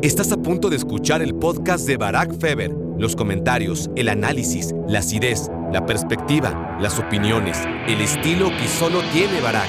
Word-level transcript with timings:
Estás 0.00 0.30
a 0.30 0.36
punto 0.36 0.70
de 0.70 0.76
escuchar 0.76 1.22
el 1.22 1.34
podcast 1.34 1.84
de 1.84 1.96
Barack 1.96 2.38
Feber. 2.38 2.70
Los 2.98 3.16
comentarios, 3.16 3.90
el 3.96 4.08
análisis, 4.08 4.72
la 4.86 5.00
acidez, 5.00 5.50
la 5.72 5.86
perspectiva, 5.86 6.78
las 6.80 7.00
opiniones, 7.00 7.58
el 7.88 8.00
estilo 8.00 8.48
que 8.50 8.68
solo 8.68 9.02
tiene 9.12 9.40
Barack. 9.40 9.66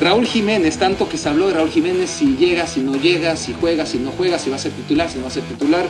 Raúl 0.00 0.24
Jiménez, 0.24 0.78
tanto 0.78 1.06
que 1.06 1.18
se 1.18 1.28
habló 1.28 1.48
de 1.48 1.52
Raúl 1.52 1.68
Jiménez, 1.68 2.08
si 2.08 2.34
llega, 2.38 2.66
si 2.66 2.80
no 2.80 2.96
llega, 2.96 3.36
si 3.36 3.52
juega, 3.52 3.84
si 3.84 3.98
no 3.98 4.10
juega, 4.12 4.38
si 4.38 4.48
va 4.48 4.56
a 4.56 4.58
ser 4.58 4.72
titular, 4.72 5.10
si 5.10 5.18
no 5.18 5.24
va 5.24 5.28
a 5.28 5.32
ser 5.32 5.42
titular. 5.42 5.84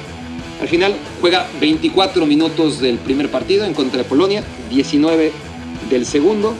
Al 0.60 0.66
final 0.66 0.96
juega 1.20 1.46
24 1.60 2.26
minutos 2.26 2.80
del 2.80 2.98
primer 2.98 3.30
partido 3.30 3.64
en 3.64 3.74
contra 3.74 3.98
de 3.98 4.08
Polonia, 4.08 4.42
19 4.70 5.30
del 5.88 6.04
segundo 6.04 6.52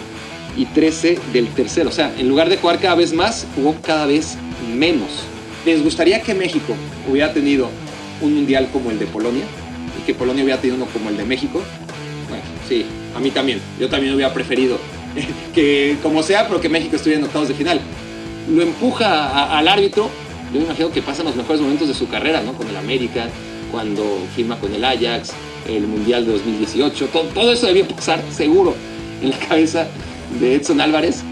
y 0.57 0.67
13 0.67 1.19
del 1.33 1.49
tercero. 1.49 1.89
O 1.89 1.93
sea, 1.93 2.15
en 2.17 2.29
lugar 2.29 2.49
de 2.49 2.59
jugar 2.59 2.79
cada 2.79 2.95
vez 2.95 3.13
más, 3.13 3.45
jugó 3.57 3.75
cada 3.83 4.07
vez 4.07 4.37
menos. 4.73 5.27
¿Les 5.65 5.83
gustaría 5.83 6.23
que 6.23 6.35
México 6.35 6.75
hubiera 7.11 7.33
tenido 7.33 7.69
un 8.21 8.35
mundial 8.35 8.69
como 8.73 8.91
el 8.91 8.99
de 8.99 9.07
Polonia 9.07 9.45
y 9.99 10.07
que 10.07 10.15
Polonia 10.15 10.45
hubiera 10.45 10.61
tenido 10.61 10.77
uno 10.77 10.87
como 10.93 11.11
el 11.11 11.17
de 11.17 11.25
México? 11.25 11.63
Bueno, 12.29 12.45
sí, 12.69 12.87
a 13.15 13.21
mí 13.21 13.31
también. 13.31 13.61
Yo 13.79 13.89
también 13.89 14.15
hubiera 14.15 14.33
preferido 14.33 14.79
que 15.55 15.97
como 16.03 16.23
sea, 16.23 16.47
pero 16.47 16.61
que 16.61 16.69
México 16.69 16.97
estuviera 16.97 17.21
en 17.21 17.27
octavos 17.27 17.49
de 17.49 17.55
final. 17.55 17.81
Lo 18.49 18.63
empuja 18.63 19.57
al 19.59 19.69
árbitro. 19.69 20.09
Yo 20.53 20.61
me 20.61 20.67
imagino 20.67 20.91
que 20.91 21.03
pasan 21.03 21.27
los 21.27 21.37
mejores 21.37 21.61
momentos 21.61 21.89
de 21.89 21.95
su 21.95 22.09
carrera, 22.09 22.41
¿no? 22.41 22.55
Con 22.55 22.69
el 22.69 22.77
América, 22.77 23.29
cuando 23.71 24.03
firma 24.35 24.59
con 24.59 24.73
el 24.73 24.83
Ajax, 24.83 25.33
el 25.69 25.87
Mundial 25.87 26.25
de 26.25 26.33
2018. 26.33 27.07
Todo, 27.07 27.25
todo 27.25 27.53
eso 27.53 27.67
debió 27.67 27.87
pasar 27.87 28.23
seguro 28.31 28.75
en 29.21 29.31
la 29.31 29.39
cabeza 29.39 29.87
de 30.41 30.55
Edson 30.55 30.81
Álvarez. 30.81 31.23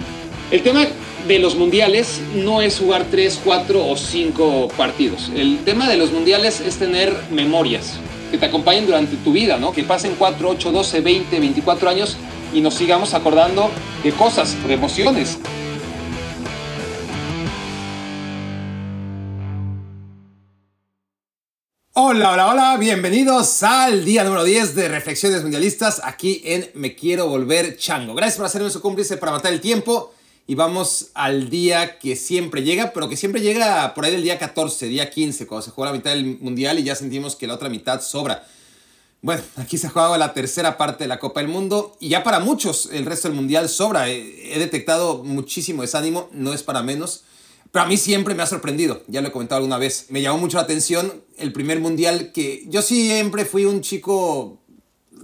El 0.50 0.62
tema 0.62 0.86
de 1.26 1.38
los 1.40 1.56
mundiales 1.56 2.20
no 2.34 2.62
es 2.62 2.78
jugar 2.78 3.06
3, 3.10 3.40
4 3.42 3.88
o 3.88 3.96
5 3.96 4.68
partidos. 4.76 5.30
El 5.34 5.58
tema 5.64 5.88
de 5.88 5.96
los 5.96 6.12
mundiales 6.12 6.60
es 6.60 6.76
tener 6.76 7.12
memorias 7.32 7.94
que 8.30 8.38
te 8.38 8.46
acompañen 8.46 8.86
durante 8.86 9.16
tu 9.16 9.32
vida, 9.32 9.56
¿no? 9.56 9.72
Que 9.72 9.82
pasen 9.82 10.14
4, 10.16 10.48
8, 10.50 10.72
12, 10.72 11.00
20, 11.00 11.40
24 11.40 11.88
años 11.88 12.16
y 12.54 12.60
nos 12.60 12.74
sigamos 12.74 13.12
acordando 13.14 13.70
de 14.04 14.12
cosas, 14.12 14.56
de 14.68 14.74
emociones. 14.74 15.38
Hola, 21.98 22.32
hola, 22.32 22.48
hola, 22.48 22.76
bienvenidos 22.78 23.62
al 23.64 24.04
día 24.04 24.22
número 24.22 24.44
10 24.44 24.74
de 24.76 24.88
Reflexiones 24.88 25.42
Mundialistas 25.42 26.00
aquí 26.04 26.42
en 26.44 26.70
Me 26.74 26.94
Quiero 26.94 27.26
Volver 27.26 27.76
Chango. 27.78 28.14
Gracias 28.14 28.36
por 28.36 28.46
hacerme 28.46 28.70
su 28.70 28.80
cómplice 28.80 29.16
para 29.16 29.32
matar 29.32 29.52
el 29.52 29.60
tiempo 29.60 30.12
y 30.46 30.54
vamos 30.54 31.10
al 31.14 31.50
día 31.50 31.98
que 31.98 32.14
siempre 32.14 32.62
llega, 32.62 32.92
pero 32.92 33.08
que 33.08 33.16
siempre 33.16 33.40
llega 33.40 33.94
por 33.94 34.04
ahí 34.04 34.12
del 34.12 34.22
día 34.22 34.38
14, 34.38 34.86
día 34.86 35.10
15, 35.10 35.46
cuando 35.46 35.62
se 35.62 35.72
juega 35.72 35.90
la 35.90 35.96
mitad 35.96 36.12
del 36.12 36.38
Mundial 36.38 36.78
y 36.78 36.84
ya 36.84 36.94
sentimos 36.94 37.34
que 37.34 37.48
la 37.48 37.54
otra 37.54 37.68
mitad 37.68 38.00
sobra. 38.00 38.46
Bueno, 39.22 39.42
aquí 39.56 39.76
se 39.76 39.88
ha 39.88 39.90
jugado 39.90 40.16
la 40.18 40.34
tercera 40.34 40.76
parte 40.76 41.02
de 41.04 41.08
la 41.08 41.18
Copa 41.18 41.40
del 41.40 41.48
Mundo 41.48 41.96
y 41.98 42.10
ya 42.10 42.22
para 42.22 42.38
muchos 42.38 42.90
el 42.92 43.06
resto 43.06 43.26
del 43.26 43.36
Mundial 43.36 43.68
sobra. 43.68 44.08
He 44.08 44.58
detectado 44.58 45.24
muchísimo 45.24 45.82
desánimo, 45.82 46.28
no 46.32 46.54
es 46.54 46.62
para 46.62 46.82
menos. 46.82 47.24
Pero 47.72 47.84
a 47.84 47.88
mí 47.88 47.96
siempre 47.96 48.36
me 48.36 48.44
ha 48.44 48.46
sorprendido, 48.46 49.02
ya 49.08 49.20
lo 49.20 49.28
he 49.28 49.32
comentado 49.32 49.58
alguna 49.58 49.78
vez. 49.78 50.06
Me 50.10 50.22
llamó 50.22 50.38
mucho 50.38 50.58
la 50.58 50.62
atención 50.62 51.24
el 51.38 51.52
primer 51.52 51.80
mundial 51.80 52.30
que 52.32 52.64
yo 52.68 52.82
siempre 52.82 53.44
fui 53.44 53.64
un 53.64 53.80
chico 53.80 54.60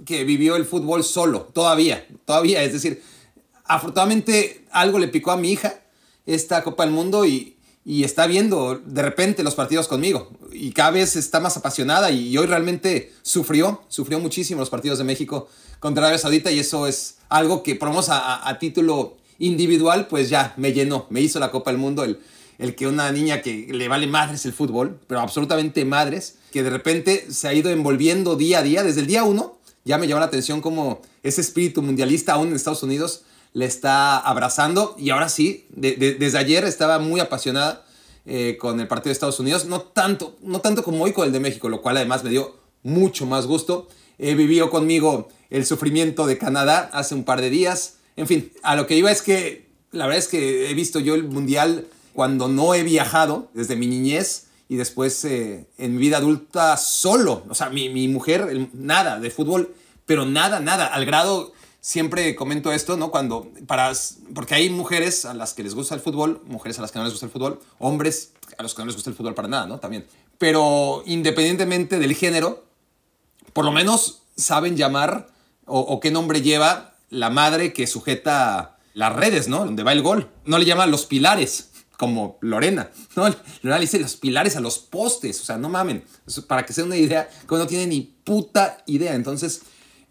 que 0.05 0.25
vivió 0.25 0.57
el 0.57 0.65
fútbol 0.65 1.05
solo, 1.05 1.43
todavía, 1.53 2.07
todavía. 2.25 2.63
Es 2.65 2.73
decir, 2.73 3.03
afortunadamente 3.75 4.65
algo 4.71 4.99
le 4.99 5.09
picó 5.09 5.31
a 5.33 5.37
mi 5.37 5.53
hija 5.53 5.81
esta 6.27 6.63
Copa 6.63 6.85
del 6.85 6.93
Mundo 6.93 7.25
y, 7.25 7.57
y 7.85 8.05
está 8.05 8.27
viendo 8.27 8.79
de 8.79 9.03
repente 9.03 9.43
los 9.43 9.55
partidos 9.55 9.89
conmigo. 9.89 10.31
Y 10.53 10.73
cada 10.73 10.91
vez 10.91 11.17
está 11.17 11.41
más 11.41 11.57
apasionada 11.57 12.11
y 12.11 12.37
hoy 12.37 12.47
realmente 12.47 13.13
sufrió, 13.23 13.83
sufrió 13.89 14.21
muchísimo 14.21 14.61
los 14.61 14.71
partidos 14.71 14.99
de 14.99 15.05
México 15.05 15.49
contra 15.81 16.05
Arabia 16.05 16.19
Saudita 16.19 16.53
y 16.53 16.61
eso 16.61 16.87
es 16.87 17.17
algo 17.29 17.63
que 17.63 17.75
por 17.75 17.89
a, 17.89 18.49
a 18.49 18.59
título 18.59 19.17
individual 19.39 20.07
pues 20.07 20.29
ya 20.29 20.55
me 20.57 20.73
llenó, 20.73 21.07
me 21.11 21.21
hizo 21.21 21.41
la 21.41 21.51
Copa 21.51 21.71
del 21.71 21.79
Mundo 21.79 22.05
el, 22.05 22.21
el 22.59 22.75
que 22.77 22.87
una 22.87 23.11
niña 23.11 23.43
que 23.43 23.69
le 23.71 23.89
vale 23.89 24.07
madres 24.07 24.45
el 24.47 24.53
fútbol, 24.53 25.01
pero 25.09 25.21
absolutamente 25.21 25.85
madres, 25.85 26.37
que 26.53 26.63
de 26.63 26.71
repente 26.71 27.27
se 27.31 27.49
ha 27.49 27.55
ido 27.55 27.71
envolviendo 27.71 28.37
día 28.37 28.59
a 28.59 28.63
día, 28.63 28.85
desde 28.85 29.01
el 29.01 29.07
día 29.07 29.25
uno, 29.25 29.57
ya 29.85 29.99
me 29.99 30.07
llamó 30.07 30.21
la 30.21 30.27
atención 30.27 30.61
como 30.61 31.03
ese 31.25 31.41
espíritu 31.41 31.83
mundialista 31.83 32.35
aún 32.35 32.49
en 32.49 32.55
Estados 32.55 32.85
Unidos 32.85 33.25
le 33.53 33.67
está 33.67 34.19
abrazando 34.19 34.95
y 34.99 35.11
ahora 35.11 35.29
sí, 35.29 35.67
desde 35.71 36.39
ayer 36.39 36.65
estaba 36.65 36.99
muy 36.99 37.21
apasionada 37.21 37.85
eh, 38.25 38.57
con 38.59 38.81
el 38.81 38.89
partido 38.89 39.11
de 39.11 39.15
Estados 39.15 39.41
Unidos, 39.41 39.67
no 39.67 39.81
tanto, 39.81 40.37
no 40.43 40.61
tanto 40.61 40.83
como 40.83 41.05
hoy 41.05 41.13
con 41.13 41.27
el 41.27 41.33
de 41.33 41.41
México, 41.41 41.69
lo 41.69 41.83
cual 41.83 41.97
además 41.97 42.25
me 42.25 42.31
dio 42.31 42.57
mucho 42.83 43.27
más 43.27 43.47
gusto. 43.47 43.89
Eh, 44.19 44.35
vivió 44.35 44.71
conmigo 44.71 45.29
el 45.51 45.67
sufrimiento 45.67 46.27
de 46.27 46.39
Canadá 46.39 46.89
hace 46.93 47.15
un 47.15 47.25
par 47.25 47.41
de 47.41 47.51
días. 47.51 47.97
En 48.17 48.27
fin, 48.27 48.53
a 48.63 48.77
lo 48.77 48.87
que 48.87 48.97
iba 48.97 49.11
es 49.11 49.23
que 49.23 49.67
la 49.91 50.07
verdad 50.07 50.19
es 50.19 50.29
que 50.29 50.71
he 50.71 50.75
visto 50.75 51.01
yo 51.01 51.15
el 51.15 51.25
mundial 51.25 51.87
cuando 52.13 52.49
no 52.49 52.75
he 52.75 52.83
viajado 52.83 53.51
desde 53.55 53.77
mi 53.77 53.87
niñez 53.87 54.47
y 54.69 54.77
después 54.77 55.25
eh, 55.25 55.67
en 55.77 55.99
vida 55.99 56.19
adulta 56.19 56.77
solo. 56.77 57.45
O 57.49 57.55
sea, 57.55 57.71
mi, 57.71 57.89
mi 57.89 58.09
mujer, 58.09 58.69
nada 58.73 59.19
de 59.19 59.31
fútbol, 59.31 59.75
pero 60.07 60.25
nada, 60.25 60.61
nada, 60.61 60.87
al 60.87 61.05
grado, 61.05 61.53
siempre 61.83 62.35
comento 62.37 62.73
esto, 62.73 62.97
¿no? 62.97 63.11
Cuando, 63.11 63.51
para, 63.67 63.93
porque 64.35 64.55
hay 64.55 64.71
mujeres 64.71 65.27
a 65.27 65.35
las 65.35 65.53
que 65.53 65.65
les 65.65 65.75
gusta 65.75 65.95
el 65.95 66.01
fútbol, 66.01 66.41
mujeres 66.47 66.79
a 66.79 66.83
las 66.83 66.93
que 66.93 66.99
no 66.99 67.05
les 67.05 67.13
gusta 67.13 67.27
el 67.27 67.33
fútbol, 67.33 67.61
hombres 67.79 68.33
a 68.57 68.63
los 68.63 68.75
que 68.75 68.81
no 68.81 68.87
les 68.87 68.95
gusta 68.95 69.11
el 69.11 69.17
fútbol 69.17 69.35
para 69.35 69.49
nada, 69.49 69.67
¿no? 69.67 69.79
También. 69.79 70.07
Pero 70.39 71.03
independientemente 71.07 71.99
del 71.99 72.15
género, 72.15 72.65
por 73.53 73.65
lo 73.65 73.73
menos 73.73 74.23
saben 74.37 74.77
llamar 74.77 75.29
o, 75.67 76.01
qué 76.01 76.11
nombre 76.11 76.43
lleva 76.43 76.95
la 77.11 77.31
madre 77.31 77.73
que 77.73 77.87
sujeta 77.87 78.79
las 78.95 79.15
redes, 79.15 79.49
¿no? 79.49 79.65
Donde 79.65 79.83
va 79.83 79.93
el 79.93 80.03
gol. 80.03 80.31
No 80.45 80.59
le 80.59 80.65
llaman 80.65 80.91
los 80.91 81.07
pilares 81.07 81.71
como 81.97 82.39
Lorena, 82.41 82.91
¿no? 83.17 83.25
Lorena 83.25 83.79
le 83.79 83.81
dice 83.81 83.99
los 83.99 84.17
pilares 84.17 84.57
a 84.57 84.61
los 84.61 84.79
postes, 84.79 85.41
o 85.41 85.45
sea, 85.45 85.57
no 85.59 85.69
mamen, 85.69 86.05
para 86.47 86.65
que 86.65 86.73
sea 86.73 86.85
una 86.85 86.97
idea, 86.97 87.29
que 87.29 87.57
no 87.57 87.67
tiene 87.67 87.87
ni 87.87 88.03
puta 88.03 88.83
idea. 88.87 89.15
Entonces, 89.15 89.63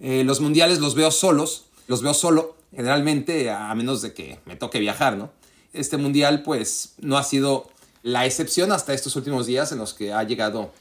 eh, 0.02 0.24
los 0.26 0.42
mundiales 0.42 0.80
los 0.80 0.96
veo 0.96 1.12
solos, 1.12 1.68
los 1.88 2.02
veo 2.02 2.14
solo, 2.14 2.58
generalmente, 2.76 3.50
a 3.50 3.74
menos 3.76 4.02
de 4.02 4.14
que 4.14 4.40
me 4.46 4.56
toque 4.56 4.80
viajar, 4.80 5.16
¿no? 5.16 5.32
Este 5.72 5.96
mundial, 5.96 6.44
pues, 6.44 6.96
no 7.00 7.18
ha 7.18 7.24
sido 7.24 7.70
la 8.04 8.26
excepción 8.26 8.72
hasta 8.72 8.94
estos 8.94 9.16
últimos 9.16 9.46
días 9.46 9.72
en 9.72 9.78
los 9.78 9.94
que 9.94 10.12
ha 10.12 10.24
llegado 10.24 10.72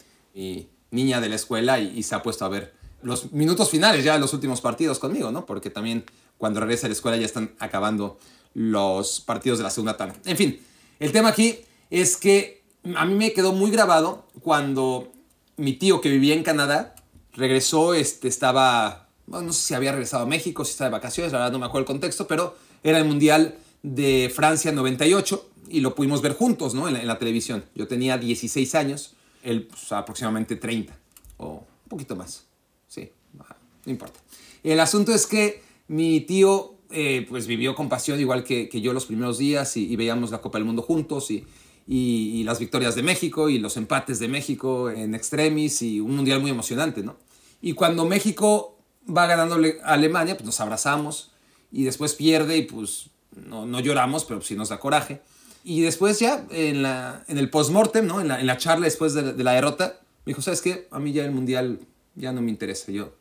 niña 0.91 1.21
de 1.21 1.29
la 1.29 1.35
escuela 1.35 1.79
y, 1.79 2.03
se 2.03 2.15
ha 2.15 2.23
puesto 2.23 2.45
a 2.45 2.49
ver 2.49 2.75
los 3.03 3.33
minutos 3.33 3.71
finales 3.71 4.05
ya 4.05 4.15
de 4.15 4.21
los 4.21 4.35
últimos 4.35 4.61
partidos 4.61 4.99
conmigo, 4.99 5.31
¿no? 5.31 5.47
Porque 5.47 5.71
también 5.71 6.05
cuando 6.39 6.61
regresa 6.61 6.87
a 6.87 6.89
la 6.89 6.95
escuela 6.95 7.17
ya 7.17 7.27
están 7.27 7.55
acabando 7.59 8.19
los 8.55 9.21
partidos 9.21 9.59
de 9.59 9.65
la 9.65 9.71
segunda 9.71 9.97
tanda. 9.97 10.17
En 10.25 10.37
fin, 10.37 10.61
el 10.99 11.13
tema 11.13 11.31
aquí 11.31 11.61
es 11.91 12.17
que 12.17 12.63
a 12.95 13.05
mí 13.05 13.15
me 13.15 13.33
quedó 13.33 13.53
muy 13.53 13.71
grabado 13.71 14.27
cuando 14.43 15.13
mi 15.57 15.75
tío 15.75 16.01
que 16.01 16.09
vivía 16.09 16.35
en 16.35 16.43
Canadá 16.43 16.95
regresó, 17.33 17.95
este, 17.95 18.29
estaba, 18.29 19.09
no 19.31 19.53
sé 19.53 19.69
si 19.69 19.75
había 19.75 19.93
regresado 19.93 20.25
a 20.25 20.27
México, 20.27 20.65
si 20.65 20.73
estaba 20.73 20.91
de 20.91 20.93
vacaciones, 20.93 21.33
la 21.33 21.39
verdad 21.39 21.53
no 21.53 21.61
me 21.61 21.67
acuerdo 21.67 21.83
el 21.83 21.87
contexto, 21.87 22.27
pero 22.27 22.57
era 22.83 22.99
el 22.99 23.05
Mundial 23.05 23.57
de 23.83 24.31
Francia 24.35 24.73
98 24.73 25.49
y 25.69 25.81
lo 25.81 25.95
pudimos 25.95 26.21
ver 26.21 26.35
juntos, 26.35 26.75
¿no? 26.75 26.89
En 26.89 27.07
la, 27.07 27.19
televisión. 27.19 27.65
Yo 27.75 27.87
tenía 27.87 28.19
16 28.19 28.75
años, 28.75 29.15
él 29.43 29.69
pues, 29.69 29.93
aproximadamente 29.93 30.57
30 30.57 30.97
o 31.39 31.65
un 31.85 31.89
poquito 31.89 32.17
más. 32.17 32.45
Sí, 32.89 33.11
no 33.85 33.93
importa. 33.93 34.19
El 34.65 34.81
asunto 34.81 35.15
es 35.15 35.27
que 35.27 35.63
mi 35.87 36.21
tío 36.21 36.75
eh, 36.91 37.25
pues 37.29 37.47
vivió 37.47 37.75
con 37.77 37.89
pasión 37.89 38.19
igual 38.19 38.43
que, 38.43 38.69
yo 38.81 38.93
los 38.93 39.07
primeros 39.07 39.39
días 39.39 39.77
y, 39.77 39.95
veíamos 39.95 40.33
la 40.33 40.41
Copa 40.41 40.59
del 40.59 40.65
Mundo 40.65 40.83
juntos 40.83 41.31
y, 41.31 41.47
y, 41.87 42.43
las 42.43 42.59
victorias 42.59 42.97
de 42.97 43.05
México 43.05 43.49
y 43.49 43.59
los 43.59 43.77
empates 43.77 44.19
de 44.19 44.27
México 44.27 44.91
en 44.91 45.15
extremis 45.15 45.83
y 45.83 46.01
un 46.01 46.17
mundial 46.17 46.41
muy 46.41 46.51
emocionante, 46.51 47.03
¿no? 47.03 47.17
Y 47.63 47.75
cuando 47.75 48.07
México 48.07 48.80
va 49.17 49.27
ganando 49.27 49.57
Alemania, 49.85 50.35
pues 50.37 50.47
nos 50.47 50.61
abrazamos 50.61 51.33
y 51.73 51.85
después 51.85 52.15
pierde 52.15 52.57
y 52.57 52.63
pues 52.63 53.11
no, 53.35 53.67
no 53.67 53.81
lloramos, 53.81 54.25
pero 54.25 54.41
sí 54.43 54.55
nos 54.55 54.69
da 54.69 54.79
coraje. 54.79 55.23
Y 55.63 55.83
después 55.83 56.19
ya 56.19 56.47
en, 56.51 56.83
la, 56.83 57.23
en 57.29 57.39
el 57.39 57.51
post-mortem, 57.51 58.07
¿no? 58.07 58.21
En 58.21 58.29
la, 58.29 58.41
en 58.41 58.47
la 58.47 58.57
charla 58.57 58.87
después 58.87 59.13
de, 59.15 59.35
de 59.35 59.45
la 59.45 59.53
derrota, 59.53 60.01
me 60.25 60.31
dijo, 60.31 60.43
¿sabes 60.43 60.63
qué? 60.63 60.89
A 60.91 60.99
mí 60.99 61.13
ya 61.13 61.25
el 61.25 61.33
mundial 61.33 61.81
ya 62.15 62.33
no 62.33 62.41
me 62.41 62.51
interesa. 62.51 62.91
Yo, 62.93 63.15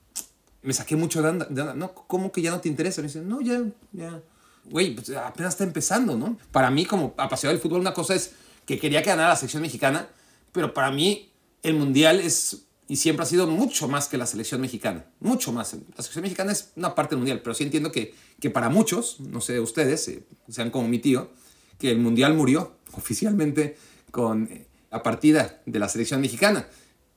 me 0.62 0.74
saqué 0.74 0.96
mucho 0.96 1.22
de 1.22 1.30
onda, 1.30 1.74
¿no? 1.76 1.94
¿Cómo 1.94 2.32
que 2.32 2.42
ya 2.42 2.52
no 2.52 2.60
te 2.60 2.70
interesa? 2.70 3.02
Me 3.02 3.08
dicen, 3.08 3.28
no, 3.28 3.42
ya, 3.42 3.62
ya. 3.92 4.22
Güey, 4.66 4.96
pues 4.96 5.10
apenas 5.12 5.54
está 5.54 5.64
empezando, 5.64 6.18
¿no? 6.18 6.38
Para 6.52 6.70
mí, 6.70 6.86
como 6.86 7.14
apasionado 7.18 7.56
del 7.56 7.62
fútbol, 7.62 7.82
una 7.82 7.94
cosa 7.94 8.16
es 8.16 8.34
que 8.66 8.80
quería 8.80 9.02
que 9.02 9.10
ganara 9.10 9.30
la 9.30 9.36
selección 9.36 9.62
mexicana, 9.62 10.08
pero 10.52 10.74
para 10.74 10.92
mí 10.92 11.32
el 11.64 11.76
mundial 11.76 12.20
es 12.20 12.66
y 12.90 12.96
siempre 12.96 13.24
ha 13.24 13.28
sido 13.28 13.46
mucho 13.46 13.88
más 13.88 14.08
que 14.08 14.18
la 14.18 14.26
selección 14.26 14.60
mexicana, 14.60 15.06
mucho 15.20 15.54
más. 15.54 15.74
La 15.74 16.02
selección 16.02 16.24
mexicana 16.24 16.52
es 16.52 16.72
una 16.76 16.96
parte 16.96 17.12
del 17.12 17.20
mundial, 17.20 17.40
pero 17.44 17.54
sí 17.54 17.64
entiendo 17.64 17.92
que, 17.92 18.16
que 18.42 18.50
para 18.50 18.70
muchos, 18.70 19.20
no 19.20 19.42
sé 19.42 19.60
ustedes, 19.60 20.08
eh, 20.08 20.24
sean 20.50 20.72
como 20.72 20.88
mi 20.88 20.98
tío, 20.98 21.30
que 21.78 21.92
el 21.92 22.00
mundial 22.00 22.34
murió 22.34 22.74
oficialmente 22.94 23.78
con 24.10 24.50
la 24.90 25.04
partida 25.04 25.62
de 25.68 25.78
la 25.78 25.88
selección 25.88 26.20
mexicana. 26.20 26.68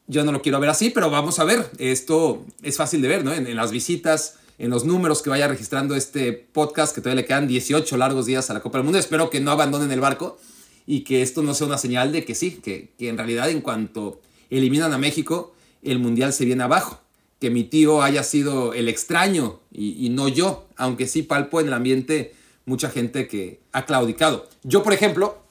Yo 0.07 0.25
no 0.25 0.33
lo 0.33 0.43
quiero 0.43 0.61
ver 0.61 0.69
así, 0.69 0.91
pero 0.91 1.09
vamos 1.09 1.39
a 1.39 1.45
ver. 1.45 1.71
Esto 1.79 2.45
es 2.63 2.77
fácil 2.77 3.01
de 3.01 3.09
ver, 3.09 3.25
¿no? 3.25 3.33
En, 3.33 3.47
en 3.47 3.57
las 3.57 3.71
visitas, 3.71 4.37
en 4.59 4.69
los 4.69 4.85
números 4.85 5.23
que 5.23 5.31
vaya 5.31 5.49
registrando 5.49 5.97
este 5.97 6.35
podcast, 6.35 6.95
que 6.95 7.01
todavía 7.01 7.23
le 7.23 7.27
quedan 7.27 7.49
18 7.49 7.97
largos 7.97 8.27
días 8.27 8.51
a 8.51 8.55
la 8.55 8.61
Copa 8.61 8.77
del 8.77 8.85
Mundo. 8.85 8.99
Espero 8.99 9.31
que 9.31 9.41
no 9.41 9.51
abandonen 9.51 9.91
el 9.91 10.01
barco 10.01 10.39
y 10.87 11.01
que 11.01 11.23
esto 11.23 11.43
no 11.43 11.55
sea 11.55 11.67
una 11.67 11.79
señal 11.79 12.13
de 12.13 12.27
que 12.27 12.35
sí, 12.35 12.61
que, 12.63 12.93
que 12.99 13.09
en 13.09 13.17
realidad 13.17 13.49
en 13.49 13.63
cuanto 13.63 14.21
eliminan 14.51 14.93
a 14.93 14.99
México, 14.99 15.52
el 15.91 15.99
Mundial 15.99 16.33
se 16.33 16.45
viene 16.45 16.63
abajo. 16.63 17.01
Que 17.41 17.51
mi 17.51 17.65
tío 17.65 18.03
haya 18.03 18.23
sido 18.23 18.73
el 18.73 18.89
extraño 18.89 19.61
y, 19.73 20.09
no 20.11 20.29
yo, 20.29 20.69
aunque 20.77 21.09
sí 21.09 21.23
palpo 21.23 21.61
en 21.61 21.67
el 21.67 21.73
ambiente 21.73 22.35
mucha 22.67 22.89
gente 22.89 23.27
que 23.27 23.61
ha 23.73 23.85
claudicado. 23.85 24.49
Yo, 24.63 24.85
por 24.85 24.93
ejemplo, 24.93 25.43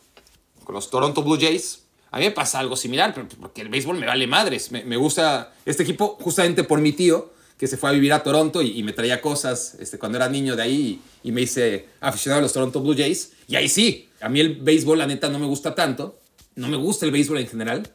con 0.64 0.74
los 0.74 0.90
Toronto 0.90 1.22
Blue 1.22 1.38
Jays, 1.40 1.84
a 2.12 2.20
mí 2.20 2.26
me 2.26 2.32
pasa 2.32 2.60
algo 2.60 2.78
similar, 2.78 3.14
porque 3.40 3.62
el 3.62 3.68
béisbol 3.68 3.98
me 3.98 4.06
vale 4.06 4.26
madres. 4.26 4.72
Me, 4.72 4.96
gusta 4.96 5.54
este 5.66 5.84
equipo 5.84 6.18
justamente 6.22 6.64
por 6.64 6.80
mi 6.80 6.94
tío, 6.94 7.34
que 7.58 7.68
se 7.68 7.76
fue 7.76 7.90
a 7.90 7.94
vivir 7.94 8.14
a 8.14 8.24
Toronto 8.24 8.62
y, 8.62 8.80
y 8.80 8.84
me 8.84 8.94
traía 8.94 9.22
cosas 9.22 9.76
este, 9.80 10.00
cuando 10.00 10.18
era 10.18 10.30
niño 10.30 10.56
de 10.56 10.64
ahí 10.64 11.02
y, 11.24 11.30
y, 11.30 11.32
me 11.32 11.42
hice 11.42 11.88
aficionado 12.00 12.40
a 12.40 12.42
los 12.44 12.54
Toronto 12.54 12.82
Blue 12.82 12.96
Jays. 12.98 13.34
Y 13.48 13.56
ahí 13.56 13.68
sí, 13.68 14.10
a 14.22 14.30
mí 14.30 14.40
el 14.40 14.56
béisbol, 14.56 14.98
la 14.98 15.08
neta, 15.08 15.28
no 15.30 15.40
me 15.40 15.46
gusta 15.46 15.76
tanto. 15.76 16.18
No 16.56 16.70
me 16.70 16.78
gusta 16.78 17.06
el 17.06 17.12
béisbol 17.12 17.40
en 17.40 17.48
general, 17.48 17.92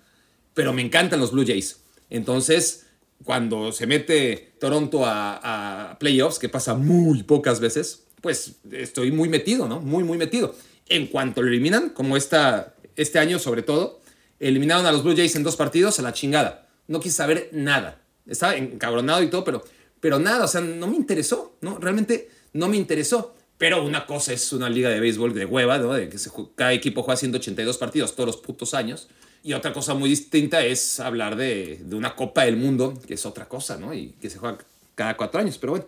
pero 0.55 0.73
me 0.73 0.83
encantan 0.83 1.19
los 1.19 1.33
Blue 1.33 1.45
Jays. 1.47 1.79
Entonces, 2.11 2.87
cuando 3.25 3.73
se 3.73 3.87
mete 3.87 4.53
Toronto 4.61 5.05
a, 5.05 5.91
a 5.91 5.99
playoffs, 5.99 6.39
que 6.39 6.49
pasa 6.49 6.75
muy 6.75 7.23
pocas 7.23 7.61
veces, 7.61 8.07
pues 8.21 8.57
estoy 8.73 9.13
muy 9.13 9.29
metido, 9.29 9.69
¿no? 9.69 9.81
Muy, 9.81 10.05
muy 10.05 10.19
metido. 10.19 10.55
En 10.89 11.07
cuanto 11.07 11.43
lo 11.43 11.49
eliminan, 11.49 11.91
como 11.91 12.17
esta, 12.17 12.75
este 12.97 13.19
año 13.19 13.39
sobre 13.39 13.63
todo, 13.63 14.01
eliminaron 14.41 14.87
a 14.87 14.93
los 14.93 15.03
Blue 15.03 15.17
Jays 15.17 15.37
en 15.37 15.43
dos 15.43 15.57
partidos 15.57 15.99
a 15.99 16.03
la 16.03 16.13
chingada. 16.13 16.69
No 16.89 17.01
quise 17.01 17.17
saber 17.17 17.51
nada. 17.53 18.01
Estaba 18.27 18.57
encabronado 18.57 19.23
y 19.23 19.29
todo, 19.29 19.45
pero, 19.45 19.65
pero 20.01 20.19
nada, 20.19 20.45
o 20.45 20.49
sea, 20.49 20.61
no 20.61 20.87
me 20.87 20.97
interesó, 20.97 21.57
¿no? 21.61 21.79
Realmente 21.79 22.31
no 22.53 22.69
me 22.69 22.77
interesó. 22.77 23.35
Pero 23.59 23.83
una 23.85 24.07
cosa 24.07 24.33
es 24.33 24.53
una 24.53 24.69
liga 24.69 24.91
de 24.91 25.01
béisbol 25.01 25.33
de 25.33 25.47
hueva, 25.47 25.79
¿no? 25.79 25.95
De 25.95 26.09
que 26.09 26.19
se, 26.19 26.31
cada 26.55 26.73
equipo 26.73 27.03
juega 27.03 27.17
182 27.17 27.79
partidos 27.79 28.15
todos 28.15 28.27
los 28.27 28.37
putos 28.37 28.75
años. 28.75 29.09
Y 29.47 29.53
otra 29.53 29.73
cosa 29.73 29.95
muy 29.95 30.11
distinta 30.11 30.65
es 30.65 30.99
hablar 30.99 31.37
de, 31.37 31.79
de 31.81 31.95
una 31.95 32.17
Copa 32.17 32.45
del 32.45 32.57
Mundo, 32.57 33.01
que 33.07 33.15
es 33.15 33.25
otra 33.27 33.49
cosa, 33.49 33.77
¿no? 33.77 33.95
Y 33.95 34.09
que 34.21 34.29
se 34.29 34.39
juega 34.39 34.59
cada 34.97 35.17
cuatro 35.17 35.39
años. 35.39 35.57
Pero 35.57 35.75
bueno, 35.75 35.87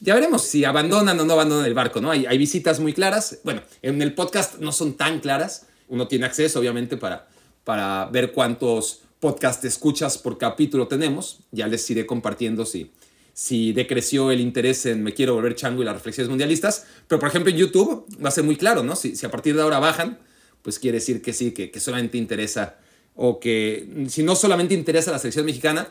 ya 0.00 0.12
veremos 0.16 0.42
si 0.42 0.64
abandonan 0.64 1.20
o 1.20 1.24
no 1.24 1.34
abandonan 1.34 1.66
el 1.66 1.72
barco, 1.72 2.00
¿no? 2.00 2.10
Hay, 2.10 2.26
hay 2.26 2.36
visitas 2.36 2.80
muy 2.80 2.92
claras. 2.92 3.38
Bueno, 3.44 3.62
en 3.80 4.02
el 4.02 4.12
podcast 4.12 4.58
no 4.58 4.72
son 4.72 4.94
tan 4.94 5.20
claras. 5.20 5.66
Uno 5.86 6.08
tiene 6.08 6.26
acceso, 6.26 6.58
obviamente, 6.58 6.96
para, 6.96 7.28
para 7.62 8.06
ver 8.06 8.32
cuántos 8.32 9.02
podcast 9.20 9.64
escuchas 9.64 10.18
por 10.18 10.36
capítulo 10.36 10.88
tenemos. 10.88 11.38
Ya 11.52 11.68
les 11.68 11.88
iré 11.88 12.06
compartiendo 12.06 12.66
si, 12.66 12.90
si 13.32 13.72
decreció 13.72 14.32
el 14.32 14.40
interés 14.40 14.84
en 14.84 15.04
Me 15.04 15.14
Quiero 15.14 15.34
Volver 15.34 15.54
Chango 15.54 15.80
y 15.80 15.84
las 15.84 15.94
reflexiones 15.94 16.28
mundialistas. 16.28 16.86
Pero, 17.06 17.20
por 17.20 17.28
ejemplo, 17.28 17.52
en 17.52 17.56
YouTube 17.56 18.04
va 18.20 18.30
a 18.30 18.32
ser 18.32 18.42
muy 18.42 18.56
claro, 18.56 18.82
¿no? 18.82 18.96
Si, 18.96 19.14
si 19.14 19.24
a 19.26 19.30
partir 19.30 19.54
de 19.54 19.62
ahora 19.62 19.78
bajan, 19.78 20.18
pues 20.62 20.80
quiere 20.80 20.96
decir 20.96 21.22
que 21.22 21.32
sí, 21.32 21.52
que, 21.52 21.70
que 21.70 21.78
solamente 21.78 22.18
interesa, 22.18 22.78
o 23.16 23.40
que 23.40 24.06
si 24.08 24.22
no 24.22 24.36
solamente 24.36 24.74
interesa 24.74 25.10
la 25.10 25.18
selección 25.18 25.46
mexicana, 25.46 25.88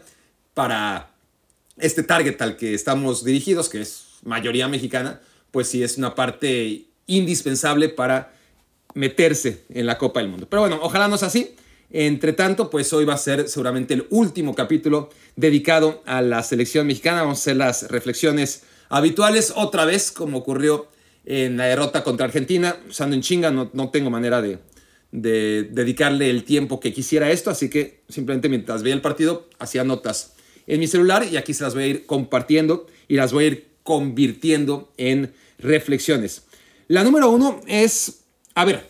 para 0.54 1.12
este 1.78 2.02
target 2.02 2.42
al 2.42 2.56
que 2.56 2.74
estamos 2.74 3.24
dirigidos, 3.24 3.70
que 3.70 3.82
es 3.82 4.06
mayoría 4.24 4.68
mexicana, 4.68 5.22
pues 5.52 5.68
sí 5.68 5.84
es 5.84 5.98
una 5.98 6.16
parte 6.16 6.86
indispensable 7.08 7.90
para 7.90 8.34
meterse 8.94 9.64
en 9.70 9.86
la 9.86 9.98
Copa 9.98 10.22
del 10.22 10.30
Mundo. 10.30 10.48
Pero 10.50 10.62
bueno, 10.62 10.80
ojalá 10.82 11.08
no 11.08 11.18
sea 11.18 11.28
así. 11.28 11.56
Entre 11.92 12.34
tanto, 12.34 12.70
pues 12.70 12.92
hoy 12.94 13.06
va 13.06 13.14
a 13.14 13.18
ser 13.18 13.48
seguramente 13.48 13.94
el 13.94 14.08
último 14.10 14.56
capítulo 14.56 15.10
dedicado 15.36 16.02
a 16.06 16.22
la 16.22 16.42
selección 16.42 16.88
mexicana. 16.88 17.22
Vamos 17.22 17.40
a 17.40 17.42
hacer 17.42 17.58
las 17.58 17.90
reflexiones 17.90 18.64
habituales 18.90 19.54
otra 19.56 19.86
vez, 19.86 20.12
como 20.12 20.40
ocurrió 20.40 20.88
en 21.26 21.58
la 21.58 21.66
derrota 21.66 22.04
contra 22.04 22.26
Argentina. 22.26 22.78
Usando 22.90 23.16
en 23.16 23.22
chinga, 23.22 23.52
no, 23.52 23.70
no 23.74 23.90
tengo 23.90 24.10
manera 24.10 24.42
de, 24.42 24.58
de, 25.12 25.70
dedicarle 25.72 26.30
el 26.30 26.44
tiempo 26.44 26.80
que 26.80 26.94
quisiera 26.94 27.28
a 27.28 27.32
esto, 27.32 27.50
así 27.50 27.70
que 27.70 28.02
simplemente 28.10 28.50
mientras 28.50 28.84
veía 28.84 28.96
el 28.96 29.02
partido, 29.02 29.50
hacía 29.60 29.84
notas 29.84 30.34
en 30.68 30.80
mi 30.80 30.88
celular 30.88 31.26
y 31.30 31.38
aquí 31.38 31.54
se 31.54 31.64
las 31.64 31.74
voy 31.74 31.84
a 31.84 31.88
ir 31.88 32.06
compartiendo 32.06 32.88
y 33.08 33.16
las 33.16 33.32
voy 33.34 33.44
a 33.44 33.48
ir 33.48 33.68
convirtiendo 33.84 34.92
en 34.98 35.34
reflexiones. 35.60 36.44
La 36.88 37.04
número 37.04 37.30
uno 37.30 37.62
es, 37.68 38.22
a 38.54 38.66
ver, 38.66 38.88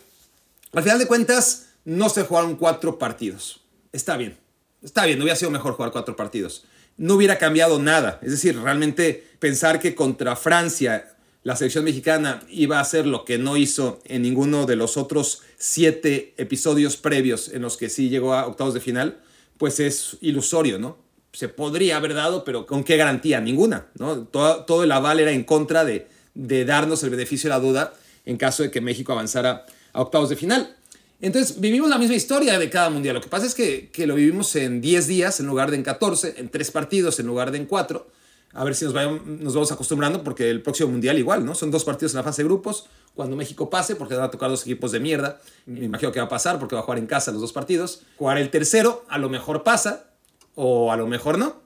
al 0.72 0.82
final 0.82 0.98
de 0.98 1.06
cuentas 1.06 1.70
no 1.84 2.08
se 2.08 2.22
jugaron 2.22 2.56
cuatro 2.56 2.98
partidos. 2.98 3.62
Está 3.92 4.16
bien, 4.16 4.36
está 4.82 5.06
bien, 5.06 5.20
hubiera 5.20 5.36
sido 5.36 5.50
mejor 5.50 5.74
jugar 5.74 5.92
cuatro 5.92 6.16
partidos. 6.16 6.64
No 6.98 7.14
hubiera 7.14 7.38
cambiado 7.38 7.78
nada. 7.78 8.18
Es 8.22 8.30
decir, 8.30 8.58
realmente 8.58 9.26
pensar 9.38 9.80
que 9.80 9.94
contra 9.94 10.34
Francia 10.34 11.15
la 11.46 11.54
selección 11.54 11.84
mexicana 11.84 12.42
iba 12.50 12.78
a 12.78 12.80
hacer 12.80 13.06
lo 13.06 13.24
que 13.24 13.38
no 13.38 13.56
hizo 13.56 14.00
en 14.04 14.22
ninguno 14.22 14.66
de 14.66 14.74
los 14.74 14.96
otros 14.96 15.42
siete 15.56 16.34
episodios 16.38 16.96
previos 16.96 17.50
en 17.50 17.62
los 17.62 17.76
que 17.76 17.88
sí 17.88 18.08
llegó 18.08 18.34
a 18.34 18.48
octavos 18.48 18.74
de 18.74 18.80
final, 18.80 19.20
pues 19.56 19.78
es 19.78 20.16
ilusorio, 20.22 20.80
¿no? 20.80 20.98
se 21.30 21.48
podría 21.48 21.98
haber 21.98 22.14
dado, 22.14 22.42
pero 22.42 22.66
¿con 22.66 22.82
qué 22.82 22.96
garantía? 22.96 23.40
Ninguna, 23.40 23.86
¿no? 23.96 24.26
Todo, 24.26 24.82
el 24.82 24.90
aval 24.90 25.20
era 25.20 25.30
en 25.30 25.44
contra 25.44 25.84
de, 25.84 26.08
de 26.34 26.64
darnos 26.64 27.04
el 27.04 27.10
beneficio 27.10 27.48
de 27.48 27.54
la 27.54 27.60
duda 27.60 27.94
en 28.24 28.38
caso 28.38 28.64
de 28.64 28.72
que 28.72 28.80
México 28.80 29.12
avanzara 29.12 29.66
a 29.92 30.00
octavos 30.00 30.28
de 30.28 30.34
final. 30.34 30.74
Entonces, 31.20 31.60
vivimos 31.60 31.88
la 31.88 31.98
misma 31.98 32.16
historia 32.16 32.58
de 32.58 32.68
cada 32.70 32.90
mundial. 32.90 33.14
Lo 33.14 33.20
que 33.20 33.28
pasa 33.28 33.46
es 33.46 33.54
que, 33.54 33.88
que 33.90 34.08
lo 34.08 34.16
vivimos 34.16 34.56
en 34.56 34.80
10 34.80 35.06
días 35.06 35.38
en 35.38 35.46
lugar 35.46 35.70
de 35.70 35.76
en 35.76 35.84
14, 35.84 36.34
en 36.38 36.48
3 36.48 36.70
partidos 36.72 37.20
en 37.20 37.26
lugar 37.26 37.52
de 37.52 37.58
en 37.58 37.66
4. 37.66 38.15
A 38.52 38.64
ver 38.64 38.74
si 38.74 38.84
nos, 38.84 38.94
vayamos, 38.94 39.26
nos 39.26 39.54
vamos 39.54 39.70
acostumbrando 39.72 40.24
porque 40.24 40.48
el 40.48 40.62
próximo 40.62 40.90
mundial 40.90 41.18
igual, 41.18 41.44
¿no? 41.44 41.54
Son 41.54 41.70
dos 41.70 41.84
partidos 41.84 42.12
en 42.12 42.18
la 42.18 42.22
fase 42.22 42.42
de 42.42 42.48
grupos. 42.48 42.86
Cuando 43.14 43.36
México 43.36 43.70
pase, 43.70 43.96
porque 43.96 44.14
van 44.14 44.24
a 44.24 44.30
tocar 44.30 44.50
dos 44.50 44.62
equipos 44.62 44.92
de 44.92 45.00
mierda, 45.00 45.40
me 45.66 45.84
imagino 45.84 46.12
que 46.12 46.20
va 46.20 46.26
a 46.26 46.28
pasar 46.28 46.58
porque 46.58 46.74
va 46.74 46.82
a 46.82 46.84
jugar 46.84 46.98
en 46.98 47.06
casa 47.06 47.32
los 47.32 47.40
dos 47.40 47.52
partidos. 47.52 48.02
Jugar 48.18 48.38
el 48.38 48.50
tercero, 48.50 49.04
a 49.08 49.18
lo 49.18 49.28
mejor 49.28 49.62
pasa, 49.62 50.10
o 50.54 50.92
a 50.92 50.96
lo 50.96 51.06
mejor 51.06 51.38
no. 51.38 51.56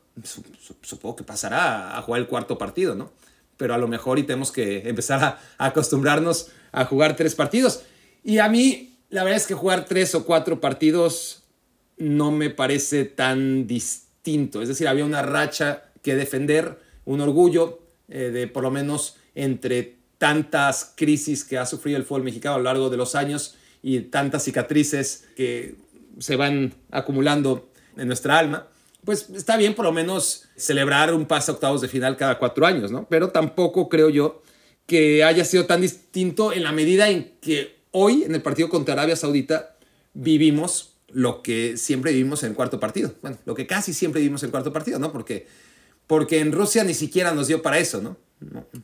Supongo 0.83 1.17
que 1.17 1.25
pasará 1.25 1.97
a 1.97 2.03
jugar 2.03 2.21
el 2.21 2.29
cuarto 2.29 2.59
partido, 2.59 2.95
¿no? 2.95 3.13
Pero 3.57 3.75
a 3.75 3.79
lo 3.79 3.89
mejor 3.89 4.19
y 4.19 4.25
tenemos 4.25 4.53
que 4.53 4.89
empezar 4.89 5.23
a, 5.25 5.39
acostumbrarnos 5.59 6.49
a 6.73 6.85
jugar 6.85 7.17
tres 7.17 7.35
partidos. 7.35 7.83
Y 8.23 8.39
a 8.39 8.49
mí, 8.49 8.99
la 9.09 9.25
verdad 9.25 9.39
es 9.39 9.47
que 9.47 9.55
jugar 9.55 9.87
tres 9.87 10.15
o 10.15 10.25
cuatro 10.25 10.61
partidos 10.61 11.43
no 11.97 12.31
me 12.31 12.51
parece 12.51 13.05
tan 13.05 13.67
distinto. 13.67 14.63
Es 14.63 14.69
decir, 14.69 14.89
había 14.89 15.05
una 15.05 15.23
racha 15.23 15.90
que 16.03 16.15
defender, 16.15 16.79
un 17.05 17.21
orgullo 17.21 17.81
eh, 18.09 18.31
de 18.31 18.47
por 18.47 18.63
lo 18.63 18.71
menos 18.71 19.17
entre 19.35 19.99
tantas 20.19 20.93
crisis 20.97 21.45
que 21.45 21.59
ha 21.59 21.67
sufrido 21.67 21.97
el 21.97 22.05
fútbol 22.05 22.25
mexicano 22.25 22.57
a 22.57 22.59
lo 22.59 22.65
largo 22.65 22.91
de 22.91 22.97
los 22.97 23.15
años 23.15 23.57
y 23.83 24.01
tantas 24.01 24.45
cicatrices 24.45 25.29
que 25.35 25.77
se 26.19 26.37
van 26.37 26.75
acumulando 26.91 27.71
en 27.97 28.07
nuestra 28.07 28.39
alma 28.39 28.69
pues 29.05 29.31
está 29.31 29.57
bien 29.57 29.75
por 29.75 29.85
lo 29.85 29.93
menos 29.93 30.45
celebrar 30.57 31.15
un 31.15 31.27
pase 31.27 31.51
a 31.51 31.55
octavos 31.55 31.81
de 31.81 31.89
final 31.89 32.17
cada 32.17 32.39
cuatro 32.39 32.67
años, 32.67 32.91
¿no? 32.91 33.07
Pero 33.09 33.31
tampoco 33.31 33.89
creo 33.89 34.11
yo 34.11 34.43
que 34.87 35.25
haya 35.25 35.45
sido 35.45 35.67
tan 35.67 35.81
distinto 35.81 36.53
en 36.53 36.65
la 36.65 36.73
medida 36.73 37.09
en 37.09 37.33
que 37.41 37.77
hoy 37.93 38.25
en 38.25 38.35
el 38.35 38.43
partido 38.43 38.69
contra 38.69 38.95
Arabia 38.95 39.17
Saudita 39.17 39.77
vivimos 40.13 40.97
lo 41.09 41.43
que 41.43 41.77
siempre 41.77 42.13
vivimos 42.13 42.43
en 42.43 42.51
el 42.51 42.57
cuarto 42.57 42.79
partido. 42.79 43.15
Bueno, 43.23 43.39
lo 43.47 43.55
que 43.55 43.67
casi 43.67 43.95
siempre 43.95 44.21
vivimos 44.21 44.43
en 44.43 44.49
el 44.49 44.51
cuarto 44.51 44.73
partido, 44.73 44.99
¿no? 44.99 45.13
Porque, 45.13 45.47
porque 46.11 46.41
en 46.41 46.51
Rusia 46.51 46.83
ni 46.83 46.93
siquiera 46.93 47.33
nos 47.33 47.47
dio 47.47 47.63
para 47.63 47.79
eso, 47.79 48.03
¿no? 48.03 48.17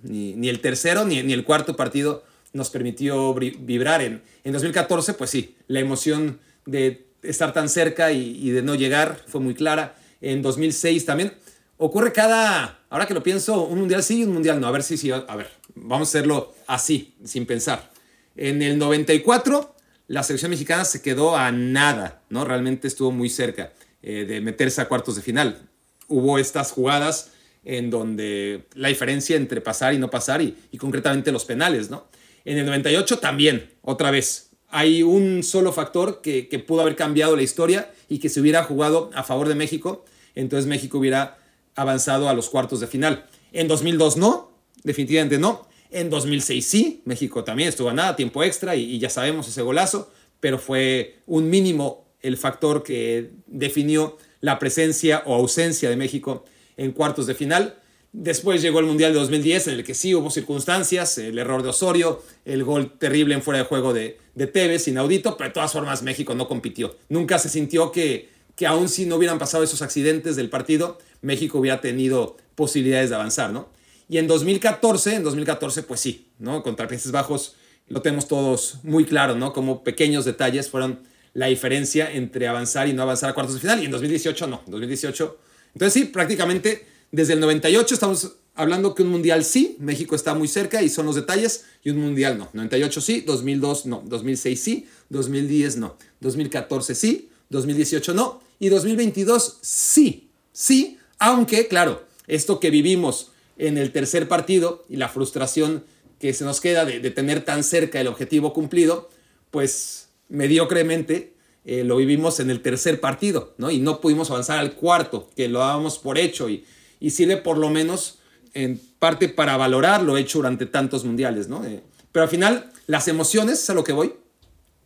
ni, 0.04 0.34
ni, 0.34 0.48
el 0.48 0.60
tercero 0.60 1.04
ni, 1.04 1.24
ni, 1.24 1.32
el 1.32 1.42
cuarto 1.42 1.74
partido 1.74 2.22
nos 2.52 2.70
permitió 2.70 3.34
vibrar. 3.34 4.00
En, 4.00 4.22
en 4.44 4.52
2014, 4.52 5.14
pues 5.14 5.30
sí, 5.30 5.56
la 5.66 5.80
emoción 5.80 6.38
de 6.66 7.08
estar 7.24 7.52
tan 7.52 7.68
cerca 7.68 8.12
y, 8.12 8.38
y 8.40 8.50
de 8.50 8.62
no 8.62 8.76
llegar 8.76 9.20
fue 9.26 9.40
muy 9.40 9.54
clara 9.54 9.96
en 10.20 10.40
2006 10.40 11.04
también. 11.04 11.32
Ocurre 11.78 12.12
cada, 12.12 12.78
ahora 12.90 13.06
que 13.06 13.14
lo 13.14 13.24
pienso, 13.24 13.64
un 13.64 13.80
mundial 13.80 14.04
sí 14.04 14.20
y 14.20 14.22
un 14.22 14.32
mundial 14.32 14.60
no. 14.60 14.68
A 14.68 14.70
ver 14.70 14.84
si 14.84 14.96
sí, 14.96 15.10
a 15.10 15.34
ver, 15.34 15.50
vamos 15.74 16.06
a 16.06 16.10
hacerlo 16.10 16.54
así, 16.68 17.16
sin 17.24 17.44
pensar. 17.44 17.90
En 18.36 18.62
el 18.62 18.78
94, 18.78 19.74
la 20.06 20.22
selección 20.22 20.52
mexicana 20.52 20.84
se 20.84 21.02
quedó 21.02 21.36
a 21.36 21.50
nada, 21.50 22.22
¿no? 22.28 22.44
Realmente 22.44 22.86
estuvo 22.86 23.10
muy 23.10 23.30
cerca 23.30 23.72
eh, 24.00 24.26
de 24.26 24.40
meterse 24.40 24.80
a 24.80 24.86
cuartos 24.86 25.16
de 25.16 25.22
final. 25.22 25.68
Hubo 26.08 26.38
estas 26.38 26.72
jugadas 26.72 27.32
en 27.64 27.90
donde 27.90 28.66
la 28.74 28.88
diferencia 28.88 29.36
entre 29.36 29.60
pasar 29.60 29.92
y 29.92 29.98
no 29.98 30.08
pasar 30.08 30.40
y, 30.40 30.56
y 30.70 30.78
concretamente 30.78 31.32
los 31.32 31.44
penales, 31.44 31.90
¿no? 31.90 32.08
En 32.44 32.58
el 32.58 32.66
98 32.66 33.18
también, 33.18 33.70
otra 33.82 34.12
vez, 34.12 34.50
hay 34.68 35.02
un 35.02 35.42
solo 35.42 35.72
factor 35.72 36.20
que, 36.22 36.48
que, 36.48 36.60
pudo 36.60 36.82
haber 36.82 36.94
cambiado 36.94 37.34
la 37.34 37.42
historia 37.42 37.92
y 38.08 38.18
que 38.18 38.28
se 38.28 38.40
hubiera 38.40 38.62
jugado 38.62 39.10
a 39.14 39.24
favor 39.24 39.48
de 39.48 39.56
México, 39.56 40.04
entonces 40.36 40.66
México 40.66 40.98
hubiera 40.98 41.38
avanzado 41.74 42.28
a 42.28 42.34
los 42.34 42.48
cuartos 42.48 42.78
de 42.78 42.86
final. 42.86 43.26
En 43.52 43.66
2002 43.66 44.16
no, 44.16 44.52
definitivamente 44.84 45.38
no. 45.38 45.68
En 45.90 46.08
2006 46.08 46.64
sí, 46.64 47.02
México 47.04 47.42
también 47.42 47.68
estuvo 47.68 47.88
a 47.88 47.94
nada, 47.94 48.14
tiempo 48.14 48.44
extra 48.44 48.76
y, 48.76 48.82
y 48.82 48.98
ya 49.00 49.10
sabemos 49.10 49.48
ese 49.48 49.62
golazo, 49.62 50.12
pero 50.38 50.58
fue 50.58 51.18
un 51.26 51.50
mínimo 51.50 52.06
el 52.20 52.36
factor 52.36 52.82
que 52.84 53.30
definió 53.46 54.18
la 54.46 54.60
presencia 54.60 55.24
o 55.26 55.34
ausencia 55.34 55.90
de 55.90 55.96
México 55.96 56.44
en 56.76 56.92
cuartos 56.92 57.26
de 57.26 57.34
final. 57.34 57.74
Después 58.12 58.62
llegó 58.62 58.78
el 58.78 58.86
Mundial 58.86 59.12
de 59.12 59.18
2010, 59.18 59.66
en 59.66 59.74
el 59.74 59.84
que 59.84 59.92
sí 59.92 60.14
hubo 60.14 60.30
circunstancias, 60.30 61.18
el 61.18 61.36
error 61.36 61.64
de 61.64 61.70
Osorio, 61.70 62.22
el 62.44 62.62
gol 62.62 62.92
terrible 62.96 63.34
en 63.34 63.42
fuera 63.42 63.58
de 63.58 63.64
juego 63.64 63.92
de, 63.92 64.18
Tevez, 64.36 64.86
inaudito, 64.86 65.36
pero 65.36 65.48
de 65.48 65.54
todas 65.54 65.72
formas 65.72 66.04
México 66.04 66.36
no 66.36 66.46
compitió. 66.46 66.96
Nunca 67.08 67.40
se 67.40 67.48
sintió 67.48 67.90
que, 67.90 68.28
que 68.54 68.68
aun 68.68 68.88
si 68.88 69.04
no 69.04 69.16
hubieran 69.16 69.40
pasado 69.40 69.64
esos 69.64 69.82
accidentes 69.82 70.36
del 70.36 70.48
partido, 70.48 70.98
México 71.22 71.58
hubiera 71.58 71.80
tenido 71.80 72.36
posibilidades 72.54 73.10
de 73.10 73.16
avanzar, 73.16 73.50
¿no? 73.50 73.68
Y 74.08 74.18
en 74.18 74.28
2014, 74.28 75.16
en 75.16 75.24
2014, 75.24 75.82
pues 75.82 75.98
sí, 75.98 76.28
¿no? 76.38 76.62
Contra 76.62 76.86
Países 76.86 77.10
Bajos 77.10 77.56
lo 77.88 78.00
tenemos 78.00 78.28
todos 78.28 78.78
muy 78.84 79.04
claro, 79.04 79.34
¿no? 79.34 79.52
Como 79.52 79.82
pequeños 79.82 80.24
detalles 80.24 80.70
fueron 80.70 81.00
la 81.36 81.48
diferencia 81.48 82.10
entre 82.10 82.48
avanzar 82.48 82.88
y 82.88 82.94
no 82.94 83.02
avanzar 83.02 83.28
a 83.28 83.34
cuartos 83.34 83.54
de 83.54 83.60
final. 83.60 83.82
Y 83.82 83.84
en 83.84 83.90
2018 83.90 84.46
no, 84.46 84.62
2018. 84.66 85.38
Entonces 85.74 85.92
sí, 85.92 86.04
prácticamente 86.06 86.86
desde 87.12 87.34
el 87.34 87.40
98 87.40 87.92
estamos 87.92 88.36
hablando 88.54 88.94
que 88.94 89.02
un 89.02 89.10
mundial 89.10 89.44
sí, 89.44 89.76
México 89.78 90.16
está 90.16 90.34
muy 90.34 90.48
cerca 90.48 90.80
y 90.80 90.88
son 90.88 91.04
los 91.04 91.14
detalles, 91.14 91.66
y 91.84 91.90
un 91.90 91.98
mundial 91.98 92.38
no. 92.38 92.48
98 92.54 93.00
sí, 93.02 93.20
2002 93.20 93.84
no, 93.84 94.02
2006 94.06 94.60
sí, 94.60 94.88
2010 95.10 95.76
no, 95.76 95.98
2014 96.20 96.94
sí, 96.94 97.28
2018 97.50 98.14
no, 98.14 98.40
y 98.58 98.70
2022 98.70 99.58
sí, 99.60 100.30
sí, 100.52 100.98
aunque 101.18 101.68
claro, 101.68 102.06
esto 102.28 102.60
que 102.60 102.70
vivimos 102.70 103.32
en 103.58 103.76
el 103.76 103.92
tercer 103.92 104.26
partido 104.26 104.86
y 104.88 104.96
la 104.96 105.10
frustración 105.10 105.84
que 106.18 106.32
se 106.32 106.46
nos 106.46 106.62
queda 106.62 106.86
de 106.86 107.10
tener 107.10 107.44
tan 107.44 107.62
cerca 107.62 108.00
el 108.00 108.06
objetivo 108.06 108.54
cumplido, 108.54 109.10
pues 109.50 110.05
mediocremente 110.28 111.34
eh, 111.64 111.82
lo 111.82 111.96
vivimos 111.96 112.38
en 112.40 112.50
el 112.50 112.62
tercer 112.62 113.00
partido, 113.00 113.54
¿no? 113.58 113.70
Y 113.70 113.80
no 113.80 114.00
pudimos 114.00 114.30
avanzar 114.30 114.58
al 114.58 114.74
cuarto, 114.74 115.30
que 115.34 115.48
lo 115.48 115.58
dábamos 115.58 115.98
por 115.98 116.18
hecho 116.18 116.48
y, 116.48 116.64
y 117.00 117.10
sirve 117.10 117.36
por 117.36 117.58
lo 117.58 117.70
menos 117.70 118.20
en 118.54 118.80
parte 118.98 119.28
para 119.28 119.56
valorar 119.56 120.02
lo 120.02 120.16
hecho 120.16 120.38
durante 120.38 120.66
tantos 120.66 121.04
mundiales, 121.04 121.48
¿no? 121.48 121.64
Eh, 121.64 121.82
pero 122.12 122.24
al 122.24 122.30
final, 122.30 122.70
las 122.86 123.08
emociones, 123.08 123.62
es 123.62 123.70
a 123.70 123.74
lo 123.74 123.84
que 123.84 123.92
voy, 123.92 124.14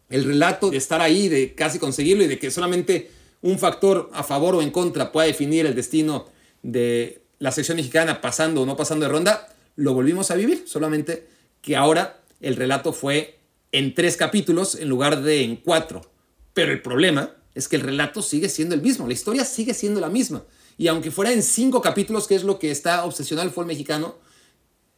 el 0.09 0.25
relato 0.25 0.71
de 0.71 0.77
estar 0.77 1.01
ahí, 1.01 1.29
de 1.29 1.55
casi 1.55 1.79
conseguirlo 1.79 2.25
y 2.25 2.27
de 2.27 2.39
que 2.39 2.51
solamente 2.51 3.11
un 3.43 3.59
factor 3.59 4.11
a 4.13 4.23
favor 4.23 4.55
o 4.57 4.63
en 4.63 4.71
contra 4.71 5.13
pueda 5.13 5.27
definir 5.27 5.67
el 5.67 5.75
destino 5.75 6.27
de 6.63 7.23
la 7.39 7.53
selección 7.53 7.77
mexicana 7.77 8.21
pasando 8.21 8.63
o 8.63 8.67
no 8.67 8.77
pasando 8.77 9.07
de 9.07 9.13
ronda, 9.13 9.49
lo 9.77 9.95
volvimos 9.95 10.31
a 10.31 10.35
vivir, 10.35 10.65
solamente 10.67 11.27
que 11.63 11.77
ahora 11.77 12.21
el 12.41 12.57
relato 12.57 12.93
fue 12.93 13.40
en 13.73 13.95
tres 13.95 14.17
capítulos 14.17 14.75
en 14.75 14.89
lugar 14.89 15.23
de 15.23 15.43
en 15.43 15.57
cuatro. 15.57 16.03
Pero 16.55 16.73
el 16.73 16.83
problema 16.83 17.37
es 17.55 17.69
que 17.69 17.77
el 17.77 17.83
relato 17.83 18.23
sigue 18.23 18.49
siendo 18.49 18.75
el 18.75 18.83
mismo, 18.83 19.07
la 19.07 19.13
historia 19.13 19.45
sigue 19.45 19.75
siendo 19.75 20.01
la 20.01 20.09
misma. 20.09 20.45
Y 20.79 20.89
aunque 20.89 21.11
fuera 21.11 21.33
en 21.33 21.43
cinco 21.43 21.83
capítulos, 21.83 22.27
que 22.27 22.35
es 22.35 22.45
lo 22.45 22.59
que 22.59 22.71
está 22.71 23.05
obsesionado 23.05 23.47
el 23.47 23.53
fútbol 23.53 23.67
mexicano, 23.67 24.17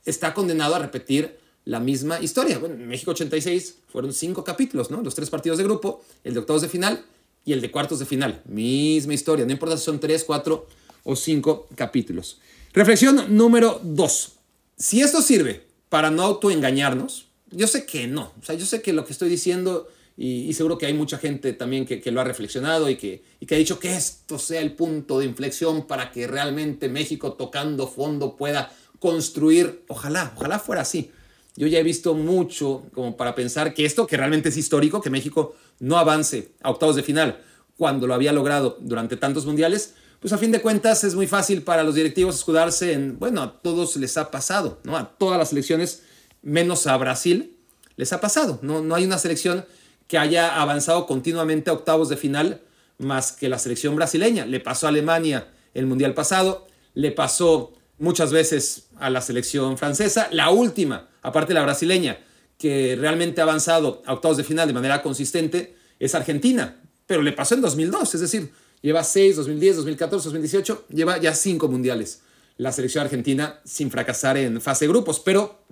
está 0.04 0.32
condenado 0.34 0.74
a 0.74 0.78
repetir 0.78 1.38
la 1.64 1.80
misma 1.80 2.20
historia. 2.20 2.60
En 2.62 2.86
México 2.88 3.12
86 3.12 3.76
fueron 3.88 4.12
cinco 4.12 4.44
capítulos, 4.44 4.90
¿no? 4.90 5.02
Los 5.02 5.14
tres 5.14 5.30
partidos 5.30 5.58
de 5.58 5.64
grupo, 5.64 6.04
el 6.24 6.34
de 6.34 6.40
octavos 6.40 6.62
de 6.62 6.68
final 6.68 7.04
y 7.44 7.52
el 7.52 7.60
de 7.60 7.70
cuartos 7.70 7.98
de 7.98 8.06
final. 8.06 8.42
Misma 8.46 9.14
historia, 9.14 9.44
no 9.44 9.52
importa 9.52 9.76
si 9.76 9.84
son 9.84 10.00
tres, 10.00 10.24
cuatro 10.24 10.66
o 11.04 11.16
cinco 11.16 11.68
capítulos. 11.74 12.40
Reflexión 12.72 13.36
número 13.36 13.80
dos. 13.82 14.34
Si 14.76 15.00
esto 15.00 15.20
sirve 15.20 15.66
para 15.88 16.10
no 16.10 16.22
autoengañarnos, 16.22 17.26
yo 17.52 17.66
sé 17.66 17.87
que 17.87 18.06
no, 18.06 18.32
o 18.40 18.44
sea, 18.44 18.54
yo 18.54 18.66
sé 18.66 18.82
que 18.82 18.92
lo 18.92 19.04
que 19.04 19.12
estoy 19.12 19.28
diciendo, 19.28 19.88
y, 20.16 20.52
seguro 20.52 20.78
que 20.78 20.87
hay 20.87 20.94
mucha 20.94 21.18
gente 21.18 21.52
también 21.52 21.87
que, 21.87 22.11
lo 22.11 22.21
ha 22.21 22.25
reflexionado 22.25 22.90
y 22.90 22.97
que, 22.97 23.23
y 23.40 23.47
que 23.47 23.54
ha 23.54 23.59
dicho 23.59 23.78
que 23.78 23.97
esto 23.97 24.38
sea 24.38 24.61
el 24.61 24.73
punto 24.73 25.18
de 25.18 25.26
inflexión 25.26 25.87
para 25.87 26.11
que 26.11 26.26
realmente 26.26 26.88
México 26.88 27.32
tocando 27.32 27.87
fondo 27.87 28.37
pueda 28.37 28.73
construir, 28.99 29.85
ojalá, 29.88 30.32
ojalá 30.37 30.59
fuera 30.59 30.82
así. 30.82 31.11
Yo 31.56 31.66
ya 31.66 31.78
he 31.78 31.82
visto 31.82 32.14
mucho 32.14 32.85
como 32.94 33.16
para 33.16 33.35
pensar 33.35 33.75
que 33.75 33.85
esto, 33.85 34.06
que 34.06 34.16
realmente 34.16 34.50
es 34.50 34.56
histórico, 34.56 35.00
que 35.00 35.11
México 35.11 35.54
no 35.80 35.99
avance 35.99 36.52
a 36.62 36.71
octavos 36.71 36.97
de 36.97 37.02
final 37.02 37.42
cuando 37.76 38.06
lo 38.06 38.14
había 38.14 38.32
logrado 38.32 38.78
durante 38.80 39.16
tantos 39.16 39.44
mundiales, 39.44 39.94
pues 40.21 40.32
a 40.32 40.38
fin 40.38 40.52
de 40.52 40.62
cuentas 40.62 41.02
es 41.04 41.14
muy 41.14 41.26
fácil 41.26 41.62
para 41.62 41.82
los 41.82 41.97
directivos 41.97 42.37
escudarse 42.37 42.92
en, 42.92 43.18
bueno, 43.18 43.42
a 43.42 43.61
todos 43.61 43.97
les 43.97 44.16
ha 44.16 44.30
pasado, 44.30 44.78
¿no? 44.85 44.97
A 44.97 45.16
todas 45.18 45.38
las 45.38 45.52
elecciones 45.52 46.02
menos 46.42 46.87
a 46.87 46.96
Brasil, 46.96 47.56
les 47.96 48.12
ha 48.12 48.20
pasado. 48.20 48.58
No, 48.62 48.82
no 48.82 48.94
hay 48.94 49.04
una 49.04 49.18
selección 49.18 49.64
que 50.08 50.18
haya 50.18 50.61
avanzado 50.61 51.06
continuamente 51.06 51.70
a 51.70 51.72
octavos 51.72 52.08
de 52.08 52.16
final 52.16 52.61
más 52.99 53.32
que 53.32 53.49
la 53.49 53.58
selección 53.58 53.96
brasileña. 53.96 54.46
Le 54.46 54.61
pasó 54.61 54.87
a 54.87 54.90
Alemania 54.90 55.49
el 55.75 55.87
Mundial 55.87 56.14
pasado, 56.14 56.66
le 56.94 57.12
pasó 57.12 57.72
muchas 57.99 58.32
veces 58.32 58.88
a 58.99 59.11
la 59.11 59.20
selección 59.20 59.78
francesa. 59.78 60.28
La 60.32 60.50
última, 60.50 61.08
aparte 61.22 61.54
la 61.54 61.62
brasileña, 61.62 62.18
que 62.58 62.96
realmente 62.99 63.40
ha 63.40 63.44
avanzado 63.44 64.02
a 64.06 64.12
octavos 64.12 64.37
de 64.37 64.44
final 64.44 64.66
de 64.66 64.75
manera 64.75 65.02
consistente, 65.02 65.76
es 65.99 66.14
Argentina, 66.14 66.80
pero 67.06 67.22
le 67.22 67.32
pasó 67.32 67.54
en 67.54 67.61
2002, 67.61 68.14
es 68.14 68.20
decir, 68.20 68.52
lleva 68.80 69.04
6, 69.04 69.37
2010, 69.37 69.76
2014, 69.76 70.25
2018, 70.25 70.87
lleva 70.90 71.18
ya 71.18 71.34
5 71.34 71.68
mundiales 71.68 72.22
la 72.56 72.72
selección 72.72 73.04
argentina 73.04 73.61
sin 73.64 73.90
fracasar 73.90 74.37
en 74.37 74.61
fase 74.61 74.84
de 74.84 74.90
grupos, 74.90 75.20
pero 75.20 75.64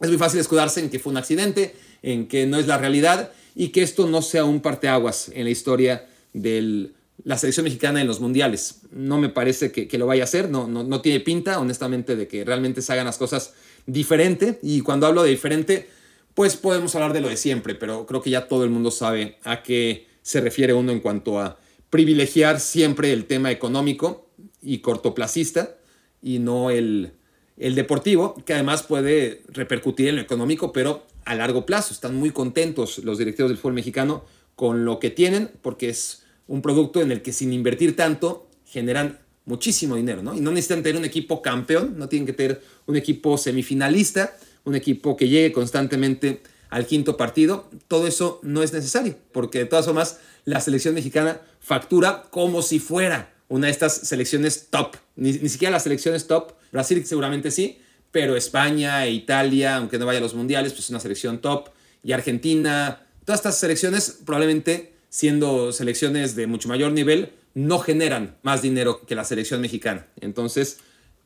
es 0.00 0.08
muy 0.08 0.18
fácil 0.18 0.40
escudarse 0.40 0.80
en 0.80 0.90
que 0.90 0.98
fue 0.98 1.10
un 1.10 1.16
accidente, 1.16 1.74
en 2.02 2.28
que 2.28 2.46
no 2.46 2.58
es 2.58 2.66
la 2.66 2.78
realidad 2.78 3.32
y 3.54 3.68
que 3.68 3.82
esto 3.82 4.06
no 4.06 4.22
sea 4.22 4.44
un 4.44 4.60
parteaguas 4.60 5.30
en 5.34 5.44
la 5.44 5.50
historia 5.50 6.06
de 6.32 6.90
la 7.24 7.38
selección 7.38 7.64
mexicana 7.64 8.00
en 8.00 8.06
los 8.06 8.20
mundiales. 8.20 8.82
No 8.90 9.18
me 9.18 9.30
parece 9.30 9.72
que, 9.72 9.98
lo 9.98 10.06
vaya 10.06 10.22
a 10.22 10.24
hacer, 10.24 10.50
no, 10.50 10.68
no, 10.68 10.84
no, 10.84 11.00
tiene 11.00 11.20
pinta, 11.20 11.58
honestamente, 11.58 12.14
de 12.14 12.28
que 12.28 12.44
realmente 12.44 12.82
se 12.82 12.92
hagan 12.92 13.06
las 13.06 13.16
cosas 13.16 13.54
diferente. 13.86 14.58
Y 14.62 14.82
cuando 14.82 15.06
hablo 15.06 15.22
de 15.22 15.30
diferente, 15.30 15.88
pues 16.34 16.56
podemos 16.56 16.94
hablar 16.94 17.14
de 17.14 17.22
lo 17.22 17.28
de 17.28 17.38
siempre, 17.38 17.74
pero 17.74 18.04
creo 18.04 18.20
que 18.20 18.30
ya 18.30 18.46
todo 18.46 18.64
el 18.64 18.70
mundo 18.70 18.90
sabe 18.90 19.38
a 19.42 19.62
qué 19.62 20.06
se 20.20 20.40
refiere 20.40 20.74
uno 20.74 20.92
en 20.92 21.00
cuanto 21.00 21.40
a 21.40 21.58
privilegiar 21.88 22.60
siempre 22.60 23.12
el 23.12 23.24
tema 23.24 23.50
económico 23.50 24.28
y 24.60 24.78
cortoplacista 24.78 25.76
y 26.20 26.40
no 26.40 26.70
el, 26.70 27.12
el 27.58 27.74
deportivo, 27.74 28.34
que 28.44 28.54
además 28.54 28.82
puede 28.82 29.42
repercutir 29.48 30.08
en 30.08 30.16
lo 30.16 30.22
económico, 30.22 30.72
pero 30.72 31.06
a 31.24 31.34
largo 31.34 31.66
plazo. 31.66 31.92
Están 31.92 32.14
muy 32.14 32.30
contentos 32.30 32.98
los 32.98 33.18
directivos 33.18 33.50
del 33.50 33.58
fútbol 33.58 33.74
mexicano 33.74 34.24
con 34.54 34.84
lo 34.84 34.98
que 34.98 35.10
tienen, 35.10 35.50
porque 35.62 35.88
es 35.88 36.22
un 36.46 36.62
producto 36.62 37.00
en 37.02 37.12
el 37.12 37.22
que 37.22 37.32
sin 37.32 37.52
invertir 37.52 37.96
tanto 37.96 38.48
generan 38.64 39.18
muchísimo 39.44 39.96
dinero, 39.96 40.22
¿no? 40.22 40.34
Y 40.34 40.40
no 40.40 40.50
necesitan 40.50 40.82
tener 40.82 40.98
un 40.98 41.04
equipo 41.04 41.42
campeón, 41.42 41.98
no 41.98 42.08
tienen 42.08 42.26
que 42.26 42.32
tener 42.32 42.62
un 42.86 42.96
equipo 42.96 43.38
semifinalista, 43.38 44.36
un 44.64 44.74
equipo 44.74 45.16
que 45.16 45.28
llegue 45.28 45.52
constantemente 45.52 46.42
al 46.68 46.86
quinto 46.86 47.16
partido. 47.16 47.70
Todo 47.88 48.06
eso 48.06 48.40
no 48.42 48.62
es 48.62 48.72
necesario, 48.72 49.16
porque 49.32 49.60
de 49.60 49.66
todas 49.66 49.86
formas 49.86 50.18
la 50.44 50.60
selección 50.60 50.94
mexicana 50.94 51.40
factura 51.60 52.24
como 52.30 52.62
si 52.62 52.78
fuera 52.78 53.35
una 53.48 53.66
de 53.66 53.72
estas 53.72 53.94
selecciones 53.94 54.68
top. 54.70 54.96
Ni, 55.16 55.32
ni 55.32 55.48
siquiera 55.48 55.72
las 55.72 55.84
selecciones 55.84 56.26
top 56.26 56.52
Brasil 56.72 57.04
seguramente 57.06 57.50
sí, 57.50 57.78
pero 58.10 58.36
España 58.36 59.04
e 59.06 59.12
Italia, 59.12 59.76
aunque 59.76 59.98
no 59.98 60.06
vaya 60.06 60.18
a 60.18 60.22
los 60.22 60.34
mundiales, 60.34 60.72
pues 60.72 60.84
es 60.84 60.90
una 60.90 61.00
selección 61.00 61.40
top. 61.40 61.70
Y 62.02 62.12
Argentina, 62.12 63.06
todas 63.24 63.40
estas 63.40 63.58
selecciones 63.58 64.20
probablemente 64.24 64.94
siendo 65.08 65.72
selecciones 65.72 66.36
de 66.36 66.46
mucho 66.46 66.68
mayor 66.68 66.92
nivel, 66.92 67.32
no 67.54 67.78
generan 67.78 68.36
más 68.42 68.60
dinero 68.60 69.06
que 69.06 69.14
la 69.14 69.24
selección 69.24 69.62
mexicana. 69.62 70.06
Entonces, 70.20 70.78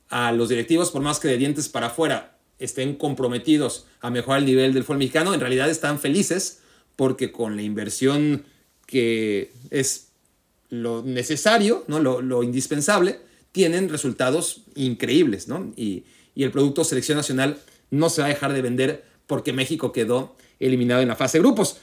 a 0.09 0.31
los 0.31 0.49
directivos, 0.49 0.93
por 0.93 1.03
más 1.03 1.19
que 1.19 1.27
de 1.27 1.37
dientes 1.37 1.69
para 1.69 1.89
afuera 1.89 2.39
estén 2.61 2.95
comprometidos 2.95 3.87
a 4.01 4.11
mejorar 4.11 4.41
el 4.41 4.47
nivel 4.47 4.73
del 4.73 4.85
fútbol 4.85 4.99
mexicano, 4.99 5.35
en 5.35 5.41
realidad 5.41 5.69
están 5.69 5.99
felices 5.99 6.61
porque 6.95 7.33
con 7.33 7.57
la 7.57 7.63
inversión 7.63 8.45
que 8.87 9.53
es 9.71 10.10
lo 10.71 11.03
necesario, 11.03 11.85
¿no? 11.89 11.99
lo, 11.99 12.23
lo 12.23 12.43
indispensable, 12.43 13.21
tienen 13.53 13.89
resultados 13.89 14.63
increíbles, 14.75 15.49
¿no? 15.49 15.73
Y, 15.77 16.05
el 16.37 16.53
producto 16.53 16.85
selección 16.85 17.19
nacional 17.19 17.59
no 17.91 18.09
se 18.09 18.23
va 18.23 18.27
a 18.29 18.31
dejar 18.31 18.55
de 18.55 18.63
vender 18.63 19.05
porque 19.27 19.53
México 19.53 19.93
quedó 19.93 20.37
eliminado 20.59 21.03
en 21.03 21.09
la 21.09 21.17
fase 21.17 21.37
de 21.37 21.43
grupos. 21.43 21.77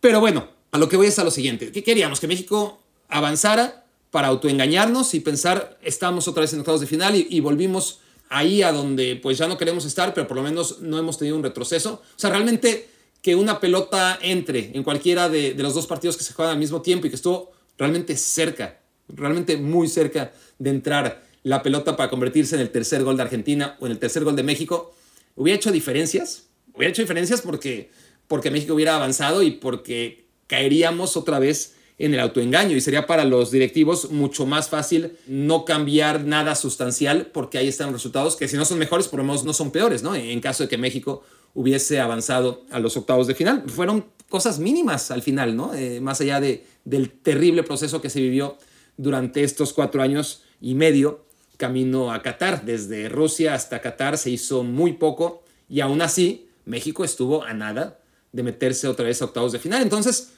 Pero 0.00 0.20
bueno, 0.20 0.46
a 0.70 0.78
lo 0.78 0.88
que 0.88 0.96
voy 0.96 1.08
es 1.08 1.18
a 1.18 1.24
lo 1.24 1.32
siguiente. 1.32 1.72
¿Qué 1.72 1.82
queríamos? 1.82 2.20
Que 2.20 2.28
México 2.28 2.80
avanzara 3.08 3.86
para 4.12 4.28
autoengañarnos 4.28 5.14
y 5.14 5.20
pensar, 5.20 5.80
estamos 5.82 6.28
otra 6.28 6.42
vez 6.42 6.52
en 6.52 6.60
octavos 6.60 6.80
de 6.80 6.86
final 6.86 7.16
y, 7.16 7.40
volvimos 7.40 7.98
ahí 8.28 8.62
a 8.62 8.70
donde 8.70 9.16
pues 9.16 9.36
ya 9.36 9.48
no 9.48 9.58
queremos 9.58 9.84
estar, 9.84 10.14
pero 10.14 10.28
por 10.28 10.36
lo 10.36 10.44
menos 10.44 10.78
no 10.80 10.96
hemos 10.96 11.18
tenido 11.18 11.36
un 11.36 11.42
retroceso. 11.42 11.94
O 11.94 12.18
sea, 12.18 12.30
realmente 12.30 12.88
que 13.20 13.34
una 13.34 13.58
pelota 13.58 14.16
entre 14.22 14.70
en 14.74 14.84
cualquiera 14.84 15.28
de, 15.28 15.54
de 15.54 15.62
los 15.64 15.74
dos 15.74 15.88
partidos 15.88 16.16
que 16.16 16.22
se 16.22 16.34
juegan 16.34 16.52
al 16.52 16.60
mismo 16.60 16.82
tiempo 16.82 17.08
y 17.08 17.10
que 17.10 17.16
estuvo 17.16 17.53
realmente 17.78 18.16
cerca, 18.16 18.80
realmente 19.08 19.56
muy 19.56 19.88
cerca 19.88 20.32
de 20.58 20.70
entrar 20.70 21.22
la 21.42 21.62
pelota 21.62 21.96
para 21.96 22.10
convertirse 22.10 22.54
en 22.54 22.62
el 22.62 22.70
tercer 22.70 23.04
gol 23.04 23.16
de 23.16 23.22
Argentina 23.22 23.76
o 23.80 23.86
en 23.86 23.92
el 23.92 23.98
tercer 23.98 24.24
gol 24.24 24.36
de 24.36 24.42
México, 24.42 24.94
hubiera 25.36 25.56
hecho 25.56 25.70
diferencias. 25.70 26.44
Hubiera 26.72 26.90
hecho 26.90 27.02
diferencias 27.02 27.42
porque, 27.42 27.90
porque 28.26 28.50
México 28.50 28.74
hubiera 28.74 28.96
avanzado 28.96 29.42
y 29.42 29.52
porque 29.52 30.26
caeríamos 30.46 31.16
otra 31.16 31.38
vez 31.38 31.74
en 31.98 32.12
el 32.12 32.20
autoengaño 32.20 32.76
y 32.76 32.80
sería 32.80 33.06
para 33.06 33.24
los 33.24 33.50
directivos 33.50 34.10
mucho 34.10 34.46
más 34.46 34.68
fácil 34.68 35.16
no 35.28 35.64
cambiar 35.64 36.24
nada 36.24 36.56
sustancial 36.56 37.30
porque 37.32 37.58
ahí 37.58 37.68
están 37.68 37.86
los 37.86 38.02
resultados 38.02 38.34
que 38.34 38.48
si 38.48 38.56
no 38.56 38.64
son 38.64 38.78
mejores 38.78 39.06
por 39.06 39.20
lo 39.20 39.24
menos 39.24 39.44
no 39.44 39.52
son 39.52 39.70
peores, 39.70 40.02
¿no? 40.02 40.16
En 40.16 40.40
caso 40.40 40.64
de 40.64 40.68
que 40.68 40.76
México 40.76 41.22
hubiese 41.54 42.00
avanzado 42.00 42.64
a 42.70 42.80
los 42.80 42.96
octavos 42.96 43.28
de 43.28 43.34
final. 43.34 43.62
Fueron 43.68 44.06
cosas 44.34 44.58
mínimas 44.58 45.12
al 45.12 45.22
final, 45.22 45.54
¿no? 45.54 45.74
Eh, 45.74 46.00
más 46.00 46.20
allá 46.20 46.40
de, 46.40 46.66
del 46.84 47.08
terrible 47.08 47.62
proceso 47.62 48.02
que 48.02 48.10
se 48.10 48.20
vivió 48.20 48.58
durante 48.96 49.44
estos 49.44 49.72
cuatro 49.72 50.02
años 50.02 50.42
y 50.60 50.74
medio 50.74 51.24
camino 51.56 52.12
a 52.12 52.20
Qatar. 52.20 52.64
Desde 52.64 53.08
Rusia 53.08 53.54
hasta 53.54 53.80
Qatar 53.80 54.18
se 54.18 54.30
hizo 54.30 54.64
muy 54.64 54.94
poco 54.94 55.44
y 55.68 55.82
aún 55.82 56.02
así 56.02 56.48
México 56.64 57.04
estuvo 57.04 57.44
a 57.44 57.54
nada 57.54 58.00
de 58.32 58.42
meterse 58.42 58.88
otra 58.88 59.04
vez 59.04 59.22
a 59.22 59.26
octavos 59.26 59.52
de 59.52 59.60
final. 59.60 59.82
Entonces, 59.82 60.32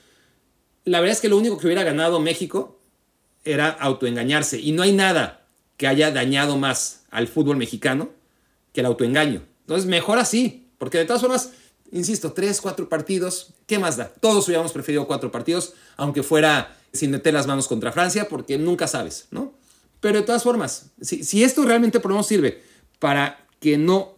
la 0.85 1.01
verdad 1.01 1.15
es 1.15 1.23
que 1.23 1.31
lo 1.31 1.39
único 1.39 1.57
que 1.57 1.65
hubiera 1.65 1.83
ganado 1.83 2.21
México 2.21 2.79
era 3.47 3.71
autoengañarse. 3.71 4.61
Y 4.61 4.73
no 4.73 4.83
hay 4.83 4.93
nada 4.93 5.47
que 5.79 5.87
haya 5.87 6.11
dañado 6.11 6.59
más 6.59 7.07
al 7.11 7.29
fútbol 7.29 7.57
mexicano 7.57 8.11
que 8.75 8.81
el 8.81 8.87
autoengaño. 8.89 9.41
Entonces, 9.63 9.89
mejor 9.89 10.19
así, 10.19 10.69
porque 10.77 10.99
de 10.99 11.07
todas 11.07 11.23
formas, 11.23 11.53
insisto, 11.93 12.33
tres, 12.33 12.61
cuatro 12.61 12.89
partidos, 12.89 13.55
¿qué 13.67 13.79
más 13.79 13.97
da? 13.97 14.09
Todos 14.09 14.47
hubiéramos 14.47 14.73
preferido 14.73 15.07
cuatro 15.07 15.31
partidos, 15.31 15.75
aunque 15.97 16.23
fuera 16.23 16.77
sin 16.93 17.11
meter 17.11 17.35
las 17.35 17.47
manos 17.47 17.69
contra 17.69 17.93
Francia, 17.93 18.29
porque 18.29 18.59
nunca 18.59 18.87
sabes, 18.87 19.27
¿no? 19.31 19.55
Pero 20.01 20.19
de 20.21 20.25
todas 20.25 20.43
formas, 20.43 20.91
si, 21.01 21.25
si 21.25 21.43
esto 21.43 21.65
realmente 21.65 22.01
por 22.01 22.11
menos 22.11 22.27
sirve 22.27 22.63
para 22.99 23.47
que 23.61 23.79
no 23.79 24.17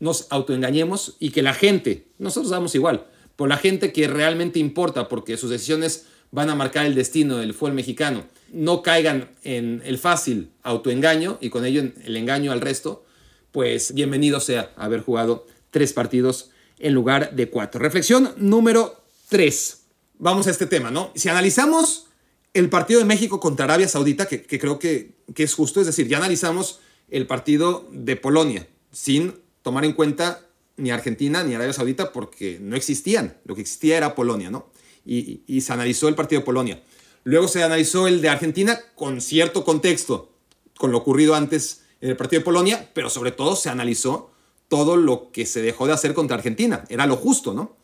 nos 0.00 0.26
autoengañemos 0.30 1.16
y 1.18 1.30
que 1.30 1.42
la 1.42 1.54
gente, 1.54 2.08
nosotros 2.18 2.50
damos 2.50 2.74
igual, 2.74 3.06
por 3.36 3.48
la 3.48 3.56
gente 3.56 3.92
que 3.92 4.06
realmente 4.06 4.58
importa, 4.58 5.08
porque 5.08 5.36
sus 5.36 5.50
decisiones 5.50 6.06
van 6.30 6.50
a 6.50 6.54
marcar 6.54 6.86
el 6.86 6.94
destino 6.94 7.36
del 7.36 7.54
fútbol 7.54 7.74
mexicano, 7.74 8.24
no 8.52 8.82
caigan 8.82 9.30
en 9.42 9.82
el 9.84 9.98
fácil 9.98 10.50
autoengaño 10.62 11.38
y 11.40 11.50
con 11.50 11.64
ello 11.64 11.82
el 12.04 12.16
engaño 12.16 12.52
al 12.52 12.60
resto, 12.60 13.04
pues 13.52 13.94
bienvenido 13.94 14.40
sea 14.40 14.72
haber 14.76 15.00
jugado 15.00 15.46
tres 15.70 15.92
partidos 15.92 16.50
en 16.78 16.94
lugar 16.94 17.34
de 17.34 17.50
cuatro. 17.50 17.80
Reflexión 17.80 18.34
número 18.36 19.04
tres. 19.28 19.84
Vamos 20.18 20.46
a 20.46 20.50
este 20.50 20.66
tema, 20.66 20.90
¿no? 20.90 21.10
Si 21.14 21.28
analizamos 21.28 22.06
el 22.52 22.70
partido 22.70 23.00
de 23.00 23.06
México 23.06 23.40
contra 23.40 23.64
Arabia 23.64 23.88
Saudita, 23.88 24.26
que, 24.26 24.46
creo 24.46 24.78
que, 24.78 25.16
que 25.34 25.42
es 25.42 25.54
justo, 25.54 25.80
es 25.80 25.86
decir, 25.86 26.06
ya 26.06 26.18
analizamos 26.18 26.80
el 27.10 27.26
partido 27.26 27.88
de 27.90 28.16
Polonia 28.16 28.66
sin 28.92 29.34
tomar 29.62 29.84
en 29.84 29.92
cuenta 29.92 30.46
ni 30.76 30.90
Argentina 30.90 31.42
ni 31.42 31.54
Arabia 31.54 31.72
Saudita 31.72 32.12
porque 32.12 32.58
no 32.60 32.76
existían. 32.76 33.36
Lo 33.44 33.54
que 33.54 33.62
existía 33.62 33.96
era 33.96 34.14
Polonia, 34.14 34.50
¿no? 34.50 34.70
Y, 35.04 35.60
se 35.60 35.72
analizó 35.72 36.08
el 36.08 36.14
partido 36.14 36.40
de 36.40 36.46
Polonia. 36.46 36.82
Luego 37.24 37.48
se 37.48 37.62
analizó 37.62 38.06
el 38.08 38.22
de 38.22 38.28
Argentina 38.28 38.80
con 38.94 39.20
cierto 39.20 39.64
contexto, 39.64 40.32
con 40.76 40.92
lo 40.92 40.98
ocurrido 40.98 41.34
antes 41.34 41.82
en 42.00 42.10
el 42.10 42.16
partido 42.16 42.40
de 42.40 42.44
Polonia, 42.44 42.90
pero 42.94 43.10
sobre 43.10 43.30
todo 43.30 43.56
se 43.56 43.68
analizó 43.68 44.30
todo 44.74 44.96
lo 44.96 45.30
que 45.30 45.46
se 45.46 45.62
dejó 45.62 45.86
de 45.86 45.92
hacer 45.92 46.14
contra 46.14 46.36
Argentina. 46.36 46.82
Era 46.88 47.06
lo 47.06 47.14
justo, 47.14 47.54
¿no? 47.54 47.76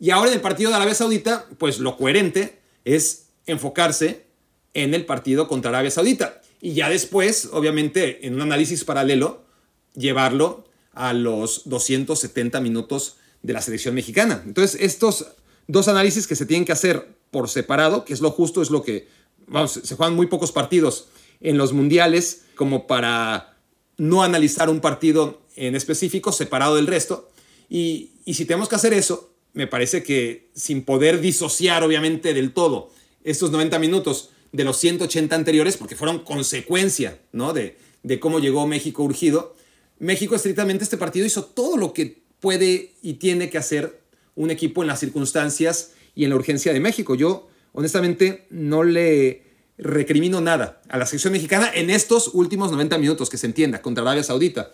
Y 0.00 0.10
ahora 0.10 0.30
en 0.30 0.34
el 0.34 0.40
partido 0.40 0.70
de 0.70 0.76
Arabia 0.76 0.96
Saudita, 0.96 1.46
pues 1.56 1.78
lo 1.78 1.96
coherente 1.96 2.58
es 2.84 3.28
enfocarse 3.46 4.26
en 4.74 4.92
el 4.92 5.06
partido 5.06 5.46
contra 5.46 5.68
Arabia 5.68 5.92
Saudita. 5.92 6.42
Y 6.60 6.74
ya 6.74 6.88
después, 6.88 7.50
obviamente, 7.52 8.26
en 8.26 8.34
un 8.34 8.42
análisis 8.42 8.82
paralelo, 8.82 9.44
llevarlo 9.94 10.64
a 10.94 11.12
los 11.12 11.62
270 11.68 12.60
minutos 12.60 13.18
de 13.42 13.52
la 13.52 13.62
selección 13.62 13.94
mexicana. 13.94 14.42
Entonces, 14.44 14.80
estos 14.80 15.28
dos 15.68 15.86
análisis 15.86 16.26
que 16.26 16.34
se 16.34 16.44
tienen 16.44 16.64
que 16.64 16.72
hacer 16.72 17.06
por 17.30 17.48
separado, 17.48 18.04
que 18.04 18.14
es 18.14 18.20
lo 18.20 18.32
justo, 18.32 18.62
es 18.62 18.70
lo 18.70 18.82
que, 18.82 19.06
vamos, 19.46 19.78
se 19.80 19.94
juegan 19.94 20.16
muy 20.16 20.26
pocos 20.26 20.50
partidos 20.50 21.06
en 21.40 21.56
los 21.56 21.72
mundiales 21.72 22.46
como 22.56 22.88
para 22.88 23.55
no 23.96 24.22
analizar 24.22 24.68
un 24.68 24.80
partido 24.80 25.42
en 25.56 25.74
específico 25.74 26.32
separado 26.32 26.76
del 26.76 26.86
resto. 26.86 27.30
Y, 27.68 28.10
y 28.24 28.34
si 28.34 28.44
tenemos 28.44 28.68
que 28.68 28.76
hacer 28.76 28.92
eso, 28.92 29.32
me 29.52 29.66
parece 29.66 30.02
que 30.02 30.50
sin 30.54 30.82
poder 30.82 31.20
disociar 31.20 31.82
obviamente 31.82 32.34
del 32.34 32.52
todo 32.52 32.90
estos 33.24 33.50
90 33.50 33.78
minutos 33.78 34.30
de 34.52 34.64
los 34.64 34.76
180 34.78 35.34
anteriores, 35.34 35.76
porque 35.76 35.96
fueron 35.96 36.20
consecuencia 36.20 37.18
¿no? 37.32 37.52
de, 37.52 37.76
de 38.02 38.20
cómo 38.20 38.38
llegó 38.38 38.66
México 38.66 39.02
urgido, 39.02 39.56
México 39.98 40.34
estrictamente 40.34 40.84
este 40.84 40.96
partido 40.96 41.26
hizo 41.26 41.44
todo 41.44 41.76
lo 41.76 41.92
que 41.92 42.22
puede 42.38 42.92
y 43.02 43.14
tiene 43.14 43.50
que 43.50 43.58
hacer 43.58 44.00
un 44.34 44.50
equipo 44.50 44.82
en 44.82 44.88
las 44.88 45.00
circunstancias 45.00 45.92
y 46.14 46.24
en 46.24 46.30
la 46.30 46.36
urgencia 46.36 46.72
de 46.72 46.80
México. 46.80 47.14
Yo 47.14 47.48
honestamente 47.72 48.46
no 48.50 48.84
le 48.84 49.42
recrimino 49.78 50.40
nada 50.40 50.80
a 50.88 50.98
la 50.98 51.06
selección 51.06 51.32
mexicana 51.32 51.70
en 51.74 51.90
estos 51.90 52.28
últimos 52.34 52.70
90 52.70 52.98
minutos, 52.98 53.30
que 53.30 53.38
se 53.38 53.46
entienda, 53.46 53.82
contra 53.82 54.02
Arabia 54.02 54.22
Saudita. 54.22 54.72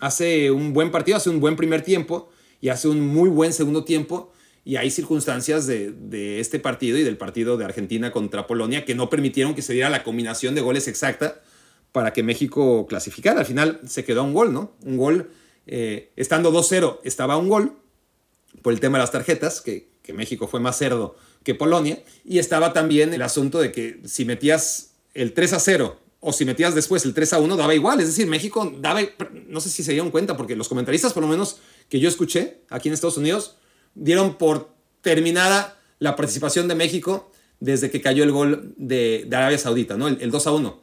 Hace 0.00 0.50
un 0.50 0.72
buen 0.72 0.90
partido, 0.90 1.16
hace 1.16 1.30
un 1.30 1.40
buen 1.40 1.56
primer 1.56 1.82
tiempo 1.82 2.30
y 2.60 2.68
hace 2.68 2.88
un 2.88 3.00
muy 3.00 3.28
buen 3.28 3.52
segundo 3.52 3.84
tiempo. 3.84 4.32
Y 4.64 4.76
hay 4.76 4.90
circunstancias 4.90 5.66
de, 5.66 6.40
este 6.40 6.58
partido 6.58 6.98
y 6.98 7.04
del 7.04 7.16
partido 7.16 7.56
de 7.56 7.64
Argentina 7.64 8.10
contra 8.10 8.46
Polonia 8.48 8.84
que 8.84 8.96
no 8.96 9.08
permitieron 9.08 9.54
que 9.54 9.62
se 9.62 9.72
diera 9.72 9.90
la 9.90 10.02
combinación 10.02 10.56
de 10.56 10.60
goles 10.60 10.88
exacta 10.88 11.40
para 11.92 12.12
que 12.12 12.24
México 12.24 12.86
clasificara. 12.88 13.40
Al 13.40 13.46
final 13.46 13.80
se 13.86 14.04
quedó 14.04 14.24
un 14.24 14.34
gol, 14.34 14.52
¿no? 14.52 14.72
Un 14.82 14.96
gol, 14.96 15.30
eh, 15.66 16.10
estando 16.16 16.52
2-0, 16.52 16.98
estaba 17.04 17.36
un 17.36 17.48
gol 17.48 17.76
por 18.62 18.72
el 18.72 18.80
tema 18.80 18.98
de 18.98 19.02
las 19.02 19.12
tarjetas, 19.12 19.60
que 19.60 19.88
México 20.12 20.48
fue 20.48 20.58
más 20.58 20.76
cerdo 20.76 21.16
que 21.46 21.54
Polonia, 21.54 22.02
y 22.24 22.40
estaba 22.40 22.72
también 22.72 23.14
el 23.14 23.22
asunto 23.22 23.60
de 23.60 23.70
que 23.70 24.00
si 24.04 24.24
metías 24.24 24.90
el 25.14 25.32
3-0 25.32 25.94
o 26.18 26.32
si 26.32 26.44
metías 26.44 26.74
después 26.74 27.04
el 27.04 27.14
3 27.14 27.34
1, 27.34 27.56
daba 27.56 27.72
igual. 27.72 28.00
Es 28.00 28.08
decir, 28.08 28.26
México 28.26 28.74
daba, 28.80 29.00
no 29.46 29.60
sé 29.60 29.70
si 29.70 29.84
se 29.84 29.92
dieron 29.92 30.10
cuenta, 30.10 30.36
porque 30.36 30.56
los 30.56 30.68
comentaristas, 30.68 31.12
por 31.12 31.22
lo 31.22 31.28
menos 31.28 31.58
que 31.88 32.00
yo 32.00 32.08
escuché 32.08 32.62
aquí 32.68 32.88
en 32.88 32.94
Estados 32.94 33.16
Unidos, 33.16 33.58
dieron 33.94 34.38
por 34.38 34.70
terminada 35.02 35.78
la 36.00 36.16
participación 36.16 36.66
de 36.66 36.74
México 36.74 37.30
desde 37.60 37.92
que 37.92 38.00
cayó 38.00 38.24
el 38.24 38.32
gol 38.32 38.74
de, 38.76 39.28
Arabia 39.30 39.56
Saudita, 39.56 39.96
¿no? 39.96 40.08
El, 40.08 40.20
el 40.20 40.32
2 40.32 40.46
1. 40.46 40.82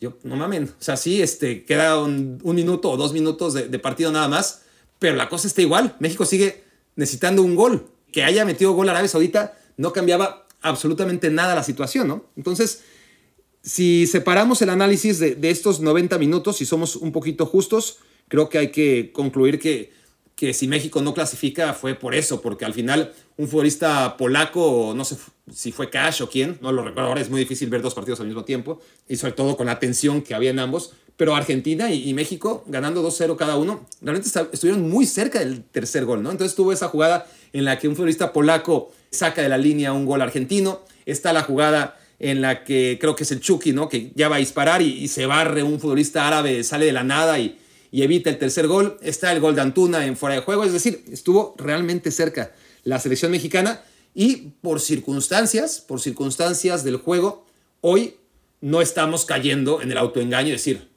Yo, 0.00 0.18
no 0.24 0.34
mamen, 0.34 0.64
o 0.64 0.82
sea, 0.82 0.96
sí, 0.96 1.22
este, 1.22 1.64
queda 1.64 2.02
un, 2.02 2.40
minuto 2.42 2.90
o 2.90 2.96
dos 2.96 3.12
minutos 3.12 3.54
de, 3.54 3.78
partido 3.78 4.10
nada 4.10 4.26
más, 4.26 4.62
pero 4.98 5.14
la 5.14 5.28
cosa 5.28 5.46
está 5.46 5.62
igual. 5.62 5.94
México 6.00 6.24
sigue 6.24 6.64
necesitando 6.96 7.42
un 7.42 7.54
gol. 7.54 7.86
Que 8.10 8.24
haya 8.24 8.44
metido 8.44 8.72
gol 8.72 8.88
Arabia 8.88 9.06
Saudita 9.06 9.56
no 9.80 9.92
cambiaba 9.92 10.46
absolutamente 10.60 11.30
nada 11.30 11.54
la 11.54 11.62
situación, 11.62 12.06
¿no? 12.06 12.26
Entonces, 12.36 12.82
si 13.62 14.06
separamos 14.06 14.60
el 14.62 14.70
análisis 14.70 15.18
de, 15.18 15.50
estos 15.50 15.80
90 15.80 16.18
minutos 16.18 16.60
y 16.60 16.66
somos 16.66 16.96
un 16.96 17.12
poquito 17.12 17.46
justos, 17.46 17.98
creo 18.28 18.48
que 18.48 18.58
hay 18.58 18.70
que 18.70 19.10
concluir 19.12 19.58
que 19.58 19.98
que 20.40 20.54
si 20.54 20.66
México 20.66 21.02
no 21.02 21.12
clasifica 21.12 21.74
fue 21.74 21.94
por 21.94 22.14
eso, 22.14 22.40
porque 22.40 22.64
al 22.64 22.72
final 22.72 23.12
un 23.36 23.46
futbolista 23.46 24.16
polaco, 24.16 24.94
no 24.96 25.04
sé 25.04 25.18
si 25.52 25.70
fue 25.70 25.90
Cash 25.90 26.22
o 26.22 26.30
quién, 26.30 26.56
no 26.62 26.72
lo 26.72 26.82
recuerdo 26.82 27.10
ahora, 27.10 27.20
es 27.20 27.28
muy 27.28 27.40
difícil 27.40 27.68
ver 27.68 27.82
dos 27.82 27.92
partidos 27.92 28.20
al 28.20 28.26
mismo 28.26 28.42
tiempo, 28.42 28.80
y 29.06 29.16
sobre 29.16 29.34
todo 29.34 29.54
con 29.58 29.66
la 29.66 29.78
tensión 29.78 30.22
que 30.22 30.34
había 30.34 30.48
en 30.48 30.58
ambos, 30.58 30.94
pero 31.18 31.36
Argentina 31.36 31.92
y, 31.92 32.14
México 32.14 32.64
ganando 32.66 33.06
2-0 33.06 33.36
cada 33.36 33.58
uno, 33.58 33.86
realmente 34.00 34.30
estuvieron 34.50 34.88
muy 34.88 35.04
cerca 35.04 35.40
del 35.40 35.62
tercer 35.62 36.06
gol, 36.06 36.22
¿no? 36.22 36.30
Entonces 36.30 36.56
tuvo 36.56 36.72
esa 36.72 36.88
jugada 36.88 37.26
en 37.52 37.66
la 37.66 37.78
que 37.78 37.88
un 37.88 37.94
futbolista 37.94 38.32
polaco 38.32 38.92
saca 39.10 39.42
de 39.42 39.48
la 39.48 39.58
línea 39.58 39.92
un 39.92 40.06
gol 40.06 40.22
argentino, 40.22 40.80
está 41.06 41.32
la 41.32 41.42
jugada 41.42 41.98
en 42.18 42.40
la 42.42 42.64
que 42.64 42.98
creo 43.00 43.16
que 43.16 43.24
es 43.24 43.32
el 43.32 43.40
Chucky, 43.40 43.72
¿no? 43.72 43.88
Que 43.88 44.12
ya 44.14 44.28
va 44.28 44.36
a 44.36 44.40
disparar 44.40 44.82
y, 44.82 45.08
se 45.08 45.26
barre 45.26 45.62
un 45.62 45.80
futbolista 45.80 46.26
árabe, 46.26 46.62
sale 46.64 46.86
de 46.86 46.92
la 46.92 47.02
nada 47.02 47.38
y 47.38 47.58
y 47.92 48.02
evita 48.02 48.30
el 48.30 48.38
tercer 48.38 48.66
gol. 48.66 48.98
Está 49.02 49.32
el 49.32 49.40
gol 49.40 49.54
de 49.54 49.62
Antuna 49.62 50.06
en 50.06 50.16
fuera 50.16 50.36
de 50.36 50.42
juego, 50.42 50.64
es 50.64 50.72
decir, 50.72 51.04
estuvo 51.10 51.54
realmente 51.58 52.10
cerca 52.10 52.52
la 52.84 52.98
selección 52.98 53.30
mexicana 53.30 53.82
y 54.14 54.52
por 54.60 54.80
circunstancias, 54.80 55.80
por 55.80 56.00
circunstancias 56.00 56.84
del 56.84 56.96
juego, 56.96 57.46
hoy 57.80 58.16
no 58.60 58.80
estamos 58.80 59.24
cayendo 59.24 59.80
en 59.82 59.90
el 59.90 59.98
autoengaño 59.98 60.48
y 60.48 60.52
decir, 60.52 60.88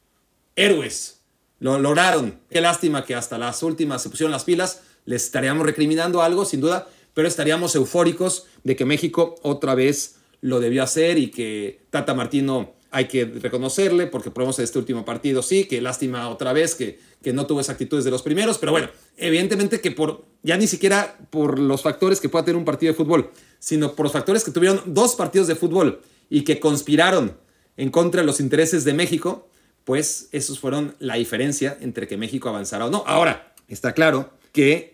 héroes, 0.56 1.20
lo 1.60 1.80
lograron. 1.80 2.40
Qué 2.50 2.62
lástima 2.62 3.06
que 3.06 3.16
hasta 3.16 3.38
las 3.38 3.64
últimas 3.64 4.02
se 4.02 4.10
pusieron 4.10 4.32
las 4.32 4.44
pilas, 4.44 4.82
les 5.06 5.26
estaríamos 5.26 5.66
recriminando 5.66 6.22
algo, 6.22 6.46
sin 6.46 6.62
duda, 6.62 6.88
pero 7.14 7.28
estaríamos 7.28 7.76
eufóricos 7.76 8.46
de 8.64 8.76
que 8.76 8.86
México 8.86 9.36
otra 9.42 9.76
vez 9.76 10.16
lo 10.42 10.60
debió 10.60 10.84
hacer 10.84 11.18
y 11.18 11.32
que 11.32 11.82
Tata 11.90 12.14
Martino 12.14 12.74
hay 12.92 13.08
que 13.08 13.26
reconocerle, 13.26 14.06
porque 14.06 14.30
probamos 14.30 14.60
este 14.60 14.78
último 14.78 15.04
partido, 15.04 15.42
sí, 15.42 15.66
que 15.66 15.82
lástima 15.82 16.30
otra 16.30 16.54
vez 16.54 16.76
que, 16.76 17.00
que 17.24 17.34
no 17.34 17.48
tuvo 17.48 17.60
esa 17.60 17.72
actitud 17.72 17.98
desde 17.98 18.12
los 18.12 18.22
primeros, 18.22 18.60
pero 18.60 18.72
bueno, 18.72 18.88
evidentemente 19.18 19.82
que 19.82 19.90
por, 19.90 20.26
ya 20.44 20.58
ni 20.58 20.68
siquiera 20.68 21.18
por 21.32 21.58
los 21.58 21.82
factores 21.82 22.20
que 22.20 22.30
pueda 22.30 22.46
tener 22.46 22.58
un 22.58 22.66
partido 22.66 22.94
de 22.94 22.98
fútbol, 22.98 23.32
sino 23.58 23.94
por 23.94 24.06
los 24.06 24.14
factores 24.14 24.44
que 24.44 24.52
tuvieron 24.52 24.82
dos 24.86 25.16
partidos 25.16 25.48
de 25.48 25.56
fútbol 25.56 26.02
y 26.30 26.44
que 26.44 26.60
conspiraron 26.60 27.36
en 27.78 27.90
contra 27.90 28.22
de 28.22 28.28
los 28.28 28.40
intereses 28.40 28.84
de 28.84 28.94
México, 28.94 29.48
pues 29.86 30.30
esos 30.32 30.60
fueron 30.60 30.96
la 31.00 31.16
diferencia 31.16 31.76
entre 31.82 32.08
que 32.08 32.18
México 32.18 32.50
avanzara 32.50 32.86
o 32.86 32.92
no. 32.92 33.04
Ahora, 33.08 33.56
está 33.68 33.94
claro 33.94 34.34
que 34.52 34.93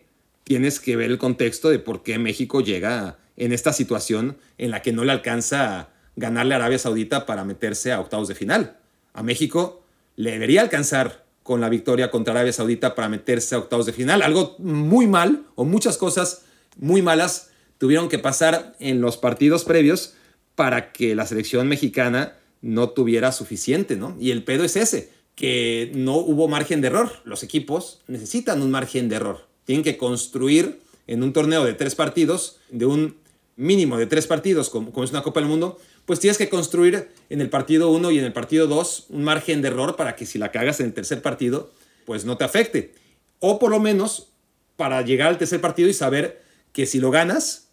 tienes 0.49 0.79
que 0.79 0.95
ver 0.95 1.11
el 1.11 1.19
contexto 1.19 1.69
de 1.69 1.77
por 1.77 2.01
qué 2.01 2.17
México 2.17 2.61
llega 2.61 3.19
en 3.37 3.53
esta 3.53 3.71
situación 3.71 4.39
en 4.57 4.71
la 4.71 4.81
que 4.81 4.91
no 4.91 5.03
le 5.03 5.11
alcanza 5.11 5.89
ganarle 6.15 6.55
a 6.55 6.57
Arabia 6.57 6.79
Saudita 6.79 7.27
para 7.27 7.43
meterse 7.43 7.91
a 7.91 7.99
octavos 7.99 8.27
de 8.27 8.33
final. 8.33 8.79
A 9.13 9.21
México 9.21 9.83
le 10.15 10.31
debería 10.31 10.61
alcanzar 10.61 11.23
con 11.43 11.61
la 11.61 11.69
victoria 11.69 12.09
contra 12.09 12.33
Arabia 12.33 12.51
Saudita 12.51 12.95
para 12.95 13.09
meterse 13.09 13.53
a 13.53 13.59
octavos 13.59 13.85
de 13.85 13.93
final. 13.93 14.23
Algo 14.23 14.55
muy 14.57 15.05
mal 15.05 15.45
o 15.53 15.65
muchas 15.65 15.97
cosas 15.97 16.41
muy 16.77 17.03
malas 17.03 17.51
tuvieron 17.77 18.09
que 18.09 18.17
pasar 18.17 18.75
en 18.79 19.01
los 19.01 19.17
partidos 19.17 19.65
previos 19.65 20.15
para 20.55 20.91
que 20.93 21.13
la 21.13 21.27
selección 21.27 21.67
mexicana 21.67 22.37
no 22.63 22.89
tuviera 22.89 23.31
suficiente, 23.33 23.97
¿no? 23.97 24.17
Y 24.19 24.31
el 24.31 24.43
pedo 24.43 24.63
es 24.63 24.75
ese, 24.77 25.11
que 25.35 25.91
no 25.93 26.15
hubo 26.15 26.47
margen 26.47 26.81
de 26.81 26.87
error. 26.87 27.11
Los 27.23 27.43
equipos 27.43 28.01
necesitan 28.07 28.63
un 28.63 28.71
margen 28.71 29.09
de 29.09 29.17
error. 29.17 29.48
Tienen 29.69 29.83
que 29.83 29.97
construir 29.97 30.81
en 31.05 31.21
un 31.21 31.31
torneo 31.31 31.63
de 31.63 31.75
tres 31.75 31.93
partidos, 31.93 32.57
de 32.71 32.87
un 32.87 33.17
mínimo 33.55 33.99
de 33.99 34.07
tres 34.07 34.25
partidos, 34.25 34.67
como, 34.67 35.03
es 35.03 35.11
una 35.11 35.21
Copa 35.21 35.41
del 35.41 35.47
Mundo, 35.47 35.77
pues 36.07 36.19
tienes 36.19 36.39
que 36.39 36.49
construir 36.49 37.09
en 37.29 37.39
el 37.39 37.51
partido 37.51 37.91
1 37.91 38.09
y 38.09 38.17
en 38.17 38.25
el 38.25 38.33
partido 38.33 38.65
2 38.65 39.05
un 39.09 39.23
margen 39.23 39.61
de 39.61 39.67
error 39.67 39.95
para 39.95 40.15
que 40.15 40.25
si 40.25 40.39
la 40.39 40.51
cagas 40.51 40.79
en 40.79 40.87
el 40.87 40.93
tercer 40.95 41.21
partido, 41.21 41.71
pues 42.05 42.25
no 42.25 42.35
te 42.35 42.45
afecte. 42.45 42.95
O 43.37 43.59
por 43.59 43.69
lo 43.69 43.79
menos 43.79 44.29
para 44.75 45.03
llegar 45.03 45.27
al 45.27 45.37
tercer 45.37 45.61
partido 45.61 45.87
y 45.87 45.93
saber 45.93 46.41
que 46.73 46.87
si 46.87 46.99
lo 46.99 47.11
ganas, 47.11 47.67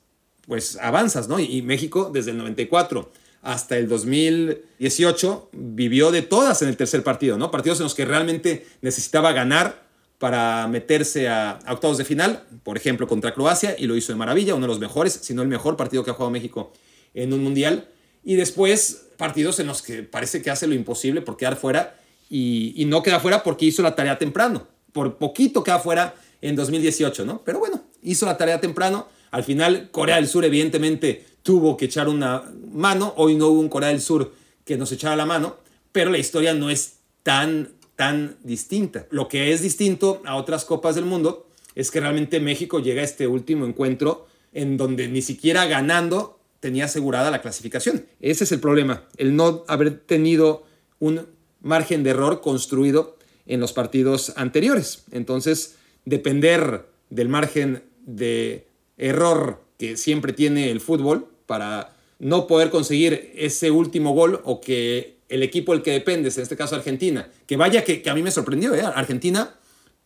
pues 0.47 0.77
avanzas, 0.77 1.29
¿no? 1.29 1.41
Y, 1.41 1.63
México 1.63 2.11
desde 2.13 2.33
el 2.33 2.37
94 2.37 3.11
hasta 3.41 3.79
el 3.79 3.89
2018 3.89 5.49
vivió 5.53 6.11
de 6.11 6.21
todas 6.21 6.61
en 6.61 6.69
el 6.69 6.77
tercer 6.77 7.03
partido, 7.03 7.39
¿no? 7.39 7.51
Partidos 7.51 7.81
en 7.81 7.85
los 7.85 7.95
que 7.95 8.05
realmente 8.05 8.67
necesitaba 8.83 9.33
ganar 9.33 9.86
para 10.19 10.67
meterse 10.69 11.29
a, 11.29 11.59
octavos 11.69 11.99
de 11.99 12.05
final, 12.05 12.45
por 12.63 12.77
ejemplo, 12.77 13.07
contra 13.07 13.35
Croacia, 13.35 13.77
y 13.79 13.87
lo 13.87 13.97
hizo 13.97 14.13
de 14.13 14.19
maravilla, 14.19 14.55
uno 14.55 14.67
de 14.67 14.69
los 14.69 14.81
mejores, 14.81 15.13
si 15.13 15.35
no 15.35 15.43
el 15.43 15.49
mejor 15.49 15.77
partido 15.77 16.05
que 16.05 16.11
ha 16.11 16.15
jugado 16.15 16.31
México 16.31 16.73
en 17.15 17.33
un 17.33 17.43
mundial. 17.43 17.89
Y 18.25 18.35
después 18.35 19.09
partidos 19.17 19.61
en 19.61 19.67
los 19.67 19.83
que 19.83 20.03
parece 20.03 20.43
que 20.43 20.51
hace 20.51 20.67
lo 20.67 20.75
imposible 20.75 21.23
por 21.23 21.37
quedar 21.37 21.57
fuera 21.57 21.99
y, 22.29 22.75
y 22.77 22.85
no 22.85 23.03
queda 23.03 23.21
fuera 23.21 23.43
porque 23.43 23.67
hizo 23.67 23.83
la 23.83 23.95
tarea 23.95 24.19
temprano. 24.19 24.67
Por 24.93 25.17
poquito 25.19 25.63
queda 25.63 25.79
fuera 25.79 26.15
en 26.41 26.57
2018, 26.57 27.25
¿no? 27.25 27.43
Pero 27.45 27.59
bueno, 27.59 27.85
hizo 28.03 28.27
la 28.27 28.37
tarea 28.37 28.61
temprano 28.61 29.07
al 29.31 29.45
final, 29.45 29.91
Corea 29.91 30.17
del 30.17 30.29
Sur 30.29 30.45
evidentemente 30.45 31.27
tuvo 31.43 31.77
que 31.77 31.87
echar 31.87 32.09
una 32.09 32.43
mano. 32.73 33.13
Hoy 33.17 33.35
no 33.35 33.49
hubo 33.49 33.61
un 33.61 33.69
Corea 33.69 33.91
del 33.91 34.01
Sur 34.01 34.33
que 34.65 34.77
nos 34.77 34.91
echara 34.93 35.17
la 35.17 35.27
mano, 35.27 35.57
pero 35.93 36.11
la 36.11 36.19
historia 36.19 36.55
no 36.55 36.71
es 36.71 37.01
tan, 37.23 37.75
tan 37.97 38.37
distinta. 38.45 39.07
Lo 39.11 39.29
que 39.29 39.53
es 39.53 39.63
distinto 39.63 40.23
a 40.25 40.37
otras 40.37 40.65
copas 40.65 40.95
del 40.95 41.07
mundo 41.07 41.49
es 41.75 41.91
que 41.91 42.01
realmente 42.01 42.41
México 42.41 42.81
llega 42.81 43.03
a 43.03 43.05
este 43.05 43.27
último 43.27 43.67
encuentro 43.67 44.27
en 44.53 44.77
donde 44.77 45.09
ni 45.09 45.23
siquiera 45.23 45.67
ganando 45.67 46.39
tenía 46.61 46.87
asegurada 46.87 47.31
la 47.31 47.43
clasificación. 47.43 48.07
Ese 48.21 48.45
es 48.45 48.53
el 48.53 48.61
problema, 48.61 49.05
el 49.17 49.37
no 49.37 49.65
haber 49.69 49.99
tenido 49.99 50.65
un 50.99 51.27
margen 51.61 52.03
de 52.03 52.11
error 52.11 52.41
construido 52.41 53.17
en 53.47 53.61
los 53.61 53.73
partidos 53.73 54.33
anteriores. 54.37 55.05
Entonces, 55.11 55.77
depender 56.05 56.87
del 57.11 57.29
margen 57.29 57.83
de 58.05 58.67
error 58.97 59.63
que 59.79 59.97
siempre 59.97 60.33
tiene 60.33 60.71
el 60.71 60.81
fútbol 60.81 61.29
para 61.47 61.95
no 62.19 62.47
poder 62.47 62.71
conseguir 62.71 63.33
ese 63.37 63.71
último 63.71 64.13
gol 64.13 64.41
o 64.45 64.61
que 64.61 65.16
el 65.29 65.43
equipo 65.43 65.75
el 65.75 65.83
que 65.83 65.93
dependes, 65.93 66.37
en 66.37 66.43
este 66.43 66.57
caso 66.57 66.77
Argentina, 66.77 67.29
que 67.47 67.57
vaya 67.57 67.85
que, 67.85 68.03
a 68.09 68.15
mí 68.15 68.23
me 68.23 68.31
sorprendió, 68.31 68.75
¿eh? 68.75 68.83
Argentina 68.83 69.55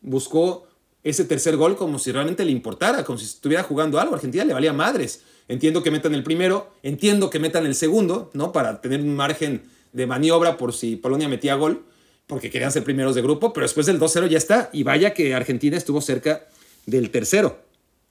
buscó 0.00 0.66
ese 1.02 1.24
tercer 1.24 1.56
gol 1.56 1.76
como 1.76 1.98
si 1.98 2.12
realmente 2.12 2.44
le 2.44 2.50
importara, 2.50 3.04
como 3.04 3.18
si 3.18 3.24
estuviera 3.24 3.62
jugando 3.62 4.00
algo. 4.00 4.14
Argentina 4.14 4.44
le 4.44 4.52
valía 4.52 4.72
madres. 4.72 5.22
Entiendo 5.48 5.82
que 5.82 5.90
metan 5.90 6.14
el 6.14 6.22
primero, 6.22 6.72
entiendo 6.82 7.30
que 7.30 7.38
metan 7.38 7.66
el 7.66 7.74
segundo, 7.74 8.30
¿no? 8.34 8.52
Para 8.52 8.80
tener 8.80 9.00
un 9.00 9.16
margen 9.16 9.62
de 9.92 10.06
maniobra 10.06 10.56
por 10.56 10.72
si 10.72 10.96
Polonia 10.96 11.28
metía 11.28 11.54
gol, 11.54 11.84
porque 12.26 12.50
querían 12.50 12.70
ser 12.70 12.84
primeros 12.84 13.14
de 13.14 13.22
grupo, 13.22 13.52
pero 13.52 13.64
después 13.64 13.86
del 13.86 13.98
2-0 13.98 14.28
ya 14.28 14.38
está. 14.38 14.70
Y 14.72 14.84
vaya 14.84 15.12
que 15.14 15.34
Argentina 15.34 15.76
estuvo 15.76 16.00
cerca 16.00 16.46
del 16.86 17.10
tercero. 17.10 17.60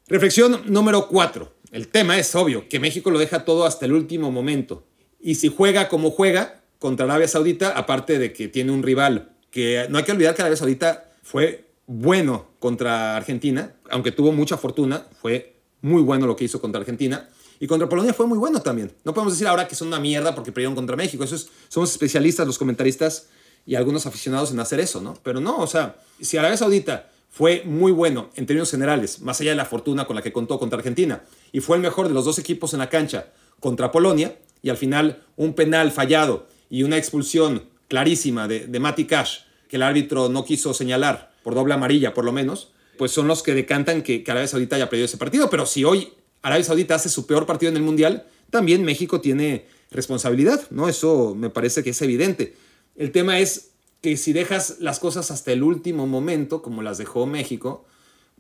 Reflexión 0.07 0.63
número 0.65 1.07
4. 1.07 1.53
El 1.71 1.87
tema 1.87 2.17
es 2.17 2.33
obvio, 2.35 2.67
que 2.67 2.79
México 2.79 3.11
lo 3.11 3.19
deja 3.19 3.45
todo 3.45 3.65
hasta 3.65 3.85
el 3.85 3.93
último 3.93 4.31
momento. 4.31 4.83
Y 5.21 5.35
si 5.35 5.49
juega 5.49 5.87
como 5.87 6.11
juega 6.11 6.58
contra 6.79 7.05
Arabia 7.05 7.27
Saudita, 7.27 7.77
aparte 7.77 8.17
de 8.17 8.33
que 8.33 8.47
tiene 8.47 8.71
un 8.71 8.81
rival, 8.81 9.33
que 9.51 9.85
no 9.89 9.97
hay 9.97 10.03
que 10.03 10.11
olvidar 10.11 10.33
que 10.33 10.41
Arabia 10.41 10.57
Saudita 10.57 11.11
fue 11.21 11.65
bueno 11.85 12.47
contra 12.59 13.17
Argentina, 13.17 13.73
aunque 13.89 14.11
tuvo 14.11 14.31
mucha 14.31 14.57
fortuna, 14.57 15.05
fue 15.21 15.55
muy 15.81 16.01
bueno 16.01 16.25
lo 16.25 16.35
que 16.35 16.45
hizo 16.45 16.61
contra 16.61 16.79
Argentina. 16.79 17.29
Y 17.59 17.67
contra 17.67 17.89
Polonia 17.89 18.13
fue 18.13 18.25
muy 18.25 18.37
bueno 18.37 18.61
también. 18.61 18.93
No 19.03 19.13
podemos 19.13 19.33
decir 19.33 19.47
ahora 19.47 19.67
que 19.67 19.75
son 19.75 19.89
una 19.89 19.99
mierda 19.99 20.33
porque 20.33 20.51
perdieron 20.51 20.75
contra 20.75 20.95
México. 20.95 21.25
Eso 21.25 21.35
es, 21.35 21.49
somos 21.67 21.91
especialistas, 21.91 22.47
los 22.47 22.57
comentaristas 22.57 23.27
y 23.65 23.75
algunos 23.75 24.05
aficionados 24.05 24.51
en 24.51 24.59
hacer 24.59 24.79
eso, 24.79 25.01
¿no? 25.01 25.17
Pero 25.23 25.41
no, 25.41 25.57
o 25.57 25.67
sea, 25.67 25.97
si 26.21 26.37
Arabia 26.37 26.55
Saudita 26.55 27.09
fue 27.29 27.63
muy 27.65 27.91
bueno 27.91 28.29
en 28.35 28.45
términos 28.45 28.71
generales, 28.71 29.19
más 29.21 29.41
allá 29.41 29.51
de 29.51 29.57
la 29.57 29.65
fortuna 29.65 30.05
con 30.05 30.15
la 30.15 30.21
que 30.21 30.31
contó 30.31 30.57
contra 30.57 30.77
Argentina, 30.77 31.23
y 31.51 31.59
fue 31.59 31.75
el 31.75 31.83
mejor 31.83 32.07
de 32.07 32.13
los 32.13 32.23
dos 32.23 32.39
equipos 32.39 32.73
en 32.73 32.79
la 32.79 32.89
cancha 32.89 33.27
contra 33.59 33.91
Polonia, 33.91 34.37
y 34.61 34.69
al 34.69 34.77
final 34.77 35.23
un 35.35 35.53
penal 35.53 35.91
fallado 35.91 36.47
y 36.69 36.83
una 36.83 36.97
expulsión 36.97 37.65
clarísima 37.87 38.47
de, 38.47 38.67
de 38.67 38.79
Mati 38.79 39.05
Cash, 39.05 39.39
que 39.67 39.77
el 39.77 39.83
árbitro 39.83 40.29
no 40.29 40.45
quiso 40.45 40.73
señalar, 40.73 41.31
por 41.43 41.55
doble 41.55 41.73
amarilla 41.73 42.13
por 42.13 42.25
lo 42.25 42.31
menos, 42.31 42.71
pues 42.99 43.11
son 43.11 43.27
los 43.27 43.43
que 43.43 43.53
decantan 43.53 44.03
que, 44.03 44.23
Arabia 44.27 44.47
Saudita 44.47 44.75
haya 44.75 44.89
perdido 44.89 45.05
ese 45.05 45.17
partido. 45.17 45.49
Pero 45.49 45.65
si 45.65 45.85
hoy 45.85 46.09
Arabia 46.41 46.65
Saudita 46.65 46.95
hace 46.95 47.07
su 47.07 47.25
peor 47.25 47.45
partido 47.45 47.69
en 47.69 47.77
el 47.77 47.83
Mundial, 47.83 48.25
también 48.49 48.83
México 48.83 49.21
tiene 49.21 49.67
responsabilidad, 49.89 50.69
¿no? 50.69 50.89
Eso 50.89 51.33
me 51.33 51.49
parece 51.49 51.81
que 51.81 51.91
es 51.91 52.01
evidente. 52.01 52.55
El 52.97 53.13
tema 53.13 53.39
es 53.39 53.71
que 54.01 54.17
si 54.17 54.33
dejas 54.33 54.77
las 54.79 54.99
cosas 54.99 55.31
hasta 55.31 55.53
el 55.53 55.63
último 55.63 56.07
momento, 56.07 56.61
como 56.61 56.81
las 56.81 56.97
dejó 56.97 57.25
México, 57.25 57.85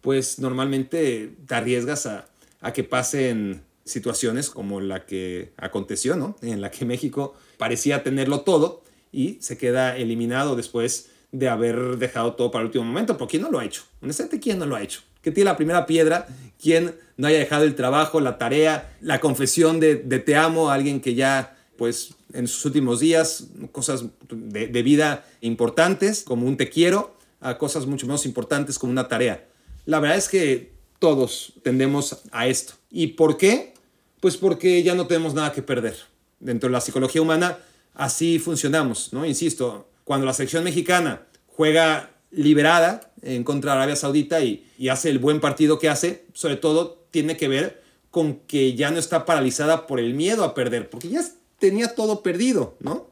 pues 0.01 0.39
normalmente 0.39 1.35
te 1.47 1.55
arriesgas 1.55 2.05
a, 2.05 2.27
que 2.73 2.83
pasen 2.83 3.63
situaciones 3.89 4.49
como 4.49 4.81
la 4.81 5.05
que 5.05 5.51
aconteció, 5.57 6.15
¿no? 6.15 6.35
En 6.41 6.61
la 6.61 6.71
que 6.71 6.85
México 6.85 7.35
parecía 7.57 8.03
tenerlo 8.03 8.41
todo 8.41 8.83
y 9.11 9.37
se 9.41 9.57
queda 9.57 9.97
eliminado 9.97 10.55
después 10.55 11.09
de 11.31 11.49
haber 11.49 11.97
dejado 11.97 12.33
todo 12.33 12.51
para 12.51 12.61
el 12.61 12.67
último 12.67 12.85
momento. 12.85 13.17
¿Por 13.17 13.27
quién 13.27 13.41
no 13.41 13.51
lo 13.51 13.59
ha 13.59 13.65
hecho? 13.65 13.83
Honestamente, 14.01 14.39
¿quién 14.39 14.59
no 14.59 14.65
lo 14.65 14.75
ha 14.75 14.81
hecho? 14.81 15.01
¿Qué 15.21 15.31
tiene 15.31 15.49
la 15.49 15.57
primera 15.57 15.85
piedra? 15.85 16.27
¿Quién 16.61 16.95
no 17.17 17.27
haya 17.27 17.39
dejado 17.39 17.65
el 17.65 17.75
trabajo, 17.75 18.19
la 18.21 18.37
tarea, 18.37 18.95
la 19.01 19.19
confesión 19.19 19.79
de, 19.79 19.95
de 19.95 20.19
te 20.19 20.35
amo 20.35 20.69
a 20.69 20.75
alguien 20.75 21.01
que 21.01 21.15
ya 21.15 21.57
pues 21.79 22.15
en 22.33 22.47
sus 22.47 22.65
últimos 22.65 22.99
días, 22.99 23.47
cosas 23.71 24.05
de, 24.29 24.83
vida 24.83 25.25
importantes, 25.41 26.23
como 26.23 26.45
un 26.45 26.57
te 26.57 26.69
quiero, 26.69 27.15
a 27.39 27.57
cosas 27.57 27.85
mucho 27.85 28.05
menos 28.05 28.25
importantes 28.25 28.77
como 28.77 28.91
una 28.91 29.07
tarea. 29.07 29.47
La 29.85 29.99
verdad 29.99 30.17
es 30.17 30.27
que 30.27 30.73
todos 30.99 31.53
tendemos 31.63 32.21
a 32.31 32.47
esto. 32.47 32.73
¿Y 32.91 33.07
por 33.07 33.37
qué? 33.37 33.73
Pues 34.19 34.37
porque 34.37 34.83
ya 34.83 34.95
no 34.95 35.07
tenemos 35.07 35.33
nada 35.33 35.51
que 35.51 35.61
perder. 35.61 35.95
Dentro 36.39 36.69
de 36.69 36.73
la 36.73 36.81
psicología 36.81 37.21
humana 37.21 37.59
así 37.93 38.39
funcionamos, 38.39 39.13
¿no? 39.13 39.25
Insisto, 39.25 39.89
cuando 40.03 40.25
la 40.25 40.33
selección 40.33 40.63
mexicana 40.63 41.23
juega 41.47 42.11
liberada 42.31 43.11
en 43.21 43.43
contra 43.43 43.71
de 43.71 43.77
Arabia 43.77 43.95
Saudita 43.95 44.41
y, 44.41 44.65
y 44.77 44.89
hace 44.89 45.09
el 45.09 45.19
buen 45.19 45.39
partido 45.39 45.79
que 45.79 45.89
hace, 45.89 46.25
sobre 46.33 46.55
todo 46.55 47.05
tiene 47.11 47.37
que 47.37 47.47
ver 47.47 47.81
con 48.11 48.39
que 48.41 48.75
ya 48.75 48.91
no 48.91 48.99
está 48.99 49.25
paralizada 49.25 49.87
por 49.87 49.99
el 49.99 50.13
miedo 50.13 50.43
a 50.43 50.53
perder, 50.53 50.89
porque 50.89 51.09
ya 51.09 51.21
tenía 51.59 51.93
todo 51.95 52.23
perdido, 52.23 52.75
¿no? 52.79 53.09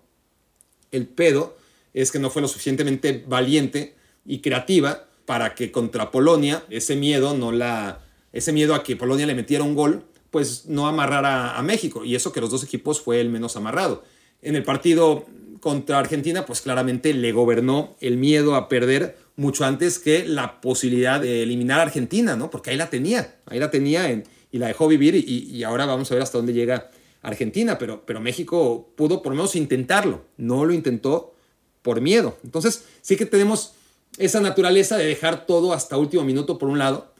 El 0.92 1.08
pedo 1.08 1.58
es 1.94 2.12
que 2.12 2.20
no 2.20 2.30
fue 2.30 2.42
lo 2.42 2.48
suficientemente 2.48 3.24
valiente 3.28 3.96
y 4.26 4.40
creativa 4.40 5.08
para 5.26 5.56
que 5.56 5.72
contra 5.72 6.12
Polonia 6.12 6.64
ese 6.70 6.96
miedo 6.96 7.36
no 7.36 7.52
la 7.52 8.02
ese 8.34 8.52
miedo 8.52 8.76
a 8.76 8.84
que 8.84 8.96
Polonia 8.96 9.26
le 9.26 9.36
metiera 9.36 9.64
un 9.64 9.76
gol, 9.76 10.04
pues 10.30 10.66
no 10.66 10.88
amarrara 10.88 11.58
a 11.58 11.64
México 11.64 12.04
y 12.06 12.16
eso 12.16 12.32
que 12.32 12.42
los 12.42 12.50
dos 12.50 12.64
equipos 12.64 13.02
fue 13.02 13.22
el 13.22 13.30
menos 13.30 13.56
amarrado. 13.56 14.04
En 14.42 14.56
el 14.56 14.64
partido 14.64 15.26
contra 15.60 16.00
Argentina, 16.00 16.46
pues 16.46 16.62
claramente 16.62 17.14
le 17.14 17.32
gobernó 17.32 17.96
el 18.00 18.18
miedo 18.18 18.56
a 18.56 18.70
perder 18.70 19.18
mucho 19.36 19.66
antes 19.66 20.00
que 20.00 20.26
la 20.26 20.62
posibilidad 20.62 21.20
de 21.20 21.44
eliminar 21.44 21.80
a 21.80 21.84
Argentina, 21.84 22.36
¿no? 22.36 22.50
Porque 22.50 22.72
ahí 22.72 22.78
la 22.78 22.90
tenía, 22.90 23.38
ahí 23.46 23.60
la 23.60 23.72
tenía 23.72 24.12
y 24.12 24.58
la 24.58 24.68
dejó 24.68 24.88
vivir 24.88 25.16
y, 25.16 25.22
y 25.22 25.64
ahora 25.64 25.86
vamos 25.86 26.12
a 26.12 26.16
ver 26.16 26.24
hasta 26.24 26.38
dónde 26.38 26.54
llega 26.54 26.90
Argentina, 27.22 27.78
pero, 27.78 28.06
pero 28.06 28.20
México 28.20 28.90
pudo 28.96 29.22
por 29.22 29.32
lo 29.32 29.38
menos 29.38 29.56
intentarlo, 29.56 30.26
no 30.38 30.66
lo 30.66 30.74
intentó 30.74 31.36
por 31.82 32.02
miedo. 32.02 32.38
Entonces 32.44 32.86
sí 33.02 33.16
que 33.16 33.26
tenemos 33.26 33.74
esa 34.18 34.40
naturaleza 34.40 34.98
de 34.98 35.06
dejar 35.06 35.46
todo 35.46 35.74
hasta 35.74 35.98
último 35.98 36.24
minuto 36.24 36.58
por 36.58 36.70
un 36.70 36.80
lado 36.80 37.14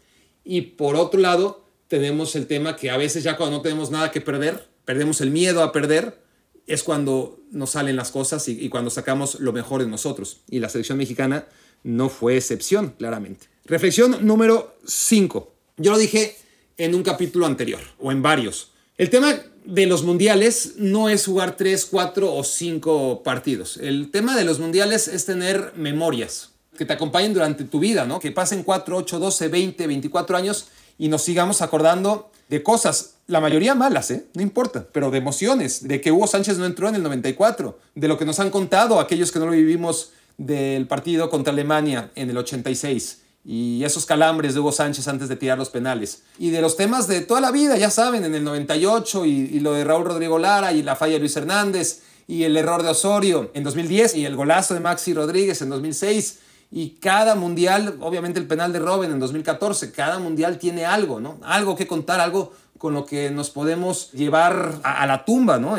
y 0.44 0.62
por 0.62 0.96
otro 0.96 1.20
lado 1.20 1.67
tenemos 1.88 2.36
el 2.36 2.48
tema 2.48 2.76
que 2.76 2.90
a 2.90 2.98
veces 2.98 3.24
ya 3.24 3.38
cuando 3.38 3.58
no 3.58 3.62
tenemos 3.62 3.92
nada 3.92 4.12
que 4.12 4.22
perder, 4.22 4.68
perdemos 4.86 5.22
el 5.22 5.32
miedo 5.32 5.64
a 5.64 5.72
perder, 5.72 6.20
es 6.68 6.84
cuando 6.84 7.40
nos 7.52 7.72
salen 7.72 7.96
las 7.96 8.12
cosas 8.12 8.48
y, 8.50 8.68
cuando 8.70 8.90
sacamos 8.90 9.40
lo 9.40 9.54
mejor 9.54 9.82
de 9.82 9.88
nosotros. 9.88 10.42
Y 10.50 10.60
la 10.60 10.70
selección 10.70 10.98
mexicana 10.98 11.48
no 11.84 12.10
fue 12.10 12.36
excepción, 12.36 12.94
claramente. 12.98 13.48
Reflexión 13.66 14.26
número 14.26 14.78
5. 14.86 15.54
Yo 15.78 15.92
lo 15.92 15.98
dije 15.98 16.36
en 16.78 16.94
un 16.94 17.04
capítulo 17.04 17.46
anterior 17.46 17.80
o 18.00 18.12
en 18.12 18.22
varios. 18.22 18.72
El 18.98 19.10
tema 19.10 19.40
de 19.64 19.86
los 19.86 20.04
mundiales 20.04 20.74
no 20.78 21.08
es 21.08 21.26
jugar 21.26 21.56
3, 21.56 21.86
4 21.86 22.34
o 22.34 22.44
5 22.44 23.24
partidos. 23.24 23.78
El 23.78 24.12
tema 24.12 24.36
de 24.36 24.44
los 24.44 24.60
mundiales 24.60 25.08
es 25.08 25.26
tener 25.26 25.74
memorias 25.76 26.52
que 26.78 26.86
te 26.86 26.94
acompañen 26.94 27.34
durante 27.34 27.64
tu 27.64 27.80
vida, 27.80 28.06
¿no? 28.06 28.20
Que 28.20 28.32
pasen 28.32 28.64
4, 28.64 28.98
8, 28.98 29.20
12, 29.20 29.48
20, 29.48 29.88
24 29.88 30.38
años 30.38 30.68
y 30.98 31.10
nos 31.10 31.24
sigamos 31.24 31.62
acordando 31.62 32.32
de 32.50 32.64
cosas, 32.64 33.16
la 33.28 33.42
mayoría 33.42 33.76
malas, 33.76 34.10
¿eh? 34.12 34.26
No 34.34 34.42
importa, 34.42 34.88
pero 34.92 35.12
de 35.12 35.18
emociones, 35.18 35.88
de 35.88 36.00
que 36.00 36.12
Hugo 36.12 36.28
Sánchez 36.28 36.58
no 36.58 36.66
entró 36.66 36.88
en 36.88 36.96
el 36.96 37.04
94, 37.04 37.78
de 37.96 38.08
lo 38.08 38.18
que 38.18 38.26
nos 38.26 38.40
han 38.40 38.50
contado 38.50 39.00
aquellos 39.00 39.32
que 39.32 39.40
no 39.40 39.46
lo 39.46 39.52
vivimos 39.52 40.12
del 40.38 40.88
partido 40.88 41.30
contra 41.30 41.52
Alemania 41.52 42.12
en 42.16 42.30
el 42.30 42.38
86 42.38 43.22
y 43.44 43.84
esos 43.86 44.06
calambres 44.06 44.54
de 44.54 44.60
Hugo 44.60 44.74
Sánchez 44.74 45.08
antes 45.08 45.30
de 45.30 45.38
tirar 45.38 45.58
los 45.58 45.70
penales. 45.70 46.24
Y 46.38 46.50
de 46.50 46.62
los 46.62 46.76
temas 46.76 47.08
de 47.08 47.22
toda 47.22 47.40
la 47.40 47.52
vida, 47.52 47.78
ya 47.78 47.90
saben, 47.90 48.26
en 48.26 48.36
el 48.36 48.44
98 48.44 49.26
y, 49.26 49.30
y 49.30 49.60
lo 49.62 49.74
de 49.74 49.86
Raúl 49.86 50.06
Rodrigo 50.06 50.38
Lara 50.38 50.74
y 50.74 50.84
la 50.84 50.98
falla 50.98 51.14
de 51.14 51.20
Luis 51.20 51.36
Hernández 51.38 52.02
y 52.28 52.44
el 52.44 52.58
error 52.58 52.84
de 52.84 52.90
Osorio 52.90 53.50
en 53.54 53.64
2010 53.64 54.16
y 54.16 54.26
el 54.26 54.36
golazo 54.36 54.74
de 54.74 54.82
Maxi 54.82 55.14
Rodríguez 55.14 55.62
en 55.62 55.70
2006 55.70 56.40
y 56.70 56.92
cada 57.00 57.36
mundial, 57.36 57.98
obviamente 58.02 58.40
el 58.40 58.48
penal 58.48 58.74
de 58.74 58.80
Robin 58.80 59.12
en 59.12 59.20
2014, 59.20 59.92
cada 59.92 60.20
mundial 60.20 60.58
tiene 60.58 60.86
algo, 60.86 61.20
¿no? 61.20 61.40
Algo 61.44 61.76
que 61.76 61.88
contar, 61.88 62.20
algo 62.20 62.54
con 62.78 62.94
lo 62.94 63.06
que 63.06 63.32
nos 63.32 63.50
podemos 63.50 64.12
llevar 64.12 64.82
a, 64.84 65.08
la 65.08 65.24
tumba, 65.24 65.60
¿no? 65.60 65.78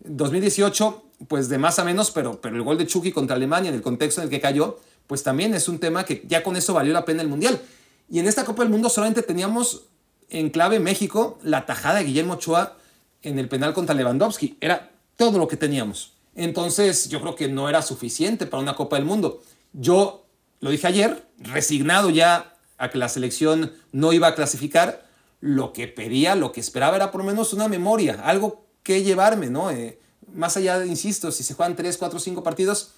2018, 0.00 1.04
eh, 1.20 1.24
pues 1.26 1.48
de 1.48 1.58
más 1.58 1.78
a 1.78 1.84
menos, 1.84 2.10
pero, 2.10 2.40
pero 2.40 2.56
el 2.56 2.62
gol 2.62 2.78
de 2.78 2.86
Chucky 2.86 3.12
contra 3.12 3.36
Alemania 3.36 3.68
en 3.70 3.74
el 3.74 3.82
contexto 3.82 4.20
en 4.20 4.26
el 4.26 4.30
que 4.30 4.40
cayó, 4.40 4.78
pues 5.06 5.22
también 5.22 5.54
es 5.54 5.68
un 5.68 5.80
tema 5.80 6.04
que 6.04 6.24
ya 6.28 6.42
con 6.42 6.56
eso 6.56 6.72
valió 6.74 6.92
la 6.92 7.04
pena 7.04 7.22
el 7.22 7.28
mundial. 7.28 7.60
Y 8.08 8.20
en 8.20 8.26
esta 8.26 8.44
Copa 8.44 8.62
del 8.62 8.70
Mundo 8.70 8.88
solamente 8.88 9.22
teníamos 9.22 9.82
en 10.28 10.50
clave 10.50 10.78
México 10.78 11.38
la 11.42 11.66
tajada 11.66 11.98
de 11.98 12.04
Guillermo 12.04 12.34
Ochoa 12.34 12.76
en 13.22 13.38
el 13.38 13.48
penal 13.48 13.74
contra 13.74 13.94
Lewandowski. 13.94 14.56
Era 14.60 14.92
todo 15.16 15.38
lo 15.38 15.48
que 15.48 15.56
teníamos. 15.56 16.12
Entonces 16.34 17.08
yo 17.08 17.20
creo 17.20 17.34
que 17.34 17.48
no 17.48 17.68
era 17.68 17.82
suficiente 17.82 18.46
para 18.46 18.62
una 18.62 18.74
Copa 18.74 18.96
del 18.96 19.04
Mundo. 19.04 19.42
Yo 19.72 20.19
lo 20.60 20.70
dije 20.70 20.86
ayer, 20.86 21.26
resignado 21.38 22.10
ya 22.10 22.54
a 22.78 22.90
que 22.90 22.98
la 22.98 23.08
selección 23.08 23.72
no 23.92 24.12
iba 24.12 24.28
a 24.28 24.34
clasificar, 24.34 25.08
lo 25.40 25.72
que 25.72 25.88
pedía, 25.88 26.34
lo 26.34 26.52
que 26.52 26.60
esperaba 26.60 26.96
era 26.96 27.10
por 27.10 27.22
lo 27.22 27.26
menos 27.26 27.52
una 27.52 27.66
memoria, 27.66 28.20
algo 28.24 28.66
que 28.82 29.02
llevarme, 29.02 29.48
¿no? 29.48 29.70
Eh, 29.70 29.98
más 30.34 30.56
allá, 30.56 30.78
de, 30.78 30.86
insisto, 30.86 31.32
si 31.32 31.42
se 31.42 31.54
juegan 31.54 31.76
3, 31.76 31.96
4, 31.96 32.18
5 32.18 32.42
partidos, 32.42 32.92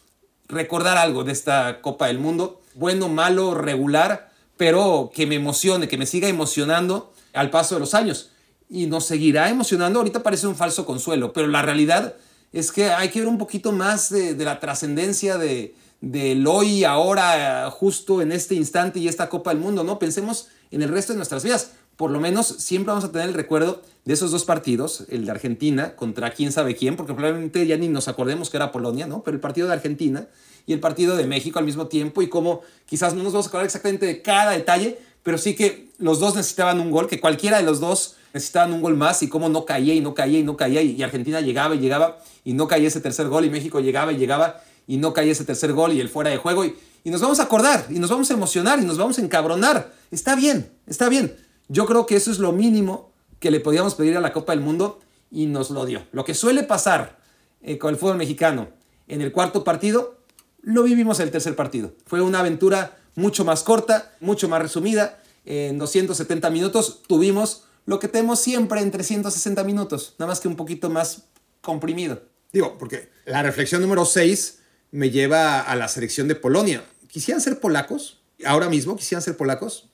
recordar 0.48 0.98
algo 0.98 1.22
de 1.24 1.32
esta 1.32 1.80
Copa 1.80 2.08
del 2.08 2.18
Mundo, 2.18 2.60
bueno, 2.74 3.08
malo, 3.08 3.54
regular, 3.54 4.30
pero 4.56 5.10
que 5.14 5.26
me 5.26 5.36
emocione, 5.36 5.88
que 5.88 5.98
me 5.98 6.06
siga 6.06 6.28
emocionando 6.28 7.12
al 7.32 7.50
paso 7.50 7.76
de 7.76 7.80
los 7.80 7.94
años. 7.94 8.30
Y 8.68 8.86
nos 8.86 9.06
seguirá 9.06 9.48
emocionando, 9.50 10.00
ahorita 10.00 10.22
parece 10.22 10.46
un 10.46 10.56
falso 10.56 10.84
consuelo, 10.84 11.32
pero 11.32 11.46
la 11.46 11.62
realidad 11.62 12.16
es 12.52 12.72
que 12.72 12.90
hay 12.90 13.10
que 13.10 13.20
ver 13.20 13.28
un 13.28 13.38
poquito 13.38 13.72
más 13.72 14.10
de 14.10 14.34
la 14.34 14.60
trascendencia 14.60 15.38
de, 15.38 15.74
del 16.02 16.48
hoy, 16.48 16.82
ahora, 16.82 17.70
justo 17.70 18.20
en 18.20 18.32
este 18.32 18.56
instante 18.56 18.98
y 18.98 19.06
esta 19.06 19.28
Copa 19.28 19.50
del 19.50 19.60
Mundo, 19.62 19.84
¿no? 19.84 20.00
Pensemos 20.00 20.48
en 20.72 20.82
el 20.82 20.88
resto 20.88 21.12
de 21.12 21.16
nuestras 21.16 21.44
vidas. 21.44 21.70
Por 21.96 22.10
lo 22.10 22.18
menos 22.18 22.48
siempre 22.48 22.88
vamos 22.88 23.04
a 23.04 23.12
tener 23.12 23.28
el 23.28 23.34
recuerdo 23.34 23.82
de 24.04 24.14
esos 24.14 24.32
dos 24.32 24.44
partidos, 24.44 25.04
el 25.10 25.24
de 25.24 25.30
Argentina 25.30 25.94
contra 25.94 26.32
quién 26.32 26.50
sabe 26.50 26.74
quién, 26.74 26.96
porque 26.96 27.14
probablemente 27.14 27.64
ya 27.66 27.76
ni 27.76 27.86
nos 27.86 28.08
acordemos 28.08 28.50
que 28.50 28.56
era 28.56 28.72
Polonia, 28.72 29.06
¿no? 29.06 29.22
Pero 29.22 29.36
el 29.36 29.40
partido 29.40 29.68
de 29.68 29.74
Argentina 29.74 30.26
y 30.66 30.72
el 30.72 30.80
partido 30.80 31.16
de 31.16 31.24
México 31.26 31.60
al 31.60 31.64
mismo 31.64 31.86
tiempo 31.86 32.20
y 32.20 32.28
cómo 32.28 32.62
quizás 32.84 33.14
no 33.14 33.22
nos 33.22 33.32
vamos 33.32 33.46
a 33.46 33.48
acordar 33.50 33.66
exactamente 33.66 34.06
de 34.06 34.22
cada 34.22 34.50
detalle, 34.50 34.98
pero 35.22 35.38
sí 35.38 35.54
que 35.54 35.90
los 35.98 36.18
dos 36.18 36.34
necesitaban 36.34 36.80
un 36.80 36.90
gol, 36.90 37.06
que 37.06 37.20
cualquiera 37.20 37.58
de 37.58 37.62
los 37.62 37.78
dos 37.78 38.16
necesitaban 38.34 38.72
un 38.72 38.82
gol 38.82 38.96
más 38.96 39.22
y 39.22 39.28
cómo 39.28 39.48
no 39.48 39.64
caía 39.66 39.94
y 39.94 40.00
no 40.00 40.14
caía 40.14 40.40
y 40.40 40.42
no 40.42 40.56
caía 40.56 40.82
y 40.82 41.00
Argentina 41.00 41.40
llegaba 41.40 41.76
y 41.76 41.78
llegaba 41.78 42.18
y 42.44 42.54
no 42.54 42.66
caía 42.66 42.88
ese 42.88 43.00
tercer 43.00 43.28
gol 43.28 43.44
y 43.44 43.50
México 43.50 43.78
llegaba 43.78 44.12
y 44.12 44.16
llegaba 44.16 44.62
y 44.86 44.96
no 44.96 45.12
cae 45.12 45.30
ese 45.30 45.44
tercer 45.44 45.72
gol 45.72 45.92
y 45.92 46.00
el 46.00 46.08
fuera 46.08 46.30
de 46.30 46.36
juego 46.36 46.64
y, 46.64 46.76
y 47.04 47.10
nos 47.10 47.20
vamos 47.20 47.40
a 47.40 47.44
acordar 47.44 47.86
y 47.90 47.98
nos 47.98 48.10
vamos 48.10 48.30
a 48.30 48.34
emocionar 48.34 48.78
y 48.80 48.84
nos 48.84 48.98
vamos 48.98 49.18
a 49.18 49.22
encabronar. 49.22 49.92
Está 50.10 50.34
bien, 50.34 50.70
está 50.86 51.08
bien. 51.08 51.36
Yo 51.68 51.86
creo 51.86 52.06
que 52.06 52.16
eso 52.16 52.30
es 52.30 52.38
lo 52.38 52.52
mínimo 52.52 53.12
que 53.40 53.50
le 53.50 53.60
podíamos 53.60 53.94
pedir 53.94 54.16
a 54.16 54.20
la 54.20 54.32
Copa 54.32 54.52
del 54.52 54.62
Mundo 54.62 55.00
y 55.30 55.46
nos 55.46 55.70
lo 55.70 55.84
dio. 55.84 56.06
Lo 56.12 56.24
que 56.24 56.34
suele 56.34 56.62
pasar 56.62 57.18
eh, 57.62 57.78
con 57.78 57.92
el 57.92 57.98
fútbol 57.98 58.16
mexicano 58.16 58.68
en 59.08 59.20
el 59.20 59.32
cuarto 59.32 59.64
partido, 59.64 60.18
lo 60.62 60.84
vivimos 60.84 61.18
el 61.20 61.30
tercer 61.30 61.56
partido. 61.56 61.92
Fue 62.06 62.20
una 62.20 62.40
aventura 62.40 62.98
mucho 63.14 63.44
más 63.44 63.62
corta, 63.62 64.12
mucho 64.20 64.48
más 64.48 64.62
resumida. 64.62 65.20
En 65.44 65.78
270 65.78 66.50
minutos 66.50 67.02
tuvimos 67.06 67.64
lo 67.84 67.98
que 67.98 68.08
tenemos 68.08 68.38
siempre 68.38 68.80
en 68.80 68.90
360 68.90 69.64
minutos, 69.64 70.14
nada 70.18 70.30
más 70.30 70.40
que 70.40 70.48
un 70.48 70.56
poquito 70.56 70.88
más 70.88 71.22
comprimido. 71.60 72.22
Digo, 72.52 72.76
porque 72.78 73.10
la 73.24 73.42
reflexión 73.42 73.82
número 73.82 74.04
6 74.04 74.60
me 74.92 75.10
lleva 75.10 75.60
a 75.60 75.74
la 75.74 75.88
selección 75.88 76.28
de 76.28 76.36
Polonia. 76.36 76.84
¿Quisieran 77.08 77.40
ser 77.40 77.58
polacos? 77.58 78.20
Ahora 78.44 78.68
mismo, 78.68 78.96
¿quisieran 78.96 79.22
ser 79.22 79.36
polacos? 79.36 79.88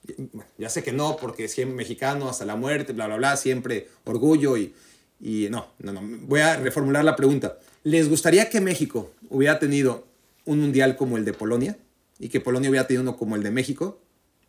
Ya 0.59 0.69
sé 0.69 0.83
que 0.83 0.93
no, 0.93 1.17
porque 1.17 1.49
siempre 1.49 1.77
mexicano 1.77 2.29
hasta 2.29 2.45
la 2.45 2.57
muerte, 2.57 2.93
bla, 2.93 3.07
bla, 3.07 3.17
bla, 3.17 3.37
siempre 3.37 3.89
orgullo 4.05 4.57
y, 4.57 4.75
y 5.21 5.49
no, 5.51 5.69
no, 5.79 5.93
no. 5.93 6.03
Voy 6.03 6.41
a 6.41 6.57
reformular 6.57 7.05
la 7.05 7.17
pregunta. 7.17 7.59
¿Les 7.85 8.09
gustaría 8.09 8.51
que 8.51 8.61
México 8.61 9.13
hubiera 9.31 9.59
tenido 9.59 10.07
un 10.45 10.61
mundial 10.61 10.97
como 10.97 11.17
el 11.17 11.25
de 11.25 11.33
Polonia 11.33 11.79
y 12.19 12.29
que 12.29 12.41
Polonia 12.41 12.71
hubiera 12.71 12.87
tenido 12.87 13.03
uno 13.03 13.17
como 13.17 13.37
el 13.37 13.43
de 13.43 13.51
México? 13.51 14.01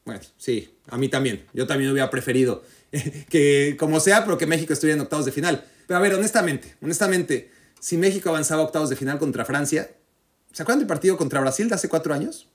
Bueno, 0.06 0.22
sí, 0.38 0.74
a 0.88 0.98
mí 0.98 1.10
también. 1.10 1.46
Yo 1.54 1.68
también 1.68 1.92
hubiera 1.92 2.10
preferido 2.10 2.64
que, 3.30 3.76
como 3.78 4.00
sea, 4.00 4.24
pero 4.24 4.38
que 4.38 4.48
México 4.48 4.74
estuviera 4.74 4.96
en 4.96 5.02
octavos 5.02 5.26
de 5.26 5.32
final. 5.32 5.64
Pero 5.86 5.98
a 5.98 6.02
ver, 6.02 6.14
honestamente, 6.16 6.76
honestamente, 6.82 7.52
si 7.80 7.98
México 7.98 8.30
avanzaba 8.30 8.62
a 8.62 8.66
octavos 8.66 8.90
de 8.90 8.96
final 8.96 9.20
contra 9.20 9.46
Francia, 9.46 9.90
¿Se 10.52 10.64
acuerdan 10.64 10.80
del 10.80 10.88
partido 10.88 11.18
contra 11.18 11.40
Brasil 11.42 11.70
de 11.70 11.76
hace 11.76 11.90
cuatro 11.90 12.14
años? 12.14 12.48